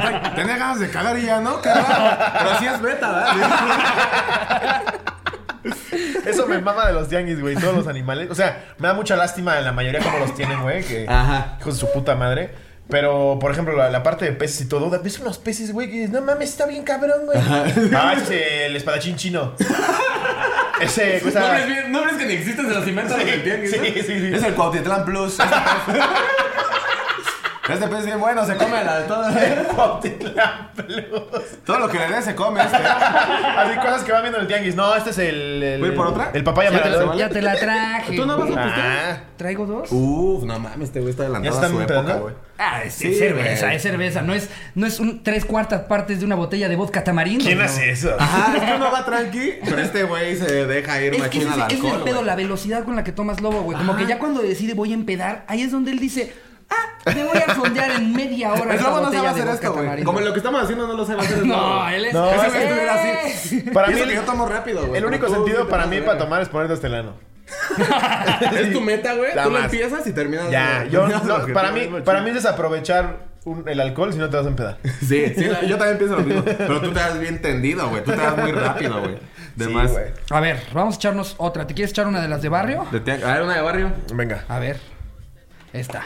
Ay, 0.00 0.32
Tenía 0.36 0.56
ganas 0.56 0.80
de 0.80 0.88
cagar 0.90 1.18
y 1.18 1.26
ya, 1.26 1.40
¿no? 1.40 1.60
Pero 1.62 2.58
sí 2.58 2.66
es 2.66 2.80
beta, 2.80 3.10
¿verdad? 3.12 4.82
Eso 6.24 6.46
me 6.46 6.58
mama 6.60 6.86
de 6.86 6.92
los 6.94 7.08
tianguis, 7.08 7.40
güey. 7.40 7.56
Todos 7.56 7.74
los 7.74 7.86
animales. 7.88 8.30
O 8.30 8.34
sea, 8.34 8.64
me 8.78 8.88
da 8.88 8.94
mucha 8.94 9.16
lástima 9.16 9.58
en 9.58 9.64
la 9.64 9.72
mayoría 9.72 10.00
como 10.00 10.18
los 10.18 10.34
tienen, 10.34 10.62
güey. 10.62 10.82
Que 10.84 11.06
Ajá. 11.08 11.56
hijos 11.60 11.74
de 11.74 11.80
su 11.80 11.92
puta 11.92 12.14
madre. 12.14 12.54
Pero, 12.88 13.38
por 13.38 13.50
ejemplo, 13.52 13.76
la, 13.76 13.90
la 13.90 14.02
parte 14.02 14.24
de 14.24 14.32
peces 14.32 14.62
y 14.62 14.68
todo. 14.68 14.88
¿Ves 15.02 15.18
unos 15.18 15.36
peces, 15.38 15.72
güey? 15.72 15.90
Que 15.90 16.08
no 16.08 16.22
mames, 16.22 16.48
está 16.50 16.64
bien 16.66 16.84
cabrón, 16.84 17.26
güey. 17.26 17.38
Ah, 17.94 18.14
ese 18.16 18.40
es 18.40 18.62
el 18.66 18.76
espadachín 18.76 19.16
chino. 19.16 19.54
Ese. 20.80 21.20
¿Nombres, 21.24 21.66
bien- 21.66 21.90
nombres 21.92 22.16
que 22.16 22.24
ni 22.26 22.34
existen 22.34 22.68
se 22.68 22.74
los 22.74 22.86
inventan 22.86 23.20
Sí, 23.20 23.26
sí, 23.66 23.92
sí, 23.96 24.02
sí. 24.20 24.30
Es 24.32 24.42
el 24.44 24.54
Cuautitlán 24.54 25.04
Plus. 25.04 25.36
Este 27.74 27.88
pez. 27.88 28.04
Bien 28.04 28.18
bueno, 28.20 28.44
se 28.46 28.56
come 28.56 28.84
la, 28.84 29.06
todo, 29.06 29.24
Cuautitlán 29.74 30.70
Plus. 30.74 31.64
todo 31.64 31.78
lo 31.78 31.88
que 31.88 31.98
le 31.98 32.08
dé 32.08 32.22
se 32.22 32.34
come 32.34 32.60
este. 32.62 32.76
Así 33.56 33.76
cosas 33.76 34.04
que 34.04 34.12
van 34.12 34.22
viendo 34.22 34.38
en 34.38 34.42
el 34.42 34.48
tianguis. 34.48 34.74
No, 34.76 34.94
este 34.94 35.10
es 35.10 35.18
el. 35.18 35.62
el 35.62 35.80
¿Voy 35.80 35.90
por 35.92 36.06
otra? 36.08 36.30
El 36.34 36.44
papaya 36.44 36.70
Ya 36.70 36.82
te, 36.82 36.88
marador. 36.90 37.16
ya 37.16 37.28
te 37.28 37.42
la 37.42 37.56
traje. 37.58 38.16
¿Tú 38.16 38.26
no 38.26 38.38
vas 38.38 38.50
a. 38.56 38.64
Ah, 39.10 39.20
¿Traigo 39.36 39.66
dos? 39.66 39.88
Uf, 39.92 40.44
no 40.44 40.58
mames, 40.58 40.88
este 40.88 41.00
güey 41.00 41.10
está 41.10 41.24
adelantado 41.24 41.60
a 41.60 41.68
su 41.68 41.80
época, 41.80 42.12
güey. 42.14 42.34
Ah, 42.60 42.82
es, 42.82 42.94
Sí, 42.94 43.12
es 43.12 43.18
cerveza, 43.18 43.66
güey. 43.66 43.76
es 43.76 43.82
cerveza. 43.82 44.22
No 44.22 44.34
es, 44.34 44.48
no 44.74 44.86
es 44.86 44.98
un 44.98 45.22
tres 45.22 45.44
cuartas 45.44 45.82
partes 45.82 46.18
de 46.18 46.24
una 46.26 46.34
botella 46.34 46.68
de 46.68 46.74
vodka 46.74 47.04
tamarindo. 47.04 47.44
¿Quién 47.44 47.58
no. 47.58 47.64
hace 47.64 47.90
eso? 47.90 48.16
Ajá, 48.18 48.56
es 48.56 48.62
que 48.64 48.72
uno 48.74 48.90
va 48.90 49.04
tranqui, 49.04 49.52
pero 49.64 49.78
este 49.78 50.02
güey 50.04 50.36
se 50.36 50.66
deja 50.66 51.00
ir 51.00 51.14
Es 51.14 51.16
que 51.16 51.22
machín 51.22 51.42
ese, 51.42 51.50
al 51.52 51.60
es- 51.60 51.66
ese 51.66 51.74
es 51.76 51.80
alcohol, 51.84 51.98
el 51.98 52.04
pedo, 52.04 52.14
güey. 52.16 52.26
la 52.26 52.34
velocidad 52.36 52.84
con 52.84 52.96
la 52.96 53.04
que 53.04 53.12
tomas 53.12 53.40
lobo, 53.40 53.62
güey. 53.62 53.78
Como 53.78 53.94
que 53.96 54.06
ya 54.06 54.18
cuando 54.18 54.42
decide 54.42 54.74
voy 54.74 54.90
a 54.90 54.94
empedar, 54.94 55.44
ahí 55.46 55.62
es 55.62 55.70
donde 55.70 55.92
él 55.92 56.00
dice, 56.00 56.32
ah, 56.70 57.12
me 57.14 57.24
voy 57.24 57.38
a 57.38 57.54
fondear 57.54 57.90
en 57.92 58.12
media 58.12 58.52
hora. 58.52 58.64
El 58.64 58.70
esta 58.78 58.90
lobo 58.90 59.00
no 59.02 59.12
sabe 59.12 59.28
hacer 59.28 59.48
esto, 59.48 59.72
güey. 59.72 59.84
tamarindo". 59.84 60.10
Como 60.12 60.20
lo 60.24 60.32
que 60.32 60.38
estamos 60.38 60.62
haciendo 60.62 60.86
no 60.86 60.94
lo 60.94 61.04
sabe 61.06 61.20
hacer 61.22 61.38
No, 61.46 61.88
él 61.88 62.04
es... 62.06 62.14
No, 62.14 62.30
Ese 62.30 64.14
yo 64.14 64.22
tomo 64.22 64.46
rápido, 64.46 64.86
güey. 64.86 64.98
El 64.98 65.06
único 65.06 65.28
sentido 65.28 65.68
para 65.68 65.86
mí 65.86 66.00
para 66.00 66.18
tomar 66.18 66.42
es 66.42 66.48
ponerte 66.48 66.74
hasta 66.74 66.86
el 66.86 66.94
ano. 66.94 67.14
verga. 67.78 68.50
Es 68.60 68.72
tu 68.72 68.80
meta, 68.80 69.14
güey. 69.14 69.34
La 69.34 69.44
Tú 69.44 69.50
lo 69.50 69.58
empiezas 69.58 70.06
y 70.06 70.12
terminas. 70.12 70.50
Ya, 70.50 70.84
yo, 70.84 71.06
para 71.54 71.72
mí, 71.72 71.88
para 72.04 72.20
mí 72.20 72.28
es 72.30 72.34
desaprovechar 72.36 73.28
un- 73.44 73.66
el 73.66 73.80
alcohol 73.80 74.12
si 74.12 74.18
no 74.18 74.28
te 74.28 74.36
vas 74.36 74.44
a 74.46 74.48
empedar. 74.50 74.78
Sí, 75.00 75.32
sí, 75.34 75.48
yo 75.66 75.78
también 75.78 75.96
pienso 75.98 76.16
lo 76.16 76.22
mismo. 76.24 76.42
Pero 76.44 76.80
tú 76.80 76.92
te 76.92 77.00
das 77.00 77.18
bien 77.18 77.40
tendido, 77.40 77.88
güey. 77.88 78.04
Tú 78.04 78.10
te 78.10 78.16
das 78.18 78.36
muy 78.36 78.52
rápido, 78.52 79.00
güey. 79.00 79.18
De 79.56 79.64
Sí, 79.64 79.70
más. 79.72 79.90
güey. 79.90 80.04
A 80.30 80.40
ver, 80.40 80.60
vamos 80.74 80.96
a 80.96 80.98
echarnos 80.98 81.34
otra. 81.38 81.66
¿Te 81.66 81.72
quieres 81.74 81.90
echar 81.92 82.06
una 82.06 82.20
de 82.20 82.28
las 82.28 82.42
de 82.42 82.48
barrio? 82.50 82.86
De 82.92 83.12
A 83.12 83.32
ver, 83.32 83.42
una 83.42 83.54
de 83.54 83.62
barrio. 83.62 83.92
Venga. 84.12 84.44
A 84.48 84.58
ver. 84.58 84.78
Esta. 85.72 86.02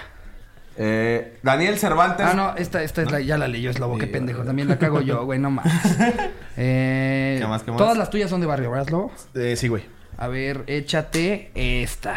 Eh, 0.77 1.39
Daniel 1.43 1.79
Cervantes. 1.79 2.27
Ah, 2.27 2.35
no, 2.35 2.57
esta, 2.57 2.83
esta 2.83 3.03
es 3.03 3.11
la, 3.11 3.21
ya 3.21 3.37
la 3.37 3.47
leyó, 3.49 3.71
es 3.71 3.79
lobo, 3.79 3.99
qué 3.99 4.07
Sí, 4.07 4.13
pendejo. 4.13 4.43
También 4.43 4.69
la 4.69 4.79
cago 4.79 5.01
yo, 5.01 5.25
güey, 5.25 5.39
no 5.39 5.51
más. 5.51 5.67
Eh, 6.57 7.39
¿Qué 7.41 7.47
más, 7.47 7.63
qué 7.63 7.71
más? 7.71 7.79
Todas 7.79 7.97
las 7.97 8.11
tuyas 8.11 8.29
son 8.29 8.41
de 8.43 8.47
barrio, 8.47 8.71
¿verdad, 8.71 8.89
lobo? 8.91 9.11
Eh, 9.35 9.57
sí, 9.57 9.69
güey. 9.69 9.85
A 10.19 10.29
ver, 10.29 10.65
échate 10.67 11.51
esta. 11.55 12.17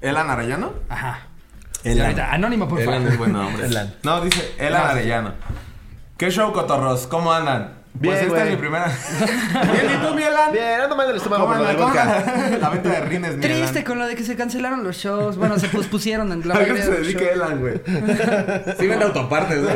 ¿Elan 0.00 0.28
Arellano? 0.30 0.72
Ajá. 0.88 1.20
Elan. 1.84 2.06
Ahorita, 2.06 2.32
Anónimo, 2.32 2.68
por 2.68 2.80
Elan 2.80 2.94
favor. 2.96 3.12
es 3.12 3.18
buen 3.18 3.32
nombre. 3.32 3.66
Elan. 3.66 3.94
No, 4.02 4.20
dice 4.20 4.52
Elan. 4.58 4.90
Arellano. 4.90 5.32
¿Qué 6.18 6.30
show, 6.30 6.52
cotorros? 6.52 7.06
¿Cómo 7.06 7.32
andan? 7.32 7.83
Bien, 7.96 8.12
pues 8.12 8.22
esta 8.26 8.34
güey. 8.34 8.48
es 8.48 8.50
mi 8.50 8.56
primera. 8.60 8.86
Bien, 9.72 9.86
¿y 9.94 10.04
tú, 10.04 10.14
mi 10.16 10.22
Elan? 10.24 10.52
Bien, 10.52 10.80
ando 10.80 10.96
mal 10.96 11.06
del 11.06 11.16
estómago 11.16 11.44
¿Cómo 11.44 11.54
por 11.54 11.62
lo 11.62 11.68
del 11.68 11.76
¿Cómo 11.76 11.88
vodka. 11.90 12.24
La 12.60 12.68
venta 12.70 12.88
de 12.88 13.00
rines, 13.02 13.34
mi 13.36 13.40
Triste 13.40 13.84
con 13.84 14.00
lo 14.00 14.06
de 14.08 14.16
que 14.16 14.24
se 14.24 14.34
cancelaron 14.34 14.82
los 14.82 14.96
shows. 14.96 15.36
Bueno, 15.36 15.60
se 15.60 15.68
pospusieron 15.68 16.32
en 16.32 16.46
la 16.46 16.54
¿A 16.54 16.58
qué 16.58 16.62
mayoría 16.72 16.84
se 16.84 16.90
dedica. 16.90 17.24
Elan, 17.24 17.60
güey? 17.60 17.80
Sí 18.78 18.86
vende 18.88 19.04
autopartes, 19.04 19.58
¿no? 19.58 19.68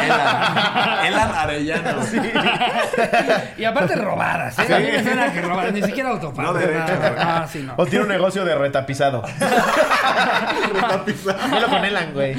Elan. 0.00 1.06
Elan 1.06 1.30
Arellano. 1.34 1.98
Y 3.58 3.64
aparte 3.64 3.96
robadas, 3.96 4.56
¿eh? 4.60 4.72
A 4.72 4.78
mí 4.78 4.86
me 4.92 5.02
suena 5.02 5.32
que 5.32 5.42
robadas, 5.42 5.72
ni 5.72 5.82
siquiera 5.82 6.10
autopartes. 6.10 6.54
No 6.54 6.60
derecho, 6.60 6.96
güey. 6.96 7.10
Ah, 7.18 7.46
sí, 7.50 7.64
no. 7.66 7.74
O 7.76 7.86
tiene 7.86 8.04
un 8.04 8.10
negocio 8.10 8.44
de 8.44 8.54
retapizado. 8.54 9.24
Dilo 11.06 11.66
con 11.68 11.84
Elan, 11.84 12.12
güey. 12.14 12.36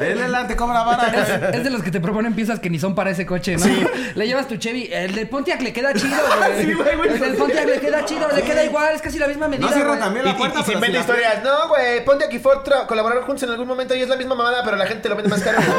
El 0.00 0.20
Elan 0.20 0.46
te 0.46 0.54
cobra 0.54 0.84
vara. 0.84 1.08
Es, 1.08 1.54
es 1.56 1.64
de 1.64 1.70
los 1.70 1.82
que 1.82 1.90
te 1.90 1.98
proponen 2.00 2.32
piezas 2.34 2.60
que 2.60 2.70
ni 2.70 2.78
son 2.78 2.94
para 2.94 3.10
ese 3.10 3.26
coche, 3.26 3.56
¿no? 3.56 3.71
Le 4.14 4.26
llevas 4.26 4.48
tu 4.48 4.56
Chevy. 4.56 4.88
El 4.92 5.14
del 5.14 5.28
Pontiac 5.28 5.60
le 5.62 5.72
queda 5.72 5.92
chido, 5.94 6.16
güey. 6.38 6.64
Sí, 6.66 6.72
güey, 6.74 6.96
güey. 6.96 7.10
El 7.10 7.20
del 7.20 7.34
Pontiac 7.34 7.66
le 7.66 7.80
queda 7.80 8.04
chido, 8.04 8.28
le 8.34 8.42
queda 8.42 8.64
igual, 8.64 8.94
es 8.94 9.02
casi 9.02 9.18
la 9.18 9.26
misma 9.28 9.48
medida. 9.48 9.66
No 9.66 9.72
cierra 9.72 9.88
güey. 9.90 10.00
también 10.00 10.26
Y, 10.26 10.28
la 10.28 10.36
puerta, 10.36 10.60
y, 10.66 10.70
y 10.70 10.74
vende 10.74 10.88
la- 10.92 11.00
historias. 11.00 11.42
No, 11.44 11.68
güey, 11.68 12.04
ponte 12.04 12.24
aquí 12.24 12.38
Ford 12.38 12.62
colaboraron 12.86 13.24
juntos 13.24 13.42
en 13.44 13.50
algún 13.50 13.66
momento 13.68 13.94
y 13.94 14.02
es 14.02 14.08
la 14.08 14.16
misma 14.16 14.34
mamada, 14.34 14.62
pero 14.64 14.76
la 14.76 14.86
gente 14.86 15.08
lo 15.08 15.16
vende 15.16 15.30
más 15.30 15.42
caro. 15.42 15.58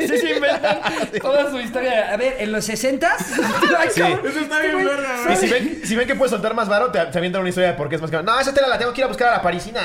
Sí, 0.00 0.18
sí, 0.18 0.30
inventan 0.36 0.80
toda 1.20 1.50
su 1.50 1.58
historia. 1.60 2.12
A 2.12 2.16
ver, 2.16 2.36
en 2.38 2.52
los 2.52 2.64
60 2.64 3.16
Sí. 3.18 4.02
Eso 4.02 4.40
está 4.40 4.60
bien 4.60 4.84
verga, 4.84 5.20
Y 5.22 5.24
güey. 5.26 5.36
si 5.36 5.46
ven, 5.48 5.80
si 5.84 5.96
ven 5.96 6.06
que 6.06 6.14
puedes 6.14 6.30
soltar 6.30 6.54
más 6.54 6.68
varo, 6.68 6.90
te, 6.90 6.98
te 7.06 7.18
avientan 7.18 7.40
una 7.40 7.48
historia 7.50 7.70
de 7.70 7.74
por 7.76 7.88
qué 7.88 7.96
es 7.96 8.00
más 8.00 8.10
caro. 8.10 8.22
No, 8.22 8.38
esa 8.38 8.52
tela 8.54 8.66
la 8.68 8.78
tengo 8.78 8.92
que 8.92 9.00
ir 9.00 9.04
a 9.04 9.08
buscar 9.08 9.28
a 9.28 9.32
la 9.32 9.42
parisina. 9.42 9.80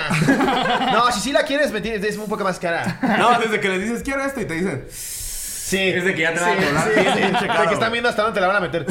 No, 0.91 1.11
si 1.11 1.19
sí 1.19 1.31
la 1.31 1.43
quieres, 1.43 1.71
me 1.71 1.81
tienes- 1.81 2.03
es 2.03 2.17
un 2.17 2.27
poco 2.27 2.43
más 2.43 2.59
cara. 2.59 2.99
No, 3.19 3.39
desde 3.39 3.59
que 3.59 3.69
le 3.69 3.79
dices 3.79 4.01
quiero 4.03 4.23
esto 4.23 4.41
y 4.41 4.45
te 4.45 4.53
dicen. 4.55 4.85
Sí. 5.65 5.79
Es 5.79 6.05
de 6.05 6.13
que 6.13 6.21
ya 6.21 6.31
te 6.31 6.39
sí, 6.39 6.45
van 6.45 6.77
a 6.77 6.83
sí, 6.83 6.89
bien 6.93 7.13
sí. 7.15 7.21
pinche 7.23 7.47
De 7.47 7.67
que 7.67 7.73
están 7.73 7.91
viendo 7.91 8.07
hasta 8.09 8.21
dónde 8.21 8.35
te 8.35 8.41
la 8.41 8.47
van 8.47 8.57
a 8.57 8.59
meter. 8.59 8.85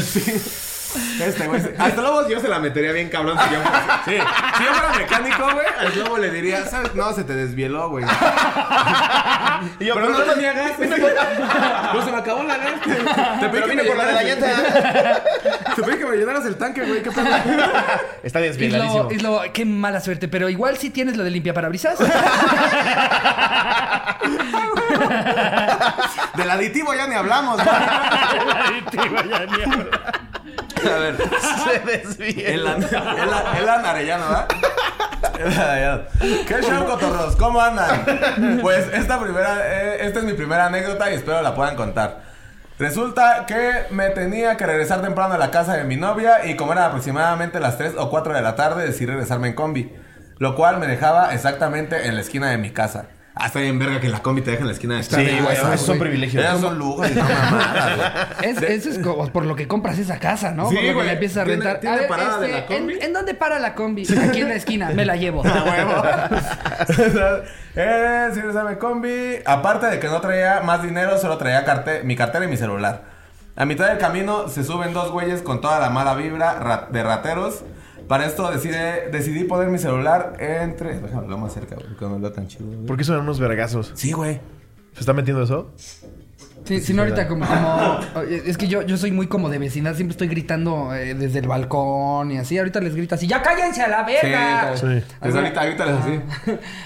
Este, 1.20 1.47
güey. 1.47 1.62
Al 1.78 1.97
lobo 1.97 2.28
yo 2.28 2.40
se 2.40 2.49
la 2.49 2.59
metería 2.59 2.92
bien 2.92 3.09
cabrón 3.09 3.38
si 3.38 3.55
yo 3.55 3.61
fuera. 3.61 4.03
Sí. 4.05 4.16
Si 4.59 4.64
yo 4.64 4.74
fuera 4.74 4.99
mecánico, 4.99 5.45
güey, 5.53 5.66
al 5.78 5.99
lobo 5.99 6.18
le 6.18 6.30
diría, 6.30 6.64
¿sabes? 6.66 6.95
No, 6.95 7.12
se 7.12 7.24
te 7.24 7.34
desvieló, 7.34 7.88
güey. 7.90 8.05
Y 9.78 9.84
yo, 9.86 9.95
Pero 9.95 10.09
no 10.11 10.18
tenía 10.20 10.53
gas. 10.53 10.72
Pues 11.92 12.05
se 12.05 12.11
me 12.11 12.18
acabó 12.18 12.42
la 12.42 12.57
gas. 12.57 12.80
Te 13.40 13.49
pedí 13.49 13.62
que 13.70 13.76
me 13.76 13.84
por 13.84 13.97
la 13.97 14.22
llanta. 14.22 15.22
Te 15.76 15.82
pedí 15.82 15.99
que 15.99 16.07
me 16.07 16.16
llenaras 16.16 16.45
el 16.45 16.57
tanque, 16.57 16.82
güey. 16.82 17.03
¿Qué 17.03 17.11
pedo? 17.11 17.24
Está 18.22 18.40
desvieladísimo. 18.40 19.09
y 19.11 19.18
luego, 19.18 19.42
qué 19.53 19.64
mala 19.64 20.01
suerte, 20.01 20.28
pero 20.28 20.49
igual 20.49 20.76
sí 20.76 20.90
tienes 20.90 21.16
lo 21.16 21.24
de 21.24 21.30
limpia 21.30 21.55
parabrisas. 21.55 21.99
Del 26.36 26.51
aditivo 26.51 26.95
ya 26.95 27.07
ni 27.07 27.14
hablamos, 27.14 27.62
güey. 27.62 27.76
A 30.91 30.99
ver. 30.99 31.16
Se 31.16 32.47
Arellano, 32.47 33.14
¿verdad? 33.14 33.59
Elan 33.59 33.87
Arellano. 33.87 34.24
¿Qué 36.47 36.62
show, 36.62 36.85
cotorros? 36.87 37.37
¿Cómo 37.37 37.61
andan? 37.61 38.59
Pues 38.61 38.87
esta 38.93 39.20
primera, 39.20 39.59
eh, 39.64 40.07
esta 40.07 40.20
es 40.20 40.24
mi 40.24 40.35
primera 40.35 40.66
anécdota 40.66 41.11
y 41.11 41.14
espero 41.14 41.43
la 41.43 41.55
puedan 41.55 41.76
contar. 41.76 42.22
Resulta 42.78 43.45
que 43.47 43.85
me 43.91 44.11
tenía 44.11 44.57
que 44.57 44.66
regresar 44.66 45.01
temprano 45.01 45.35
a 45.35 45.39
la 45.39 45.51
casa 45.51 45.74
de 45.76 45.85
mi 45.85 45.97
novia 45.97 46.45
y 46.47 46.57
como 46.57 46.72
era 46.72 46.87
aproximadamente 46.87 47.61
las 47.61 47.78
3 47.78 47.95
o 47.99 48.11
4 48.11 48.35
de 48.35 48.43
la 48.43 48.57
tarde 48.57 48.85
decidí 48.85 49.07
regresarme 49.07 49.49
en 49.49 49.55
combi. 49.55 49.93
Lo 50.39 50.57
cual 50.57 50.78
me 50.78 50.87
dejaba 50.89 51.32
exactamente 51.32 52.09
en 52.09 52.16
la 52.16 52.20
esquina 52.20 52.51
de 52.51 52.59
mi 52.59 52.70
casa. 52.70 53.07
Ah, 53.37 53.47
está 53.47 53.59
bien 53.59 53.80
verga 53.80 54.01
que 54.01 54.09
la 54.09 54.20
combi 54.22 54.43
te 54.43 54.53
deja 54.53 54.61
en 54.61 54.68
la 54.68 54.72
esquina 54.74 54.95
de 54.97 55.03
Sí, 55.03 55.11
güey, 55.43 55.57
esos 55.57 55.80
son 55.80 55.99
privilegios. 55.99 56.45
Esos 56.45 56.61
son 56.61 56.78
lujos 56.78 57.11
y 57.11 57.14
no 57.14 57.22
mamadas, 57.24 57.97
güey. 57.97 58.51
Es, 58.53 58.62
eso 58.62 58.91
es 58.91 58.99
como 59.01 59.26
por 59.32 59.45
lo 59.45 59.57
que 59.57 59.66
compras 59.66 59.99
esa 59.99 60.18
casa, 60.20 60.53
¿no? 60.53 60.68
Sí, 60.68 60.76
por 60.76 60.82
lo 60.85 60.89
que 60.91 60.95
güey. 60.95 61.07
la 61.07 61.12
empiezas 61.14 61.39
a 61.39 61.45
¿Tiene- 61.45 61.64
rentar. 61.64 61.80
tiene 61.80 61.97
a 61.97 61.99
ver, 62.01 62.09
parada 62.09 62.39
de 62.39 62.47
este, 62.47 62.61
la 62.61 62.66
combi? 62.66 62.95
¿en, 62.95 63.03
en 63.03 63.12
dónde 63.12 63.35
para 63.35 63.59
la 63.59 63.74
combi? 63.74 64.07
Aquí 64.22 64.41
en 64.41 64.49
la 64.49 64.55
esquina, 64.55 64.91
me 64.95 65.05
la 65.05 65.16
llevo. 65.16 65.43
A 65.45 65.64
huevo. 65.64 66.05
eh, 67.76 68.28
sí, 68.35 68.41
sabe 68.53 68.78
combi. 68.78 69.37
Aparte 69.45 69.87
de 69.87 69.99
que 69.99 70.07
no 70.09 70.20
traía 70.20 70.61
más 70.61 70.82
dinero, 70.82 71.18
solo 71.18 71.37
traía 71.37 71.64
carte- 71.64 72.03
mi 72.05 72.16
cartera 72.16 72.45
y 72.45 72.49
mi 72.49 72.57
celular. 72.57 73.03
A 73.57 73.64
mitad 73.64 73.89
del 73.89 73.99
camino 73.99 74.49
se 74.49 74.64
suben 74.64 74.93
dos 74.93 75.11
güeyes 75.12 75.43
con 75.43 75.61
toda 75.61 75.78
la 75.78 75.91
mala 75.91 76.14
vibra 76.14 76.55
ra- 76.61 76.89
de 76.91 77.03
rateros. 77.03 77.62
Para 78.09 78.26
esto 78.26 78.50
decide, 78.50 79.11
decidí 79.11 79.44
poner 79.44 79.68
mi 79.68 79.78
celular 79.78 80.34
entre. 80.38 81.00
Déjame 81.00 81.22
hablar 81.24 81.38
más 81.38 81.55
cerca, 81.55 81.76
porque 81.76 82.05
no 82.05 82.18
veo 82.20 82.32
tan 82.32 82.46
chido. 82.48 82.66
güey. 82.66 82.86
¿Por 82.86 82.96
qué 82.96 83.05
son 83.05 83.20
unos 83.20 83.38
vergazos? 83.40 83.92
Sí, 83.94 84.12
güey. 84.12 84.40
¿Se 84.92 85.00
está 85.00 85.12
metiendo 85.12 85.42
eso? 85.42 85.72
Sí, 86.64 86.80
si 86.80 86.94
no 86.94 87.02
ahorita 87.02 87.28
como, 87.28 87.44
como 87.46 88.00
es 88.22 88.56
que 88.56 88.68
yo, 88.68 88.80
yo 88.82 88.96
soy 88.96 89.10
muy 89.12 89.26
como 89.26 89.50
de 89.50 89.58
vecindad, 89.58 89.94
siempre 89.94 90.12
estoy 90.12 90.28
gritando 90.28 90.94
eh, 90.94 91.12
desde 91.14 91.40
el 91.40 91.46
balcón 91.46 92.30
y 92.30 92.38
así, 92.38 92.56
ahorita 92.56 92.80
les 92.80 92.94
grito 92.94 93.14
así, 93.16 93.26
ya 93.26 93.42
cállense 93.42 93.82
a 93.82 93.88
la 93.88 94.02
verga. 94.02 94.74
Sí, 94.76 94.86
Sí. 94.86 95.02
Ahorita, 95.20 95.60
ahorita 95.60 95.86
les 95.86 95.94
así. 95.96 96.20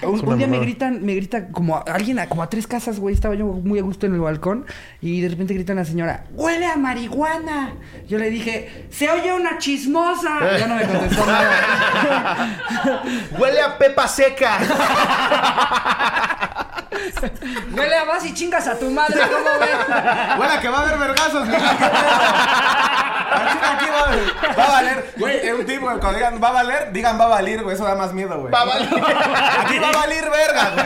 Un, 0.05 0.37
día 0.37 0.47
me 0.47 0.59
gritan, 0.59 1.03
me 1.05 1.15
grita 1.15 1.47
como 1.47 1.77
a- 1.77 1.83
alguien 1.93 2.19
a, 2.19 2.27
como 2.27 2.43
a 2.43 2.49
tres 2.49 2.67
casas, 2.67 2.99
güey, 2.99 3.15
estaba 3.15 3.35
yo 3.35 3.45
muy 3.45 3.79
a 3.79 3.81
gusto 3.81 4.05
en 4.05 4.13
el 4.15 4.19
balcón 4.19 4.65
y 5.01 5.21
de 5.21 5.29
repente 5.29 5.53
grita 5.53 5.71
una 5.73 5.85
señora, 5.85 6.25
huele 6.33 6.65
a 6.65 6.75
marihuana. 6.75 7.73
Yo 8.07 8.17
le 8.17 8.29
dije, 8.29 8.87
se 8.91 9.09
oye 9.09 9.33
una 9.33 9.57
chismosa. 9.59 10.57
Ya 10.59 10.67
no 10.67 10.75
me 10.75 10.83
contestó 10.83 11.25
nada. 11.25 12.57
Huele 13.39 13.61
a 13.61 13.77
pepa 13.77 14.07
seca. 14.07 14.57
huele 17.75 17.95
a 17.95 18.05
vas 18.05 18.25
y 18.25 18.33
chingas 18.33 18.67
a 18.67 18.77
tu 18.77 18.89
madre, 18.89 19.21
¿cómo 19.21 19.59
ves? 19.59 20.37
Bueno, 20.37 20.61
que 20.61 20.69
va 20.69 20.79
a 20.79 20.81
haber 20.81 20.97
vergazos, 20.97 21.47
mija, 21.47 21.77
aquí 23.33 23.85
va, 23.89 24.53
va 24.57 24.63
a 24.65 24.71
valer. 24.71 25.13
Güey, 25.17 25.37
es 25.47 25.53
un 25.53 25.65
tipo, 25.65 25.85
cuando 25.85 26.13
digan 26.13 26.39
va 26.43 26.49
a 26.49 26.51
valer, 26.53 26.91
digan 26.91 27.19
va 27.19 27.25
a 27.25 27.29
valer, 27.29 27.63
güey. 27.63 27.75
Eso 27.75 27.85
da 27.85 27.95
más 27.95 28.13
miedo, 28.13 28.39
güey. 28.39 28.51
Va 28.51 28.61
a 28.61 28.65
valer. 28.65 28.87
Aquí 29.59 29.79
va 29.79 29.89
a 29.89 29.97
valer 29.97 30.29
verga, 30.29 30.71
güey. 30.73 30.85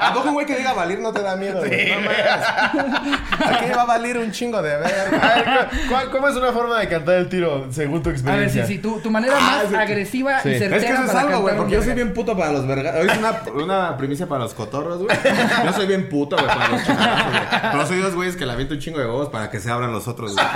¿A 0.00 0.12
poco 0.14 0.28
un 0.28 0.34
güey 0.34 0.46
que 0.46 0.56
diga 0.56 0.72
valer 0.72 0.98
no 1.00 1.12
te 1.12 1.22
da 1.22 1.36
miedo, 1.36 1.58
güey? 1.60 1.90
No 1.90 2.00
mames. 2.00 3.54
Aquí 3.56 3.70
va 3.74 3.82
a 3.82 3.86
valer 3.86 4.18
un 4.18 4.30
chingo 4.32 4.60
de 4.62 4.76
verga. 4.76 5.28
A 5.28 5.34
ver, 5.34 5.68
¿cu- 5.88 6.10
¿cómo 6.12 6.28
es 6.28 6.36
una 6.36 6.52
forma 6.52 6.78
de 6.78 6.88
cantar 6.88 7.14
el 7.16 7.28
tiro 7.28 7.66
según 7.70 8.02
tu 8.02 8.10
A 8.10 8.12
ver, 8.12 8.18
sí, 8.20 8.26
experiencia? 8.26 8.66
sí, 8.66 8.78
tu, 8.78 9.00
tu 9.00 9.10
manera 9.10 9.34
Ah, 9.38 9.40
más 9.40 9.68
sí. 9.68 9.74
agresiva 9.74 10.40
Sí. 10.40 10.50
y 10.50 10.58
certera 10.58 10.76
Es 10.76 10.84
que 10.84 10.92
eso 10.92 11.04
es 11.04 11.14
algo, 11.14 11.40
güey, 11.40 11.56
porque 11.56 11.72
yo 11.74 11.82
soy 11.82 11.94
bien 11.94 12.12
puto 12.14 12.36
para 12.36 12.52
los 12.52 12.66
vergas. 12.66 12.94
Hoy 12.96 13.08
es 13.08 13.18
una, 13.18 13.32
una 13.54 13.96
primicia 13.96 14.26
para 14.26 14.42
los 14.44 14.54
cotorros, 14.54 15.02
güey. 15.02 15.16
Yo 15.64 15.72
soy 15.72 15.86
bien 15.86 16.08
puto, 16.08 16.36
güey, 16.36 16.46
para 16.48 16.68
los 16.68 16.84
chingazos, 16.84 17.26
güey. 17.30 17.42
Pero 17.72 17.86
soy 17.86 17.98
dos 17.98 18.14
güeyes 18.14 18.36
que 18.36 18.46
le 18.46 18.52
aviento 18.52 18.74
un 18.74 18.80
chingo 18.80 18.98
de 18.98 19.06
huevos 19.06 19.28
para 19.28 19.50
que 19.50 19.60
se 19.60 19.70
abran 19.70 19.92
los 19.92 20.06
otros, 20.08 20.34
güey. 20.34 20.46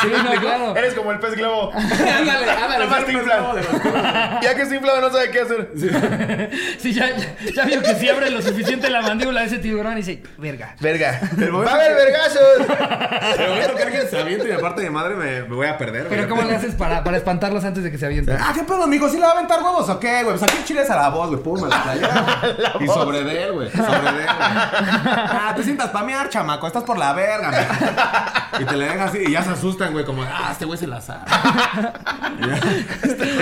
¿Sí? 0.00 0.09
Sí, 0.16 0.22
no, 0.34 0.40
claro. 0.40 0.76
Eres 0.76 0.94
como 0.94 1.12
el 1.12 1.18
pez 1.18 1.34
globo. 1.36 1.72
ándale, 1.74 2.50
ándale. 2.50 2.84
Nomás 2.84 3.04
te 3.04 3.12
inflan. 3.12 3.44
Ya 4.42 4.54
que 4.54 4.62
está 4.62 4.74
inflado 4.74 5.00
no 5.00 5.10
sabe 5.10 5.30
qué 5.30 5.40
hacer. 5.40 5.70
Sí, 6.78 6.92
ya, 6.92 7.10
ya, 7.16 7.36
ya 7.54 7.64
vio 7.64 7.82
que 7.82 7.94
si 7.94 8.08
abre 8.08 8.30
lo 8.30 8.40
suficiente 8.40 8.88
la 8.90 9.02
mandíbula 9.02 9.40
de 9.40 9.46
ese 9.46 9.58
tiburón 9.58 9.94
y 9.94 9.96
dice, 9.96 10.22
verga. 10.38 10.74
Verga. 10.80 11.20
Va 11.38 11.70
a 11.70 11.74
haber 11.74 11.94
vergazos. 11.94 12.40
Pero 13.36 13.50
momento 13.52 13.76
que 13.76 13.82
alguien 13.82 14.08
se 14.08 14.18
aviente 14.18 14.48
y 14.48 14.52
aparte 14.52 14.82
de 14.82 14.90
madre 14.90 15.14
me, 15.14 15.42
me 15.42 15.54
voy 15.54 15.66
a 15.66 15.76
perder. 15.76 16.06
Pero 16.08 16.28
¿cómo 16.28 16.42
le 16.42 16.54
haces 16.54 16.74
para, 16.74 17.04
para 17.04 17.16
espantarlos 17.16 17.64
antes 17.64 17.82
de 17.84 17.90
que 17.90 17.98
se 17.98 18.06
avienten? 18.06 18.36
Ah, 18.40 18.52
¿qué 18.54 18.62
pedo, 18.62 18.82
amigo? 18.84 19.08
¿Sí 19.08 19.16
le 19.16 19.22
va 19.22 19.28
a 19.28 19.32
aventar 19.32 19.62
huevos 19.62 19.88
o 19.88 20.00
qué, 20.00 20.22
güey? 20.22 20.36
Pues 20.38 20.42
aquí 20.42 20.64
chiles 20.64 20.88
a 20.90 20.96
la 20.96 21.08
voz, 21.10 21.28
güey. 21.28 21.42
Pum, 21.42 21.64
a 21.64 21.68
la 21.68 21.82
playera. 21.82 22.40
y 22.80 22.86
sobre 22.86 23.24
de 23.24 23.42
él, 23.44 23.52
güey. 23.52 23.70
Sobre 23.70 23.88
de 23.88 24.08
él, 24.08 24.12
güey. 24.14 24.26
Ah, 24.28 25.52
te 25.56 25.62
sientas 25.62 25.90
pa' 25.90 26.02
mear, 26.02 26.28
chamaco. 26.28 26.66
Estás 26.66 26.84
por 26.84 26.98
la 26.98 27.12
verga, 27.12 27.50
güey. 27.50 28.62
Y 28.62 28.64
te 28.64 28.76
le 28.76 28.84
dejan 28.84 29.00
así 29.08 29.18
y 29.26 29.32
ya 29.32 29.42
se 29.42 29.50
asustan, 29.50 29.92
güey. 29.92 29.99
Como, 30.04 30.22
ah, 30.22 30.48
este 30.52 30.64
güey 30.64 30.78
se 30.78 30.86
la 30.86 31.00
sabe. 31.00 31.20
Ya. 32.40 32.56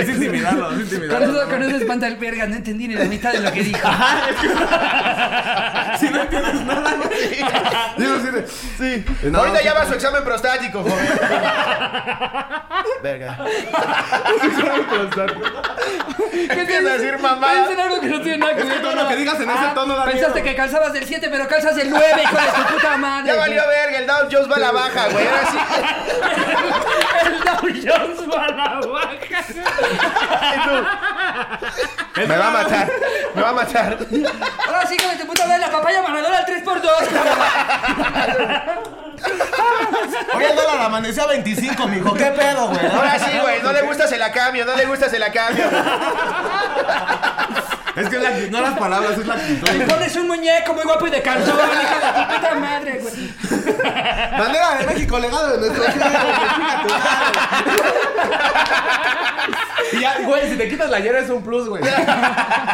es 0.00 0.08
intimidarlo, 0.08 0.70
es 0.70 0.74
Con 0.74 0.80
intimidarlo. 0.82 1.40
eso, 1.42 1.48
con 1.50 1.62
eso 1.62 1.76
espanta 1.76 2.06
el 2.08 2.16
verga, 2.16 2.46
no 2.46 2.56
entendí 2.56 2.88
ni 2.88 2.94
la 2.94 3.04
mitad 3.04 3.32
de 3.32 3.40
lo 3.40 3.52
que 3.52 3.62
dijo. 3.62 3.88
Si 6.00 6.08
no 6.10 6.20
entiendes 6.22 6.54
nada, 6.64 6.94
güey. 6.94 7.38
Sí. 8.78 9.04
No, 9.24 9.38
Ahorita 9.40 9.58
sí. 9.58 9.64
ya 9.64 9.74
va 9.74 9.84
su 9.86 9.94
examen 9.94 10.22
prostático, 10.24 10.82
joven. 10.82 11.08
Verga. 13.02 13.38
¿Qué 16.30 16.60
Empieza 16.60 16.88
a 16.88 16.92
decir 16.98 17.18
mamá. 17.18 17.48
Piensa 17.50 17.72
en 17.72 17.80
algo 17.80 18.00
que 18.00 18.06
no 18.08 18.20
tiene 18.20 18.38
nada 18.38 18.54
que 18.54 18.60
Es 18.60 18.66
que 18.66 18.72
ver. 18.72 18.82
todo 18.82 18.94
¿no? 18.94 19.02
lo 19.02 19.08
que 19.08 19.16
digas 19.16 19.40
en 19.40 19.50
ese 19.50 19.66
tono 19.74 19.96
da 19.96 20.04
Pensaste 20.04 20.34
miedo. 20.34 20.44
que 20.44 20.54
calzabas 20.56 20.92
del 20.92 21.04
7, 21.04 21.28
pero 21.30 21.48
calzas 21.48 21.74
del 21.76 21.90
9, 21.90 22.04
hijo 22.22 22.36
de 22.36 22.42
tu 22.46 22.74
puta 22.74 22.96
madre. 22.96 23.26
Ya 23.32 23.36
valió 23.36 23.62
verga, 23.66 23.98
el 23.98 24.06
Dow 24.06 24.28
Jones 24.30 24.50
va 24.50 24.56
a 24.56 24.58
la 24.60 24.70
baja, 24.72 25.08
güey. 25.10 25.26
Ahora 25.26 25.50
sí. 25.50 25.58
El 27.24 27.40
Dow 27.44 27.62
Jones 27.62 28.20
va 28.28 28.44
a 28.44 28.48
la 28.52 28.80
baja. 28.86 29.44
Me 32.16 32.36
va 32.36 32.48
a 32.48 32.50
matar. 32.50 32.90
Me 33.34 33.42
va 33.42 33.48
a 33.48 33.52
matar. 33.52 33.98
Ahora 34.66 34.86
sí, 34.86 34.96
hijo 34.98 35.08
de 35.08 35.16
tu 35.16 35.26
puta 35.26 35.46
madre, 35.46 35.60
la 35.60 35.70
papaya 35.70 36.02
maradona 36.02 36.38
al 36.38 36.46
3x2. 36.46 36.88
Hoy 40.34 40.44
el 40.44 40.56
dólar 40.56 40.80
amaneció 40.82 41.24
a 41.24 41.26
25, 41.28 41.88
mijo. 41.88 42.14
¿Qué 42.14 42.26
pedo, 42.26 42.68
güey? 42.68 42.86
Ahora 42.86 43.18
sí, 43.18 43.38
güey. 43.40 43.62
No 43.62 43.72
le 43.72 43.82
gusta, 43.82 44.06
se 44.06 44.18
la 44.18 44.32
cambio. 44.32 44.64
No 44.64 44.74
le 44.76 44.86
gusta, 44.86 45.08
se 45.08 45.18
la 45.18 45.32
cambio. 45.32 45.64
Es 47.96 48.08
que 48.08 48.16
es 48.16 48.22
la, 48.22 48.30
no 48.50 48.60
las 48.60 48.78
palabras, 48.78 49.18
es 49.18 49.26
la 49.26 49.34
actitud. 49.34 49.70
Me 49.72 49.86
pones 49.86 50.16
un 50.16 50.28
muñeco 50.28 50.74
muy 50.74 50.84
guapo 50.84 51.06
y 51.06 51.10
de 51.10 51.22
calzón, 51.22 51.56
hija 51.56 51.94
de 51.96 52.20
tu 52.20 52.34
puta 52.34 52.54
madre, 52.54 53.00
güey. 53.00 53.14
Bandera 54.38 54.74
de 54.78 54.86
México, 54.86 55.18
legado 55.18 55.48
de 55.52 55.58
nuestro 55.58 55.82
género, 55.84 56.10
que 56.10 56.54
chinga 56.54 56.82
tu 56.82 56.88
madre. 56.88 57.88
Y 59.92 60.00
ya, 60.00 60.18
güey, 60.24 60.50
si 60.50 60.56
te 60.56 60.68
quitas 60.68 60.90
la 60.90 61.00
yera 61.00 61.20
es 61.20 61.30
un 61.30 61.42
plus, 61.42 61.68
güey. 61.68 61.82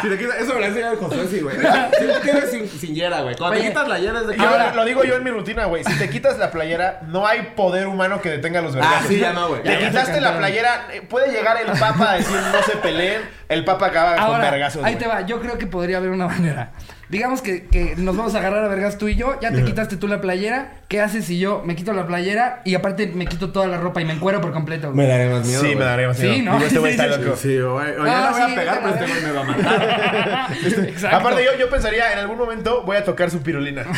Si 0.01 0.09
te 0.09 0.17
quitas, 0.17 0.35
eso 0.37 0.53
me 0.53 0.59
lo 0.59 0.65
enseña 0.65 0.91
el 0.91 0.97
Josué, 0.97 1.27
sí, 1.29 1.39
güey. 1.39 1.55
Si 1.57 2.05
tú 2.05 2.19
tienes 2.21 2.51
sin, 2.51 2.69
sin 2.69 2.93
yera, 2.95 3.21
güey. 3.21 3.35
Cuando 3.35 3.55
Oye, 3.57 3.63
te 3.63 3.69
quitas 3.69 3.87
la 3.87 3.99
yera 3.99 4.19
es 4.19 4.27
de 4.27 4.35
que. 4.35 4.41
Ahora- 4.45 4.73
lo 4.73 4.85
digo 4.85 5.03
yo 5.03 5.15
en 5.15 5.23
mi 5.23 5.31
rutina, 5.31 5.65
güey. 5.65 5.83
Si 5.83 5.97
te 5.97 6.09
quitas 6.09 6.37
la 6.37 6.51
playera, 6.51 6.99
no 7.07 7.25
hay 7.25 7.53
poder 7.55 7.87
humano 7.87 8.21
que 8.21 8.29
detenga 8.29 8.61
los 8.61 8.75
vergazos. 8.75 9.01
Ah, 9.03 9.07
sí, 9.07 9.19
ya 9.19 9.33
no, 9.33 9.47
güey. 9.47 9.63
Te 9.63 9.77
quitaste 9.79 10.19
la 10.19 10.37
playera, 10.37 10.87
puede 11.09 11.31
llegar 11.31 11.57
el 11.61 11.79
papa 11.79 12.11
a 12.11 12.15
decir 12.15 12.35
no 12.51 12.61
se 12.63 12.77
peleen. 12.77 13.21
El 13.47 13.63
papa 13.63 13.87
acaba 13.87 14.15
con 14.27 14.41
vergazos. 14.41 14.83
ahí 14.83 14.93
güey. 14.95 15.04
Te 15.05 15.13
va. 15.13 15.21
Yo 15.21 15.39
creo 15.39 15.57
que 15.57 15.67
podría 15.67 15.97
haber 15.97 16.09
una 16.09 16.27
manera. 16.27 16.71
Digamos 17.09 17.41
que, 17.43 17.67
que 17.67 17.93
nos 17.97 18.17
vamos 18.17 18.33
a 18.33 18.39
agarrar 18.39 18.63
a 18.65 18.67
vergas 18.67 18.97
tú 18.97 19.07
y 19.07 19.15
yo. 19.15 19.39
Ya 19.39 19.51
te 19.51 19.63
quitaste 19.63 19.95
tú 19.97 20.07
la 20.07 20.19
playera. 20.21 20.73
¿Qué 20.87 21.01
haces 21.01 21.25
si 21.25 21.37
yo 21.39 21.61
me 21.63 21.75
quito 21.75 21.93
la 21.93 22.07
playera 22.07 22.61
y 22.65 22.73
aparte 22.75 23.07
me 23.13 23.27
quito 23.27 23.51
toda 23.51 23.67
la 23.67 23.77
ropa 23.77 24.01
y 24.01 24.05
me 24.05 24.13
encuero 24.13 24.41
por 24.41 24.51
completo? 24.51 24.91
güey? 24.91 25.07
daría 25.07 25.29
más 25.29 25.47
Sí, 25.47 25.75
me 25.75 25.85
daría 25.85 26.07
más 26.07 26.17
Sí, 26.17 26.27
miedo. 26.27 26.45
¿no? 26.45 26.53
Digo, 26.57 26.65
este 26.67 26.79
güey 26.79 26.93
Sí, 26.95 26.99
está 27.01 27.15
sí, 27.15 27.21
loco. 27.23 27.35
Sí, 27.37 27.59
güey. 27.59 27.91
O 27.97 28.05
ya 28.05 28.17
Ah, 28.17 28.21
la 28.25 28.31
voy 28.31 28.41
a 28.41 28.47
sí, 28.47 28.55
pegar, 28.55 28.79
pero 28.81 28.93
este 28.95 29.05
güey 29.07 29.21
me 29.23 29.31
va 29.31 29.41
a 29.41 29.43
matar. 29.43 30.47
Exacto. 30.87 31.17
Aparte, 31.17 31.45
yo, 31.45 31.51
yo 31.59 31.69
pensaría, 31.69 32.11
en 32.13 32.19
algún 32.19 32.37
momento 32.37 32.81
voy 32.83 32.97
a 32.97 33.03
tocar 33.03 33.29
su 33.29 33.41
pirulina. 33.41 33.83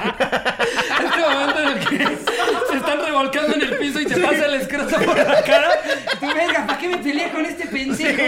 Este 0.00 1.20
momento 1.20 1.60
en 1.60 1.68
el 1.68 1.78
que 1.86 1.98
se 2.70 2.76
están 2.76 3.04
revolcando 3.04 3.54
en 3.54 3.62
el 3.62 3.76
piso 3.76 4.00
y 4.00 4.06
te 4.06 4.16
pasa 4.18 4.46
el 4.46 4.54
escroto 4.54 4.96
por 4.96 5.16
la 5.16 5.42
cara. 5.42 5.68
Y 6.14 6.16
tú, 6.18 6.26
verga, 6.34 6.66
¿para 6.66 6.69
qué 6.80 6.88
me 6.88 6.98
peleé 6.98 7.30
con 7.30 7.44
este 7.44 7.66
pendejo? 7.66 8.22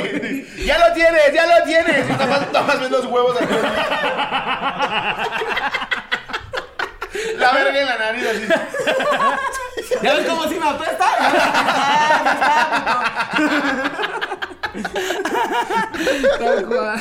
¡Ya 0.64 0.78
lo 0.78 0.94
tienes! 0.94 1.32
¡Ya 1.32 1.46
lo 1.46 1.64
tienes! 1.64 2.08
Y 2.08 2.12
nomás, 2.12 2.52
nomás 2.52 2.80
ves 2.80 2.90
los 2.90 3.06
huevos 3.06 3.36
aquí. 3.40 3.54
La 7.36 7.52
verga 7.52 7.80
en 7.80 7.86
la 7.86 7.98
nariz 7.98 8.26
así. 8.26 8.46
¿Ya 10.02 10.14
ves 10.14 10.26
cómo 10.26 10.44
si 10.44 10.54
me 10.54 10.68
apesta? 10.68 11.06
Tal 16.38 16.66
cual. 16.66 17.00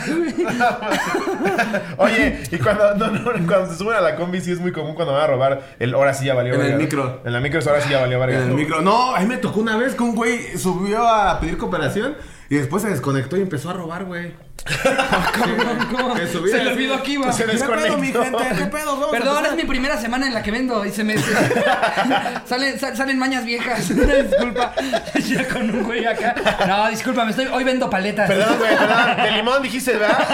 Oye, 1.97 2.43
y 2.51 2.57
cuando, 2.57 2.95
no, 2.95 3.11
no, 3.11 3.24
cuando 3.47 3.67
se 3.67 3.78
suben 3.78 3.97
a 3.97 4.01
la 4.01 4.15
combi, 4.15 4.41
sí 4.41 4.51
es 4.51 4.59
muy 4.59 4.72
común 4.72 4.95
cuando 4.95 5.13
van 5.13 5.24
a 5.24 5.28
robar 5.28 5.76
el 5.80 5.93
ahora 5.93 6.13
sí 6.13 6.26
ya 6.26 6.34
valió 6.34 6.55
En 6.55 6.61
el 6.61 6.78
micro. 6.78 7.22
En 7.26 7.34
la 7.34 7.39
micro 7.39 7.59
es 7.59 7.67
ahora 7.67 7.82
sí 7.82 7.89
ya 7.89 8.01
valió 8.01 8.19
verga. 8.19 8.38
En 8.38 8.49
el 8.49 8.55
micro. 8.55 8.82
No, 8.82 9.15
a 9.15 9.19
mí 9.19 9.26
me 9.26 9.38
tocó 9.38 9.59
una 9.59 9.78
vez 9.78 9.95
que 9.95 10.03
un 10.03 10.15
güey 10.15 10.57
subió 10.57 11.07
a 11.07 11.39
pedir 11.39 11.57
cooperación 11.57 12.15
y 12.52 12.56
después 12.58 12.84
se 12.84 12.89
desconectó 12.89 13.38
y 13.38 13.41
empezó 13.41 13.70
a 13.70 13.74
robar, 13.74 14.04
güey. 14.04 14.34
¿Cómo? 15.89 16.14
Que 16.14 16.28
subí 16.28 16.52
Se 16.52 16.64
le 16.64 16.74
olvidó 16.74 16.95
aquí, 16.95 17.16
va. 17.16 17.32
Se 17.32 17.45
¿Qué 17.45 17.52
pedo, 17.54 17.60
desconectó. 17.60 17.97
mi 17.97 18.12
gente? 18.12 18.38
¿Qué 18.58 18.66
pedo? 18.66 18.91
Vamos 18.97 19.10
Perdón, 19.12 19.45
es 19.45 19.56
mi 19.56 19.64
primera 19.64 19.97
semana 19.97 20.28
en 20.28 20.34
la 20.34 20.43
que 20.43 20.52
vendo 20.52 20.86
y 20.86 20.91
se 20.91 21.04
me 21.06 21.16
salen, 22.45 22.78
sal- 22.78 22.95
salen 22.97 23.18
mañas 23.18 23.45
viejas. 23.45 23.89
Una 23.91 24.14
disculpa. 24.16 24.74
Ya 25.16 25.47
con 25.47 25.62
un 25.70 25.84
güey 25.84 26.06
acá. 26.06 26.36
No, 26.68 26.89
disculpa, 26.89 27.24
me 27.24 27.32
estoy 27.32 27.45
hoy 27.47 27.64
vendo 27.64 27.89
paletas. 27.89 28.28
Perdón, 28.28 28.58
güey, 28.60 28.78
perdón. 28.78 29.24
De 29.24 29.32
limón 29.32 29.62
dijiste, 29.64 29.93
¿verdad? 29.93 30.28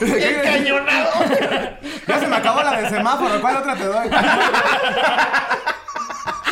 Encañonado. 0.00 1.10
Ya 2.06 2.20
se 2.20 2.26
me 2.26 2.36
acabó 2.36 2.62
la 2.62 2.80
del 2.80 2.88
semáforo. 2.90 3.40
¿Cuál 3.40 3.56
otra 3.56 3.74
te 3.76 3.84
doy? 3.84 4.08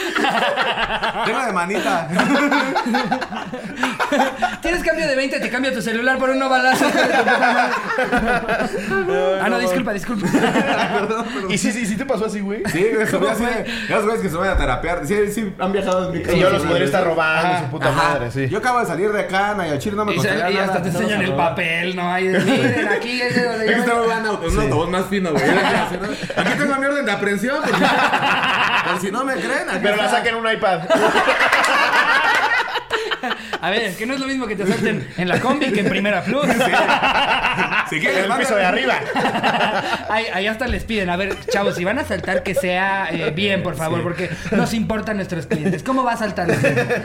Tengo 1.27 1.45
de 1.47 1.53
manita. 1.53 2.09
Tienes 4.63 4.83
cambio 4.85 5.07
de 5.07 5.17
20, 5.17 5.41
te 5.41 5.51
cambio 5.51 5.73
tu 5.73 5.81
celular 5.83 6.19
por 6.19 6.31
un 6.31 6.39
no 6.39 6.49
balazo. 6.49 6.85
ah, 9.41 9.49
no, 9.49 9.59
disculpa, 9.59 9.93
disculpa. 9.93 10.27
¿Y 11.49 11.59
sí, 11.59 11.73
sí, 11.73 11.87
sí 11.87 11.97
te 11.97 12.05
pasó 12.05 12.27
así, 12.27 12.41
güey? 12.41 12.63
Sí, 12.71 12.87
güey, 12.95 13.03
así 13.31 13.45
de- 13.45 13.67
güeyes 14.03 14.21
que 14.23 14.29
suben 14.31 14.51
a 14.51 14.57
terapear. 14.57 15.07
Sí, 15.07 15.15
sí, 15.33 15.53
han 15.59 15.73
viajado 15.73 16.07
en 16.13 16.19
micro. 16.19 16.33
Y 16.35 16.41
yo 16.41 16.51
los 16.51 16.63
podría 16.63 16.85
estar 16.87 17.05
robando, 17.05 17.59
su 17.65 17.71
puta 17.71 17.89
Ajá. 17.89 18.03
madre, 18.15 18.31
sí. 18.31 18.49
Yo 18.49 18.59
acabo 18.59 18.81
de 18.81 18.87
salir 18.87 19.13
de 19.13 19.21
acá, 19.21 19.55
Nayachir 19.57 19.95
no 19.95 20.05
me 20.05 20.15
Y, 20.15 20.21
se- 20.21 20.29
y 20.29 20.39
nada. 20.39 20.65
hasta 20.65 20.83
te 20.83 20.89
enseñan 20.89 21.23
el 21.23 21.33
papel, 21.35 21.97
¿no? 21.97 22.11
Ahí, 22.13 22.25
miren, 22.45 22.89
aquí 22.89 23.21
es 23.23 23.35
de 23.37 23.45
donde 23.45 23.65
Es 23.67 23.71
que 23.71 23.77
yo- 23.77 23.83
estaba 23.85 24.05
en 24.19 24.21
un 24.23 24.27
autobús 24.61 24.89
más 24.91 25.07
fino, 25.07 25.31
güey. 25.33 25.43
Era 25.45 25.83
así, 25.87 25.97
¿no? 26.01 26.09
Aquí 26.43 26.59
tengo 26.59 26.75
mi 26.77 26.87
orden 26.87 27.05
de 27.07 27.13
aprehensión. 27.13 27.59
Por 27.63 27.71
si, 27.75 27.85
por 28.91 29.01
si 29.01 29.11
no 29.13 29.25
me 29.25 29.35
creen. 29.35 29.69
aquí 29.71 29.79
Pero 29.91 30.03
la 30.03 30.11
saquen 30.11 30.35
un 30.35 30.51
iPad. 30.51 30.81
A 33.61 33.71
ver, 33.71 33.83
es 33.83 33.97
que 33.97 34.07
no 34.07 34.15
es 34.15 34.21
lo 34.21 34.27
mismo 34.27 34.47
que 34.47 34.57
te 34.57 34.63
asalten 34.63 35.07
en 35.19 35.29
la 35.29 35.39
combi 35.41 35.71
que 35.71 35.81
en 35.81 35.89
Primera 35.89 36.23
Plus. 36.23 36.47
Si 37.91 37.97
En 37.97 38.01
quieres, 38.01 38.25
el 38.25 38.33
piso 38.33 38.57
de 38.57 38.65
arriba. 38.65 38.95
Ahí, 40.09 40.27
ahí 40.33 40.47
hasta 40.49 40.67
les 40.67 40.83
piden, 40.85 41.09
a 41.09 41.17
ver, 41.17 41.37
chavos, 41.47 41.77
si 41.77 41.85
van 41.85 41.99
a 41.99 42.05
saltar, 42.05 42.43
que 42.43 42.55
sea 42.55 43.09
eh, 43.13 43.31
bien, 43.31 43.63
por 43.63 43.77
favor, 43.77 44.03
porque 44.03 44.29
nos 44.51 44.75
importan 44.75 45.17
nuestros 45.17 45.47
clientes. 45.47 45.85
¿Cómo 45.85 46.03
va 46.03 46.15
a 46.15 46.17
saltar? 46.17 46.49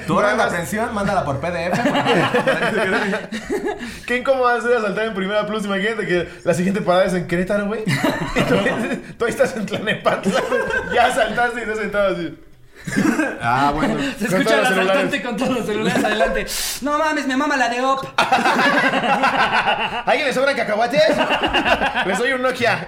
Hora 0.10 0.36
de 0.36 0.42
atención, 0.42 0.92
mándala 0.94 1.24
por 1.24 1.40
PDF. 1.40 1.80
Qué 4.08 4.18
incómodo 4.18 4.46
va 4.46 4.56
a 4.56 4.62
ser 4.62 4.78
asaltar 4.78 5.06
en 5.06 5.14
Primera 5.14 5.46
Plus. 5.46 5.66
Imagínate 5.66 6.08
que 6.08 6.28
la 6.44 6.54
siguiente 6.56 6.82
parada 6.82 7.06
es 7.06 7.14
en 7.14 7.28
Querétaro, 7.28 7.68
güey. 7.68 7.82
Y 7.84 8.42
tú, 8.42 8.56
tú 9.18 9.26
ahí 9.26 9.32
estás 9.32 9.56
en 9.56 9.66
Tlanepantla. 9.68 10.42
Ya 10.94 11.14
saltaste 11.14 11.60
y 11.60 11.64
estás 11.64 11.78
sentado 11.78 12.16
así. 12.16 12.36
ah, 13.42 13.72
bueno. 13.74 13.96
Se 14.18 14.28
Con 14.28 14.42
escucha 14.42 14.60
el 14.60 14.66
asaltante 14.66 15.22
con 15.22 15.38
todos 15.38 15.58
los 15.58 15.66
celulares 15.66 16.04
adelante. 16.04 16.46
No 16.82 16.98
mames, 16.98 17.28
me 17.28 17.36
mama 17.38 17.58
la 17.58 17.70
de 17.70 17.82
OP. 17.82 18.06
¿A 18.18 20.04
¿Alguien 20.06 20.28
le 20.28 20.34
sobran 20.34 20.56
cacahuates? 20.56 21.02
Les 22.06 22.18
doy 22.18 22.34
un 22.34 22.42
Nokia. 22.42 22.88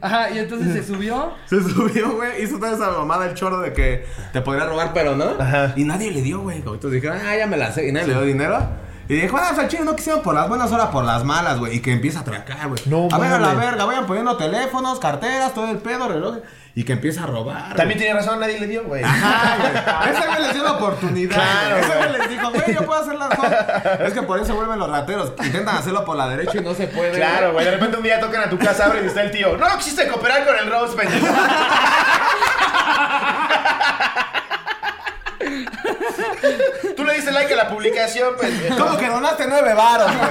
Ajá, 0.00 0.30
y 0.30 0.38
entonces 0.38 0.72
se 0.72 0.82
subió. 0.82 1.34
Se 1.46 1.60
subió, 1.62 2.16
güey. 2.16 2.42
Hizo 2.42 2.58
toda 2.58 2.74
esa 2.74 2.90
mamada 2.90 3.26
el 3.26 3.34
choro 3.34 3.60
de 3.60 3.72
que 3.72 4.06
te 4.32 4.40
podría 4.40 4.66
robar, 4.66 4.92
pero 4.92 5.14
no. 5.14 5.36
Ajá. 5.38 5.72
Y 5.76 5.84
nadie 5.84 6.10
le 6.10 6.22
dio, 6.22 6.40
güey. 6.40 6.58
Entonces 6.58 6.90
dijeron, 6.92 7.18
ah, 7.24 7.36
ya 7.36 7.46
me 7.46 7.56
la 7.56 7.72
sé. 7.72 7.86
Y 7.88 7.92
nadie 7.92 8.08
le 8.08 8.14
dio 8.14 8.22
dinero. 8.22 8.89
Y 9.10 9.14
dijo, 9.14 9.36
ah, 9.36 9.48
o 9.50 9.54
sea, 9.56 9.66
chino, 9.66 9.84
no 9.84 9.96
quisieron 9.96 10.22
por 10.22 10.36
las 10.36 10.48
buenas 10.48 10.70
horas, 10.70 10.90
por 10.90 11.02
las 11.02 11.24
malas, 11.24 11.58
güey. 11.58 11.74
Y 11.74 11.80
que 11.80 11.90
empieza 11.90 12.20
a 12.20 12.22
atracar, 12.22 12.68
güey. 12.68 12.80
No 12.86 13.08
a 13.10 13.18
ver, 13.18 13.32
a 13.32 13.40
la 13.40 13.54
verga, 13.54 13.84
vayan 13.84 14.06
poniendo 14.06 14.36
teléfonos, 14.36 15.00
carteras, 15.00 15.52
todo 15.52 15.68
el 15.68 15.78
pedo, 15.78 16.06
relojes. 16.06 16.44
Y 16.76 16.84
que 16.84 16.92
empieza 16.92 17.24
a 17.24 17.26
robar. 17.26 17.74
También 17.74 17.98
tiene 17.98 18.14
razón, 18.14 18.38
nadie 18.38 18.60
le 18.60 18.68
dio, 18.68 18.84
güey. 18.84 19.02
Ajá, 19.02 19.56
güey. 19.58 19.72
Ese 20.14 20.28
güey 20.28 20.42
les 20.42 20.54
dio 20.54 20.62
la 20.62 20.72
oportunidad. 20.74 21.34
Claro, 21.34 21.70
güey. 21.70 21.80
Ese 21.80 21.98
güey. 21.98 22.12
les 22.20 22.30
dijo, 22.30 22.50
güey, 22.50 22.72
yo 22.72 22.86
puedo 22.86 23.00
hacer 23.00 23.16
las 23.16 23.34
cosas. 23.34 23.66
Es 23.98 24.12
que 24.12 24.22
por 24.22 24.38
eso 24.38 24.54
vuelven 24.54 24.78
los 24.78 24.88
rateros. 24.88 25.32
Intentan 25.42 25.78
hacerlo 25.78 26.04
por 26.04 26.16
la 26.16 26.28
derecha 26.28 26.58
y 26.58 26.62
no 26.62 26.72
se 26.72 26.86
puede. 26.86 27.10
Claro, 27.10 27.52
güey. 27.52 27.64
De 27.64 27.72
repente 27.72 27.96
un 27.96 28.04
día 28.04 28.20
tocan 28.20 28.42
a 28.42 28.48
tu 28.48 28.58
casa, 28.58 28.86
abren 28.86 29.02
y 29.02 29.08
está 29.08 29.22
el 29.22 29.32
tío. 29.32 29.56
No 29.56 29.66
quisiste 29.76 30.06
cooperar 30.06 30.46
con 30.46 30.56
el 30.56 30.70
Rose, 30.70 30.96
pendejo. 30.96 31.26
Tú 36.96 37.04
le 37.04 37.14
diste 37.14 37.30
like 37.32 37.52
a 37.52 37.56
la 37.56 37.68
publicación, 37.68 38.34
pendejo. 38.40 38.76
¿Cómo 38.84 38.96
que 38.98 39.06
donaste 39.08 39.44
nueve 39.48 39.74
varos, 39.74 40.10
güey? 40.16 40.30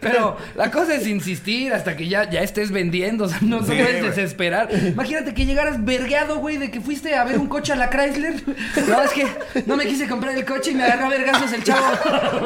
Pero 0.00 0.36
la 0.54 0.70
cosa 0.70 0.94
es 0.94 1.06
insistir 1.06 1.72
hasta 1.72 1.96
que 1.96 2.08
ya, 2.08 2.28
ya 2.28 2.40
estés 2.40 2.70
vendiendo. 2.70 3.24
O 3.24 3.28
sea, 3.28 3.38
no 3.42 3.60
Sí, 3.60 3.66
puedes 3.66 3.98
güey. 4.00 4.10
desesperar. 4.10 4.68
Imagínate 4.72 5.34
que 5.34 5.44
llegaras 5.46 5.84
vergueado, 5.84 6.36
güey, 6.38 6.56
de 6.58 6.70
que 6.70 6.80
fuiste 6.80 7.14
a 7.14 7.24
ver 7.24 7.38
un 7.38 7.48
coche 7.48 7.72
a 7.72 7.76
la 7.76 7.90
Chrysler. 7.90 8.34
No, 8.88 9.02
es 9.02 9.10
que 9.12 9.26
no 9.66 9.76
me 9.76 9.86
quise 9.86 10.06
comprar 10.08 10.34
el 10.36 10.44
coche 10.44 10.70
y 10.70 10.74
me 10.74 10.84
agarró 10.84 11.06
a 11.06 11.10
vergazos 11.10 11.52
el 11.52 11.62
chavo. 11.64 11.86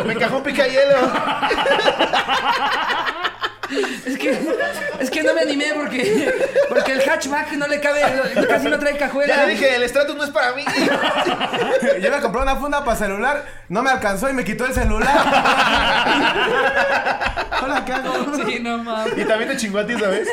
Me 0.07 0.14
encajó 0.14 0.39
un 0.39 0.43
picayelo. 0.43 0.97
Es 4.07 4.18
que, 4.18 4.39
es 5.01 5.11
que 5.11 5.23
no 5.23 5.35
me 5.35 5.43
animé 5.43 5.73
porque, 5.75 6.33
porque 6.68 6.93
el 6.93 7.01
hatchback 7.09 7.53
no 7.53 7.66
le 7.66 7.81
cabe, 7.81 8.03
casi 8.49 8.68
no 8.68 8.79
trae 8.79 8.97
cajuela. 8.97 9.37
Ya 9.37 9.45
le 9.47 9.53
dije, 9.53 9.77
el 9.77 9.89
Stratus 9.89 10.16
no 10.16 10.25
es 10.25 10.31
para 10.31 10.53
mí. 10.55 10.64
Yo 12.03 12.11
me 12.11 12.21
compré 12.21 12.43
una 12.43 12.57
funda 12.57 12.85
para 12.85 12.97
celular, 12.97 13.45
no 13.68 13.83
me 13.83 13.91
alcanzó 13.91 14.29
y 14.29 14.33
me 14.33 14.45
quitó 14.45 14.66
el 14.66 14.75
celular. 14.75 15.16
Hola, 17.62 17.85
¿qué 17.85 17.93
hago? 17.93 18.45
Sí, 18.47 18.59
no 18.61 18.79
mames. 18.79 19.18
Y 19.18 19.25
también 19.25 19.51
te 19.51 19.57
chingó 19.57 19.79
a 19.79 19.87
ti, 19.87 19.95
¿sabes? 19.99 20.29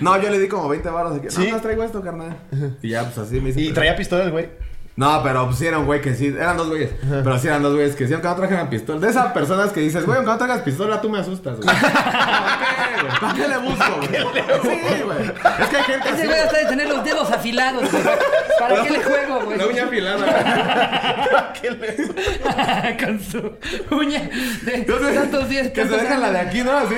No, 0.00 0.20
yo 0.20 0.28
le 0.30 0.38
di 0.38 0.48
como 0.48 0.68
20 0.68 0.88
baros. 0.90 1.14
de 1.14 1.20
que, 1.22 1.30
¿Sí? 1.30 1.46
No, 1.46 1.56
no 1.56 1.62
traigo 1.62 1.82
esto, 1.82 2.02
carnal. 2.02 2.36
Y 2.82 2.90
ya, 2.90 3.04
pues 3.04 3.18
así 3.18 3.40
me 3.40 3.50
hice. 3.50 3.60
Y 3.60 3.72
traía 3.72 3.96
pistola 3.96 4.24
el 4.24 4.30
güey. 4.30 4.48
No, 4.98 5.22
pero 5.22 5.46
pues 5.46 5.58
sí 5.58 5.66
era 5.66 5.78
un 5.78 5.86
güey 5.86 6.00
que 6.00 6.12
sí. 6.14 6.26
Eran 6.26 6.56
dos 6.56 6.68
güeyes. 6.68 6.90
Pero 7.08 7.38
sí 7.38 7.46
eran 7.46 7.62
dos 7.62 7.72
güeyes 7.74 7.94
que 7.94 8.08
sí, 8.08 8.12
aunque 8.14 8.26
no 8.26 8.34
trajeran 8.34 8.68
pistola. 8.68 8.98
De 8.98 9.08
esas 9.08 9.32
personas 9.32 9.70
que 9.70 9.78
dices, 9.78 10.04
güey, 10.04 10.16
aunque 10.16 10.32
no 10.32 10.38
traigas 10.38 10.62
pistola, 10.62 11.00
tú 11.00 11.08
me 11.08 11.20
asustas, 11.20 11.56
güey. 11.58 11.68
¿Para 11.76 12.58
qué, 12.58 13.00
güey? 13.00 13.20
¿Para 13.20 13.34
qué 13.34 13.48
le 13.48 13.58
busco, 13.58 13.96
güey? 13.96 14.08
Sí, 14.62 15.02
güey. 15.04 15.32
Es 15.60 15.68
que 15.68 15.76
hay 15.76 15.82
gente 15.84 16.08
Ese 16.08 16.18
así. 16.18 16.26
güey 16.26 16.40
hasta 16.40 16.58
de 16.58 16.64
tener 16.66 16.88
los 16.88 17.04
dedos 17.04 17.30
afilados, 17.30 17.88
güey. 17.90 18.02
¿Para 18.58 18.82
qué 18.82 18.90
le 18.90 19.02
juego, 19.04 19.40
güey? 19.44 19.58
La 19.58 19.66
uña 19.68 19.84
afilada. 19.84 21.52
¿Qué 21.60 21.70
le- 21.70 22.08
Con 23.04 23.20
su 23.20 23.52
uña 23.94 24.28
de 24.62 24.74
Entonces, 24.74 25.14
tantos 25.14 25.48
días. 25.48 25.68
Que 25.68 25.86
se 25.86 25.96
dejan 25.96 26.20
la 26.20 26.30
de 26.32 26.38
aquí, 26.40 26.62
¿no? 26.62 26.76
Así. 26.76 26.94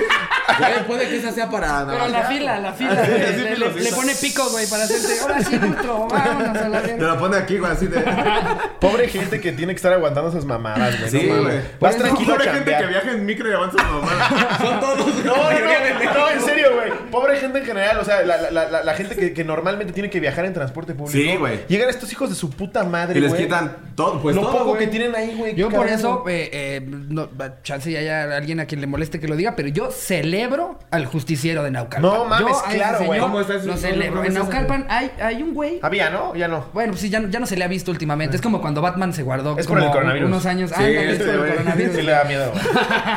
Güey, 0.59 0.87
puede 0.87 1.07
que 1.09 1.17
esa 1.19 1.33
sea 1.33 1.51
para. 1.51 1.87
Pero 1.87 2.09
la 2.09 2.23
fila, 2.25 2.59
la 2.61 2.73
fila. 2.73 2.93
Así, 2.93 3.11
güey. 3.11 3.23
así, 3.25 3.37
le, 3.37 3.43
le- 3.51 3.55
filosita. 3.57 3.83
le 3.91 3.93
pone 3.97 4.15
pico, 4.15 4.49
güey, 4.51 4.67
para 4.67 4.85
hacerte. 4.85 5.21
Ahora 5.21 5.43
sí, 5.43 5.59
monstruo, 5.59 6.09
vámonos 6.09 6.57
a 6.57 6.69
la 6.69 6.83
Te 6.83 6.97
lo 6.99 7.19
pone 7.19 7.37
aquí, 7.37 7.59
güey, 7.59 7.73
así 7.73 7.87
de. 7.91 8.01
Pobre 8.81 9.09
gente 9.09 9.41
que 9.41 9.53
tiene 9.53 9.73
que 9.73 9.77
estar 9.77 9.93
aguantando 9.93 10.31
esas 10.31 10.45
mamadas, 10.45 10.99
güey. 10.99 11.11
Sí, 11.11 11.27
no 11.27 11.35
mames. 11.37 11.45
güey. 11.45 11.59
Vas 11.81 11.97
tranquilo 11.97 12.35
a 12.35 12.37
Pobre 12.39 12.51
gente 12.53 12.77
que 12.77 12.87
viaja 12.87 13.11
en 13.13 13.27
micro 13.27 13.51
y 13.51 13.53
avanza 13.53 13.77
su 13.79 13.85
mamá. 13.85 14.59
Son 14.61 14.81
todos. 14.81 15.25
No, 15.25 15.35
no, 15.37 15.51
no, 15.51 16.15
no, 16.15 16.31
en 16.31 16.41
serio, 16.41 16.69
güey. 16.75 16.91
Pobre 17.11 17.37
gente 17.39 17.59
en 17.59 17.65
general, 17.65 17.99
o 17.99 18.05
sea, 18.05 18.23
la, 18.23 18.51
la, 18.51 18.69
la, 18.69 18.85
la 18.85 18.95
gente 18.95 19.17
que, 19.17 19.33
que 19.33 19.45
normalmente 19.45 19.93
tiene 19.93 20.09
que 20.11 20.21
viajar 20.21 20.45
en 20.45 20.53
transporte 20.55 20.95
público. 20.95 21.19
Sí, 21.19 21.37
güey. 21.37 21.61
Llegan 21.69 21.89
estos 21.89 22.11
hijos 22.13 22.29
de 22.31 22.37
su 22.37 22.51
puta 22.51 22.85
madre, 22.85 23.19
Y 23.19 23.23
les 23.23 23.31
güey. 23.31 23.43
quitan 23.45 23.77
todo, 23.97 24.21
pues 24.23 24.37
lo 24.37 24.43
todo, 24.43 24.53
poco 24.53 24.65
güey. 24.71 24.81
que 24.81 24.87
tienen 24.87 25.15
ahí, 25.15 25.35
güey. 25.37 25.55
Yo 25.55 25.69
por 25.71 25.89
eso, 25.89 26.25
eh, 26.29 26.49
eh, 26.53 26.81
no, 26.87 27.29
chance 27.63 27.91
y 27.91 27.97
haya 27.97 28.37
alguien 28.37 28.61
a 28.61 28.67
quien 28.67 28.81
le 28.81 28.87
moleste 28.87 29.19
que 29.21 29.29
lo 29.29 29.37
diga, 29.37 29.57
pero 29.57 29.69
yo 29.69 29.91
celebro 29.91 30.79
al 30.91 31.07
justiciero 31.07 31.63
de 31.63 31.71
Naucalpan. 31.71 32.11
No 32.11 32.25
mames, 32.25 32.57
Yo 32.69 32.75
claro, 32.75 33.05
güey. 33.05 33.21
¿Cómo 33.21 33.41
está 33.41 33.55
ese- 33.57 33.67
Lo 33.67 33.77
celebro. 33.77 34.25
En 34.25 34.35
Naucalpan 34.35 34.87
hay, 34.89 35.11
hay 35.21 35.43
un 35.43 35.55
güey. 35.55 35.81
Había, 35.83 36.11
¿no? 36.11 36.35
Ya 36.35 36.47
no. 36.49 36.67
Bueno, 36.73 36.93
pues 36.93 37.09
ya, 37.11 37.21
no- 37.21 37.29
ya 37.29 37.41
no 37.41 37.47
se 37.47 37.57
le 37.57 37.65
ha 37.65 37.69
visto 37.69 37.80
últimamente. 37.89 38.37
Es 38.37 38.43
como 38.43 38.61
cuando 38.61 38.83
Batman 38.83 39.13
se 39.13 39.23
guardó 39.23 39.57
Es 39.59 39.67
por 39.67 39.77
como 39.79 39.87
el 39.89 39.93
coronavirus. 39.93 40.29
unos 40.29 40.47
años. 40.47 40.71
Sí, 40.71 40.77
Ándale, 40.77 41.07
es 41.07 41.13
este 41.13 41.25
por 41.25 41.33
el 41.35 41.39
güey. 41.41 41.51
coronavirus. 41.53 41.97
Sí 41.97 42.03
le 42.03 42.13
da 42.13 42.25
miedo. 42.25 42.51
güey. 42.53 42.65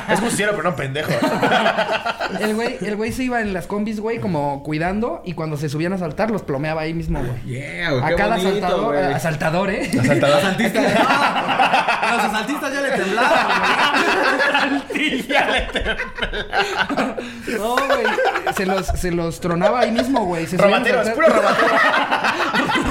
Es 0.10 0.20
justiciero, 0.20 0.52
pero 0.56 0.64
no 0.70 0.76
pendejo. 0.76 1.12
El 2.40 2.56
güey, 2.56 2.78
el 2.82 2.96
güey 2.96 3.12
se 3.12 3.24
iba 3.24 3.42
en 3.42 3.54
las 3.54 3.68
combis, 3.68 4.00
güey, 4.00 4.18
como 4.20 4.64
cuidando 4.64 5.22
y 5.24 5.34
cuando 5.34 5.56
se 5.56 5.70
subían 5.70 5.94
a 5.94 6.00
saltar 6.00 6.32
los 6.32 6.42
plomeaba 6.42 6.82
ahí 6.82 6.92
mismo, 6.94 7.20
güey. 7.20 7.40
Yeah, 7.44 7.92
güey. 7.92 8.04
A 8.04 8.08
qué 8.08 8.16
cada 8.16 8.38
bonito, 8.38 8.50
asaltador, 8.66 8.96
güey. 8.96 9.14
asaltador, 9.14 9.70
¿eh? 9.70 9.92
Los 9.94 10.10
asaltistas. 10.10 10.86
A 10.98 12.14
los 12.16 12.26
asaltistas 12.26 12.74
ya 12.74 12.82
le 12.82 12.90
temblaban, 12.92 14.84
No, 17.58 17.76
güey. 17.76 18.06
Se 18.56 18.66
los, 18.66 18.86
se 18.88 19.12
los 19.12 19.40
tronaba 19.40 19.82
ahí 19.82 19.92
mismo, 19.92 20.26
güey. 20.26 20.48
Se 20.48 20.58
subían 20.58 20.74
a 20.74 20.78
Robatero, 20.78 21.02
es 21.02 21.08
saltar- 21.08 21.16
puro 21.16 21.28
robatero. 21.28 21.68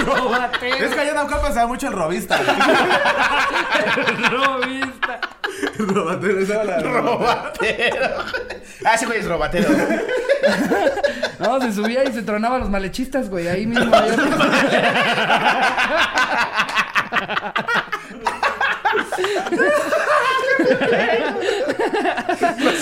Robatero. 0.23 0.77
Es 0.77 0.95
que 0.95 1.01
allá 1.01 1.11
en 1.11 1.17
Naucalpan 1.17 1.52
se 1.53 1.59
da 1.61 1.67
mucho 1.67 1.89
el 1.89 1.93
robista. 1.93 2.39
Robista. 4.31 5.21
El 5.79 5.89
robatero, 5.89 6.41
esa 6.41 6.65
la 6.65 6.81
Robatero. 6.81 8.09
Ah, 8.85 8.95
ese 8.95 9.07
güey 9.07 9.21
es 9.21 9.29
robatero. 9.29 9.69
No, 11.39 11.61
se 11.61 11.73
subía 11.73 12.05
y 12.05 12.13
se 12.13 12.23
tronaba 12.23 12.57
a 12.57 12.59
los 12.61 12.71
malechistas, 12.71 13.29
güey. 13.29 13.49
Ahí 13.49 13.67
mismo. 13.67 13.93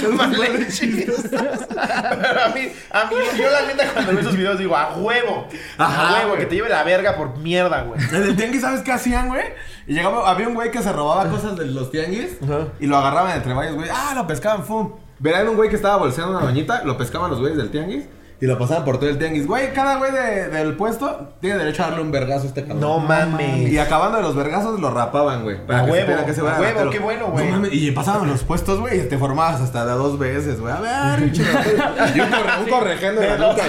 Son 0.00 0.16
malenchistas. 0.16 1.26
Pero 1.30 2.40
a 2.44 2.48
mí, 2.48 2.68
a 2.90 3.04
mí, 3.06 3.16
yo 3.38 3.50
la 3.50 3.62
neta 3.66 3.92
cuando 3.92 4.12
veo 4.12 4.20
esos 4.20 4.36
videos 4.36 4.58
digo, 4.58 4.76
a 4.76 4.94
huevo. 4.96 5.46
Ajá, 5.78 6.08
a 6.08 6.12
huevo, 6.14 6.28
güey. 6.30 6.40
que 6.40 6.46
te 6.46 6.54
lleve 6.56 6.68
la 6.68 6.82
verga 6.82 7.16
por 7.16 7.36
mierda, 7.38 7.82
güey. 7.82 8.00
En 8.12 8.22
el 8.22 8.36
tianguis, 8.36 8.62
¿sabes 8.62 8.82
qué 8.82 8.92
hacían, 8.92 9.28
güey? 9.28 9.44
Y 9.86 9.94
llegaba, 9.94 10.30
había 10.30 10.48
un 10.48 10.54
güey 10.54 10.70
que 10.70 10.82
se 10.82 10.92
robaba 10.92 11.28
cosas 11.30 11.56
de 11.56 11.66
los 11.66 11.90
tianguis 11.90 12.36
Ajá. 12.42 12.68
y 12.78 12.86
lo 12.86 12.96
agarraban 12.96 13.36
entre 13.36 13.52
varios, 13.54 13.74
güey. 13.74 13.88
Ah, 13.92 14.12
lo 14.14 14.26
pescaban, 14.26 14.64
fum. 14.64 14.92
Verán 15.18 15.48
un 15.48 15.56
güey 15.56 15.68
que 15.68 15.76
estaba 15.76 15.96
bolseando 15.96 16.36
una 16.36 16.46
doñita, 16.46 16.82
lo 16.84 16.96
pescaban 16.96 17.30
los 17.30 17.40
güeyes 17.40 17.58
del 17.58 17.70
tianguis 17.70 18.04
y 18.40 18.46
lo 18.46 18.58
pasaban 18.58 18.84
por 18.84 18.98
todo 18.98 19.10
el 19.10 19.18
tianguis. 19.18 19.46
Güey, 19.46 19.72
cada 19.74 19.96
güey 19.96 20.12
de- 20.12 20.48
del 20.48 20.74
puesto 20.76 21.28
tiene 21.40 21.58
derecho 21.58 21.82
a 21.82 21.88
darle 21.88 22.02
un 22.02 22.10
vergazo 22.10 22.44
a 22.44 22.46
este 22.48 22.62
cabrón. 22.62 22.80
No 22.80 22.98
mames. 22.98 23.70
Y 23.70 23.78
acabando 23.78 24.16
de 24.16 24.22
los 24.22 24.34
vergazos 24.34 24.80
lo 24.80 24.90
rapaban, 24.90 25.42
güey. 25.42 25.58
para 25.66 25.80
A 25.80 25.84
que 25.84 25.90
huevo, 25.90 26.00
supieran 26.06 26.24
que 26.26 26.40
güey 26.40 26.52
a 26.54 26.58
huevo, 26.60 26.90
qué 26.90 26.98
bueno, 27.00 27.26
güey. 27.26 27.46
No 27.46 27.52
mames, 27.52 27.70
y 27.74 27.90
pasaban 27.90 28.28
los 28.28 28.42
puestos, 28.44 28.80
güey, 28.80 29.00
y 29.00 29.02
te 29.08 29.18
formabas 29.18 29.60
hasta 29.60 29.84
de 29.84 29.92
dos 29.92 30.18
veces, 30.18 30.58
güey. 30.60 30.72
A 30.72 30.80
ver, 30.80 31.20
pinche 31.24 31.44
ratero. 31.44 31.84
Y 32.14 32.20
un, 32.20 32.30
corre, 32.30 32.58
un 32.64 32.68
correjendo 32.70 33.20
de 33.20 33.28
la 33.28 33.36
nuca. 33.52 33.62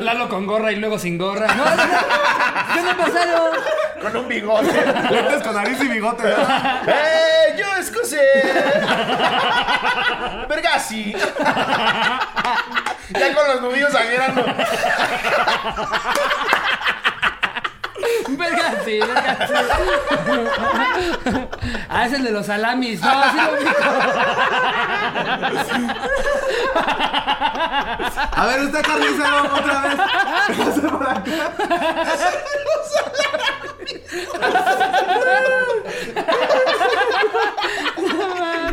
Lalo 0.00 0.28
con 0.28 0.46
gorra 0.46 0.70
y 0.72 0.76
luego 0.76 0.98
sin 0.98 1.18
gorra. 1.18 1.48
No, 1.54 1.64
no, 1.64 1.70
no. 1.76 1.82
¿Qué 2.74 2.82
me 2.82 2.94
pasaron? 2.94 3.50
Con 4.00 4.16
un 4.16 4.28
bigote. 4.28 4.72
Lentes 5.10 5.42
con 5.42 5.54
nariz 5.54 5.78
y 5.82 5.88
bigote, 5.88 6.22
¿verdad? 6.22 6.82
¡Eh! 6.86 7.56
¡Yo 7.58 7.66
escocé! 7.78 8.18
¡Vergasi! 10.48 11.14
Ya 13.18 13.34
con 13.34 13.46
los 13.48 13.60
nudillos 13.62 13.92
sangrando. 13.92 14.44
Verga, 18.28 18.74
sí, 18.84 19.00
verga, 19.00 19.46
sí. 19.46 19.54
Ah, 21.88 22.06
es 22.06 22.12
el 22.12 22.24
de 22.24 22.30
los 22.30 22.46
salamis. 22.46 23.00
No, 23.00 23.10
sí 23.30 23.36
lo 23.36 23.56
digo. 23.56 23.70
A 28.32 28.46
ver, 28.46 28.60
usted 28.62 28.82
carnicero 28.82 29.42
otra 29.54 29.82
vez. 29.82 29.96
Pase 30.56 30.80
por 30.80 31.08
acá. 31.08 31.22
Es 32.14 32.20
el 32.20 32.34
de 32.46 32.60
los 32.66 32.86
salamis. 32.94 34.00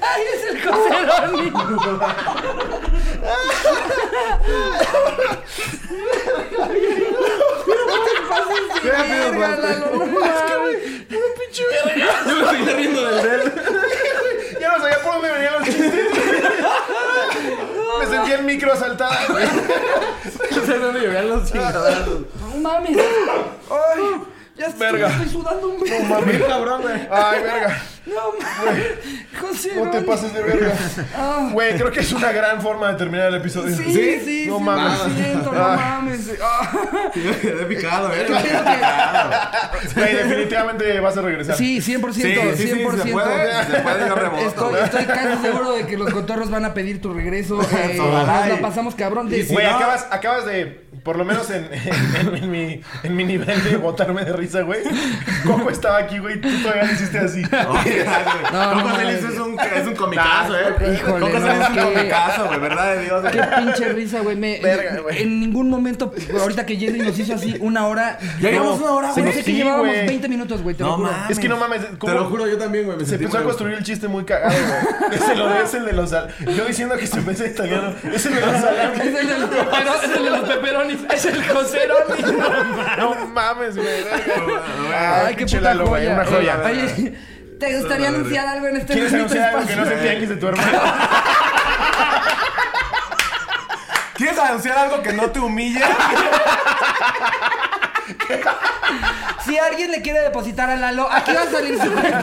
Ay, 0.00 0.22
es 0.34 0.42
el 0.50 0.62
José 0.62 0.98
Roni. 1.06 1.52
Verga, 8.82 9.48
Lalo, 9.56 9.86
no 9.96 10.06
mames. 10.06 10.78
Yo 11.08 11.18
me 12.36 12.42
estoy 12.42 12.74
riendo 12.74 13.00
del 13.04 13.22
del. 13.22 13.42
Ya 14.60 14.68
no 14.68 14.78
sabía 14.78 14.98
por 15.02 15.12
dónde 15.14 15.32
venían 15.32 15.54
los 15.54 15.64
chistes. 15.64 15.92
Me 17.98 18.06
sentí 18.24 18.32
el 18.32 18.44
micro 18.44 18.72
asaltado. 18.72 19.34
José 20.54 20.78
Roni 20.78 21.00
llevé 21.00 21.22
los 21.24 21.50
chingadazos. 21.50 22.20
No 22.40 22.56
mames. 22.60 22.96
Ay, 22.96 24.02
ya 24.56 24.66
estoy, 24.66 24.80
Verga. 24.80 25.08
estoy 25.08 25.28
sudando 25.28 25.68
un 25.68 25.78
No 25.80 26.02
mames. 26.08 26.42
cabrón, 26.44 26.82
güey. 26.82 27.08
Ay, 27.10 27.42
verga. 27.42 27.82
No 28.04 28.32
mames. 28.40 28.86
José 29.40 29.72
No 29.76 29.90
te 29.90 30.00
pases 30.02 30.34
de 30.34 30.42
verga. 30.42 30.72
Ah. 31.16 31.48
Güey, 31.52 31.76
creo 31.76 31.90
que 31.92 32.00
es 32.00 32.12
una 32.12 32.32
gran 32.32 32.60
forma 32.60 32.88
de 32.92 32.98
terminar 32.98 33.28
el 33.28 33.36
episodio. 33.36 33.74
Sí, 33.76 33.84
sí, 33.84 34.20
sí. 34.24 34.44
No 34.48 34.58
sí, 34.58 34.64
mames. 34.64 34.98
Lo 34.98 35.10
siento, 35.14 35.52
no 35.52 35.60
mames. 35.76 36.30
Ah. 36.42 36.70
Yo 37.14 37.30
me 37.30 37.36
quedé 37.38 37.64
picado, 37.66 38.12
eh. 38.12 38.26
Güey, 39.94 40.14
definitivamente 40.16 41.00
vas 41.00 41.16
a 41.16 41.22
regresar. 41.22 41.56
Sí, 41.56 41.80
100%, 41.80 42.12
Sí, 42.12 42.22
sí, 42.56 42.68
sí, 42.68 42.74
100%. 42.84 43.02
se 43.02 43.12
puede, 43.12 43.64
se 43.66 43.80
puede, 43.80 44.08
yo 44.08 44.14
reboto, 44.14 44.76
Estoy, 44.78 45.04
casi 45.04 45.42
seguro 45.42 45.72
de 45.74 45.86
que 45.86 45.96
los 45.96 46.12
cotorros 46.12 46.50
van 46.50 46.64
a 46.64 46.74
pedir 46.74 47.00
tu 47.00 47.12
regreso. 47.14 47.60
Eh, 47.62 47.94
nos 47.96 48.26
la 48.26 48.58
pasamos 48.60 48.94
cabrón. 48.94 49.28
De, 49.28 49.44
Güey, 49.44 49.66
no- 49.66 49.76
acabas, 49.76 50.06
acabas 50.10 50.46
de, 50.46 50.84
por 51.02 51.16
lo 51.16 51.24
menos 51.24 51.50
en, 51.50 51.68
en, 51.72 52.16
en- 52.16 52.36
en 52.36 52.50
mi, 52.50 52.80
en 53.02 53.16
mi 53.16 53.24
nivel 53.24 53.62
de 53.64 53.76
botarme 53.76 54.24
de 54.24 54.32
risa, 54.32 54.62
güey. 54.62 54.80
Coco 55.46 55.70
estaba 55.70 55.98
aquí, 55.98 56.18
güey. 56.18 56.40
Tú 56.40 56.48
todavía 56.62 56.84
le 56.84 56.92
hiciste 56.92 57.18
así. 57.18 57.42
No, 58.52 58.74
no 58.74 58.82
Coco. 58.82 58.96
Celis 58.96 59.24
es 59.24 59.38
un, 59.38 59.58
es 59.58 59.86
un 59.86 59.94
comicazo, 59.96 60.56
eh. 60.56 60.94
Híjole, 60.94 61.20
Coco 61.26 61.38
no, 61.38 61.46
Celis 61.46 61.62
es 61.62 61.68
un 61.70 61.92
comicazo, 61.92 62.46
güey, 62.46 62.60
verdad 62.60 62.94
de 62.94 63.04
Dios. 63.04 63.24
Qué 63.32 63.42
pinche 63.58 63.88
risa, 63.92 64.20
güey. 64.20 64.36
Me- 64.36 64.60
Verga, 64.62 65.00
güey. 65.00 65.22
En 65.22 65.40
ningún 65.40 65.70
momento, 65.70 66.12
ahorita 66.40 66.66
que 66.66 66.76
Jerry 66.76 66.98
nos 67.00 67.18
hizo 67.18 67.34
así 67.34 67.56
una 67.60 67.86
hora. 67.86 68.18
Ya 68.40 68.50
llevamos 68.50 68.78
no, 68.80 68.84
una 68.86 68.94
hora, 68.94 69.12
güey. 69.12 69.24
Pensé 69.24 69.44
que 69.44 69.52
llevábamos 69.54 69.86
güey. 69.88 70.06
20 70.06 70.28
minutos, 70.28 70.62
güey. 70.62 70.76
Te 70.76 70.82
No 70.84 70.90
lo 70.90 70.96
juro. 70.96 71.10
mames. 71.12 71.30
Es 71.30 71.38
que 71.38 71.48
no 71.48 71.56
mames. 71.56 71.80
Te 71.98 72.12
lo 72.14 72.24
juro, 72.26 72.46
yo 72.46 72.58
también, 72.58 72.84
güey. 72.86 72.98
me 72.98 73.04
Se 73.04 73.14
empezó 73.16 73.38
a 73.38 73.42
construir 73.42 73.76
el 73.76 73.82
chiste 73.84 74.08
muy 74.08 74.24
cagado, 74.24 74.54
güey. 74.54 75.14
Ese 75.20 75.34
lo 75.34 75.54
es 75.54 75.74
el 75.74 75.84
de 75.84 75.92
los 75.92 76.10
sal- 76.10 76.28
Yo 76.56 76.64
diciendo 76.64 76.96
que 76.96 77.06
se 77.06 77.18
empezó 77.18 77.44
italiano. 77.46 77.92
Es 78.12 78.26
el 78.26 78.34
de 78.34 78.40
los 78.40 78.52
Es 78.52 80.16
el 80.16 80.24
de 80.24 80.30
los, 80.30 80.40
pepero- 80.48 80.82
es 81.14 81.24
el. 81.24 81.40
Es 81.42 81.48
José. 81.50 81.80
No 82.98 83.14
mames, 83.26 83.76
güey. 83.76 84.04
Ay, 84.94 85.34
qué 85.36 85.46
puta 85.46 85.74
güey, 85.74 85.86
joya. 85.86 86.14
Una 86.14 86.24
joya. 86.24 86.62
Oye, 86.64 87.14
¿te 87.58 87.78
gustaría 87.78 88.08
anunciar 88.08 88.46
algo 88.46 88.66
en 88.68 88.76
este 88.76 88.92
¿Quieres 88.94 89.12
anunciar 89.14 89.48
algo 89.54 89.66
que 89.66 89.76
no 89.76 89.84
se 89.86 89.96
tianguis 89.96 90.28
de 90.28 90.36
tu 90.36 90.48
hermano? 90.48 90.80
¿Quieres 94.14 94.38
anunciar 94.38 94.78
algo 94.78 95.02
que 95.02 95.12
no 95.12 95.30
te 95.30 95.40
humille? 95.40 95.82
Si 99.44 99.58
alguien 99.58 99.90
le 99.90 100.02
quiere 100.02 100.20
depositar 100.20 100.70
a 100.70 100.76
Lalo, 100.76 101.10
aquí 101.10 101.32
va 101.32 101.42
a 101.42 101.46
salir 101.50 101.76
su 101.80 101.90
cuenta. 101.92 102.22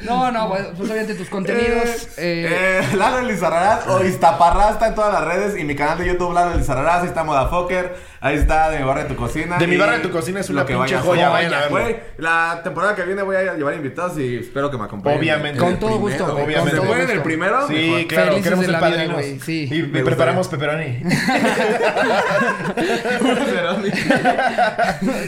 No, 0.00 0.30
no, 0.30 0.48
pues, 0.48 0.62
pues 0.76 0.90
obviamente 0.90 1.14
tus 1.14 1.28
contenidos. 1.28 1.88
eh, 2.16 2.46
Eh, 2.48 2.48
Lalo 2.96 3.22
Lizarrarás 3.22 3.86
o 3.86 4.04
Iztaparrás 4.04 4.72
está 4.72 4.88
en 4.88 4.94
todas 4.94 5.12
las 5.12 5.24
redes 5.24 5.58
y 5.58 5.64
mi 5.64 5.74
canal 5.74 5.98
de 5.98 6.06
YouTube 6.06 6.32
Lalo 6.34 6.56
Lizarrarás, 6.56 7.02
ahí 7.02 7.08
está 7.08 7.24
Modafoker, 7.24 7.96
ahí 8.20 8.36
está 8.36 8.70
de 8.70 8.78
mi 8.78 8.84
barra 8.84 9.02
de 9.04 9.08
tu 9.08 9.16
cocina. 9.16 9.58
De 9.58 9.66
mi 9.66 9.76
barra 9.76 9.92
de 9.92 9.98
tu 10.00 10.10
cocina 10.10 10.40
es 10.40 10.50
una 10.50 10.64
que 10.64 10.74
pinche 10.74 10.98
joya, 10.98 11.28
vayan 11.28 11.54
a 11.54 11.60
verlo. 11.60 11.78
Güey, 11.78 11.96
la 12.18 12.60
temporada 12.64 12.94
que 12.94 13.02
viene 13.02 13.22
voy 13.22 13.36
a 13.36 13.54
llevar 13.54 13.74
invitados 13.74 14.18
y 14.18 14.38
espero 14.38 14.70
que 14.70 14.78
me 14.78 14.84
acompañen. 14.84 15.18
Obviamente. 15.18 15.58
Con 15.58 15.78
todo 15.78 15.98
Primero, 15.98 16.26
gusto, 16.26 16.32
güey, 16.32 16.44
güey. 16.44 16.56
con 16.56 16.68
¿Se 16.70 16.76
todo 16.76 16.86
puede 16.86 17.02
en 17.04 17.10
el 17.10 17.22
primero? 17.22 17.68
Sí, 17.68 17.74
Mejor. 17.74 18.06
claro, 18.06 18.30
Felices 18.32 18.44
queremos 18.44 18.64
ser 18.64 18.74
vida, 18.74 18.80
padrinos. 18.80 19.24
sí. 19.44 19.68
Y, 19.70 19.82
Me 19.82 20.02
preparamos 20.02 20.48
pepperoni. 20.48 20.98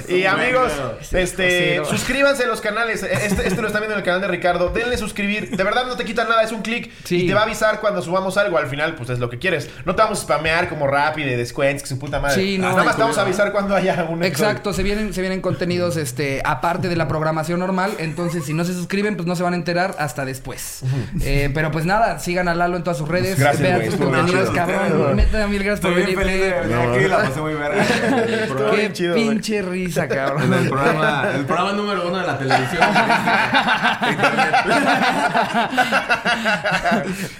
y 0.09 0.25
amigos, 0.25 0.73
este, 1.13 1.83
suscríbanse 1.85 2.45
a 2.45 2.47
los 2.47 2.61
canales. 2.61 3.03
Este, 3.03 3.47
este 3.47 3.61
lo 3.61 3.67
están 3.67 3.83
viendo 3.83 3.95
en 3.95 4.01
el 4.01 4.05
canal 4.05 4.21
de 4.21 4.29
Ricardo. 4.29 4.71
Denle 4.71 4.97
suscribir. 4.99 5.57
De 5.57 5.65
verdad 5.65 5.87
no 5.87 5.97
te 5.97 6.05
quita 6.05 6.25
nada, 6.25 6.43
es 6.43 6.53
un 6.53 6.63
clic. 6.63 6.91
Sí. 7.05 7.25
Y 7.25 7.29
te 7.29 7.35
va 7.35 7.43
a 7.43 7.47
avisar 7.51 7.81
cuando 7.81 8.03
subamos 8.03 8.37
algo. 8.37 8.59
Al 8.59 8.67
final, 8.69 8.95
pues 8.95 9.11
es 9.11 9.19
lo 9.19 9.29
que 9.31 9.39
quieres. 9.39 9.69
No 9.85 9.95
te 9.95 10.03
vamos 10.03 10.19
a 10.21 10.23
spamear 10.23 10.69
como 10.69 10.87
rap 10.87 11.19
y 11.19 11.25
de 11.25 11.37
descuentos, 11.37 11.83
que 11.83 11.89
su 11.89 11.99
puta 11.99 12.21
madre. 12.21 12.41
Sí, 12.43 12.59
no, 12.59 12.69
Nada 12.71 12.85
más 12.85 12.97
te 12.97 13.03
vamos 13.03 13.19
a 13.19 13.23
avisar 13.23 13.53
cuando 13.53 13.75
haya 13.77 13.95
un 14.09 14.23
episodio. 14.23 14.27
Exacto, 14.51 14.73
se 14.73 14.83
vienen, 14.83 15.13
se 15.15 15.21
vienen 15.21 15.41
contenidos 15.41 15.97
este, 15.97 16.41
aparte 16.45 16.89
de 16.89 16.97
la 16.97 17.09
programación 17.09 17.61
normal. 17.61 17.93
Entonces, 17.99 18.45
si 18.45 18.55
no 18.55 18.65
se 18.65 18.73
suscriben, 18.75 19.17
pues 19.17 19.27
no 19.27 19.37
se 19.37 19.43
van 19.43 19.53
a 19.53 19.57
enterar 19.57 19.95
hasta 19.99 20.25
después. 20.25 20.81
Eh, 21.23 21.51
pero 21.55 21.71
pues 21.71 21.85
nada, 21.85 22.19
sigan 22.19 22.49
a 22.49 22.55
Lalo 22.55 22.77
en 22.77 22.83
todas 22.85 22.99
sus 22.99 23.09
redes. 23.09 23.39
Gracias, 23.39 23.63
vean 23.63 23.85
sus 23.91 23.97
contenidos, 24.01 24.51
chido. 24.51 24.53
cabrón. 24.55 25.17
Neta, 25.17 25.47
mil 25.47 25.63
gracias 25.63 25.81
por 25.81 25.99
Estoy 25.99 26.07
bien 26.15 26.19
venir. 26.19 26.41
feliz 26.41 26.55
de 26.55 26.61
venir 26.61 26.77
aquí, 26.97 27.09
la 27.09 27.17
pasé 27.19 27.41
muy 27.41 27.55
verga. 27.55 27.85
Qué 28.77 28.93
chido, 28.93 29.15
güey. 29.15 29.29
pinche 29.29 29.63
risa, 29.63 30.05
En 30.05 30.09
cabrón. 30.11 30.53
el 30.55 30.69
programa, 30.69 31.29
el 31.35 31.45
programa 31.47 31.73
número 31.73 32.09
uno 32.09 32.19
de 32.19 32.27
la 32.27 32.39
televisión. 32.39 32.83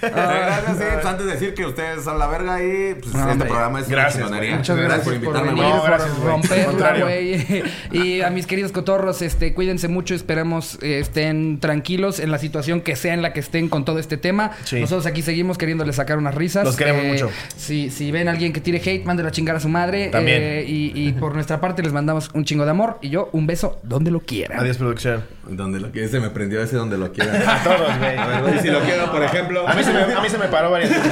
Gracias, 0.01 0.77
sí. 0.77 0.83
Pues 0.93 1.05
antes 1.05 1.25
de 1.25 1.31
decir 1.33 1.53
que 1.53 1.65
ustedes 1.65 2.03
son 2.03 2.17
la 2.19 2.27
verga 2.27 2.63
y 2.63 2.95
pues 2.95 3.13
No, 3.13 3.19
este 3.19 3.31
hombre. 3.31 3.47
programa 3.49 3.79
es 3.79 3.89
Gracias, 3.89 4.15
una 4.15 4.25
chingonería. 4.27 4.55
Muchas 4.57 4.77
gracias, 4.77 5.01
por 5.03 5.13
invitarme, 5.13 5.49
venir, 5.49 5.63
güey. 5.63 5.73
No, 5.73 5.83
gracias, 5.83 6.09
por 6.11 6.19
güey. 6.21 6.31
Romperla. 6.31 7.11
Y 7.91 8.21
a 8.21 8.29
mis 8.29 8.47
queridos 8.47 8.71
cotorros, 8.71 9.21
este, 9.21 9.53
cuídense 9.53 9.87
mucho. 9.87 10.15
Esperemos 10.15 10.77
eh, 10.81 10.99
estén 10.99 11.59
tranquilos 11.59 12.19
en 12.19 12.31
la 12.31 12.37
situación 12.37 12.81
que 12.81 12.95
sea 12.95 13.13
en 13.13 13.21
la 13.21 13.33
que 13.33 13.39
estén 13.39 13.69
con 13.69 13.85
todo 13.85 13.99
este 13.99 14.17
tema. 14.17 14.51
Sí. 14.63 14.79
Nosotros 14.79 15.05
aquí 15.05 15.21
seguimos 15.21 15.57
queriéndoles 15.57 15.95
sacar 15.97 16.17
unas 16.17 16.35
risas. 16.35 16.63
Los 16.65 16.75
queremos 16.77 17.03
Eh, 17.03 17.11
mucho. 17.11 17.29
Si, 17.57 17.89
si 17.89 18.11
ven 18.11 18.27
a 18.27 18.31
alguien 18.31 18.53
que 18.53 18.61
tire 18.61 18.81
hate, 18.83 19.05
mándelo 19.05 19.29
a 19.29 19.31
chingar 19.31 19.55
a 19.55 19.59
su 19.59 19.69
madre. 19.69 20.07
También. 20.09 20.41
Eh, 20.41 20.65
y, 20.67 20.91
y 20.95 21.11
por 21.13 21.33
nuestra 21.35 21.59
parte 21.61 21.83
les 21.83 21.93
mandamos 21.93 22.29
un 22.33 22.45
chingo 22.45 22.65
de 22.65 22.71
amor. 22.71 22.97
Y 23.01 23.09
yo 23.09 23.29
un 23.33 23.45
beso 23.47 23.79
donde 23.83 24.11
lo 24.11 24.19
quieran. 24.21 24.59
Adiós, 24.59 24.77
producción. 24.77 25.23
Donde 25.47 25.79
lo 25.79 25.91
quiera, 25.91 26.07
se 26.07 26.19
me 26.19 26.29
prendió 26.29 26.61
ese 26.61 26.75
donde 26.77 26.97
lo 26.97 27.11
quiera. 27.11 27.31
A 27.61 27.63
todos, 27.63 27.97
güey. 27.97 28.17
A 28.17 28.27
ver, 28.27 28.41
güey, 28.41 28.59
si 28.59 28.69
lo 28.69 28.79
quiero, 28.81 29.11
por 29.11 29.21
ejemplo. 29.23 29.67
A 29.67 29.73
mí 29.73 29.83
se 29.91 30.07
me, 30.07 30.13
a 30.13 30.21
mí 30.21 30.29
se 30.29 30.37
me 30.37 30.47
paró 30.47 30.71
varias 30.71 30.89
veces. 30.89 31.11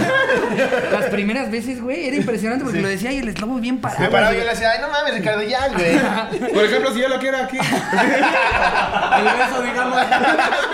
Las 0.91 1.05
primeras 1.05 1.51
veces, 1.51 1.81
güey, 1.81 2.07
era 2.07 2.15
impresionante 2.15 2.63
porque 2.63 2.81
lo 2.81 2.87
decía 2.87 3.11
y 3.11 3.19
el 3.19 3.29
eslobo 3.29 3.55
bien 3.55 3.79
parado. 3.79 4.01
Me 4.01 4.09
paraba 4.09 4.33
y 4.33 4.37
yo 4.37 4.43
le 4.43 4.49
decía, 4.49 4.71
ay, 4.71 4.79
no 4.81 4.89
mames, 4.89 5.13
Ricardo, 5.15 5.43
ya, 5.43 5.67
güey. 5.69 6.53
Por 6.53 6.63
ejemplo, 6.65 6.93
si 6.93 7.01
yo 7.01 7.09
lo 7.09 7.19
quiero 7.19 7.37
aquí. 7.37 7.57
El 9.17 9.23
beso, 9.23 9.61
digamos. 9.63 9.99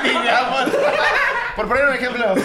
Bueno. 0.05 0.71
Por 1.55 1.67
poner 1.67 1.85
un 1.85 1.93
ejemplo. 1.93 2.35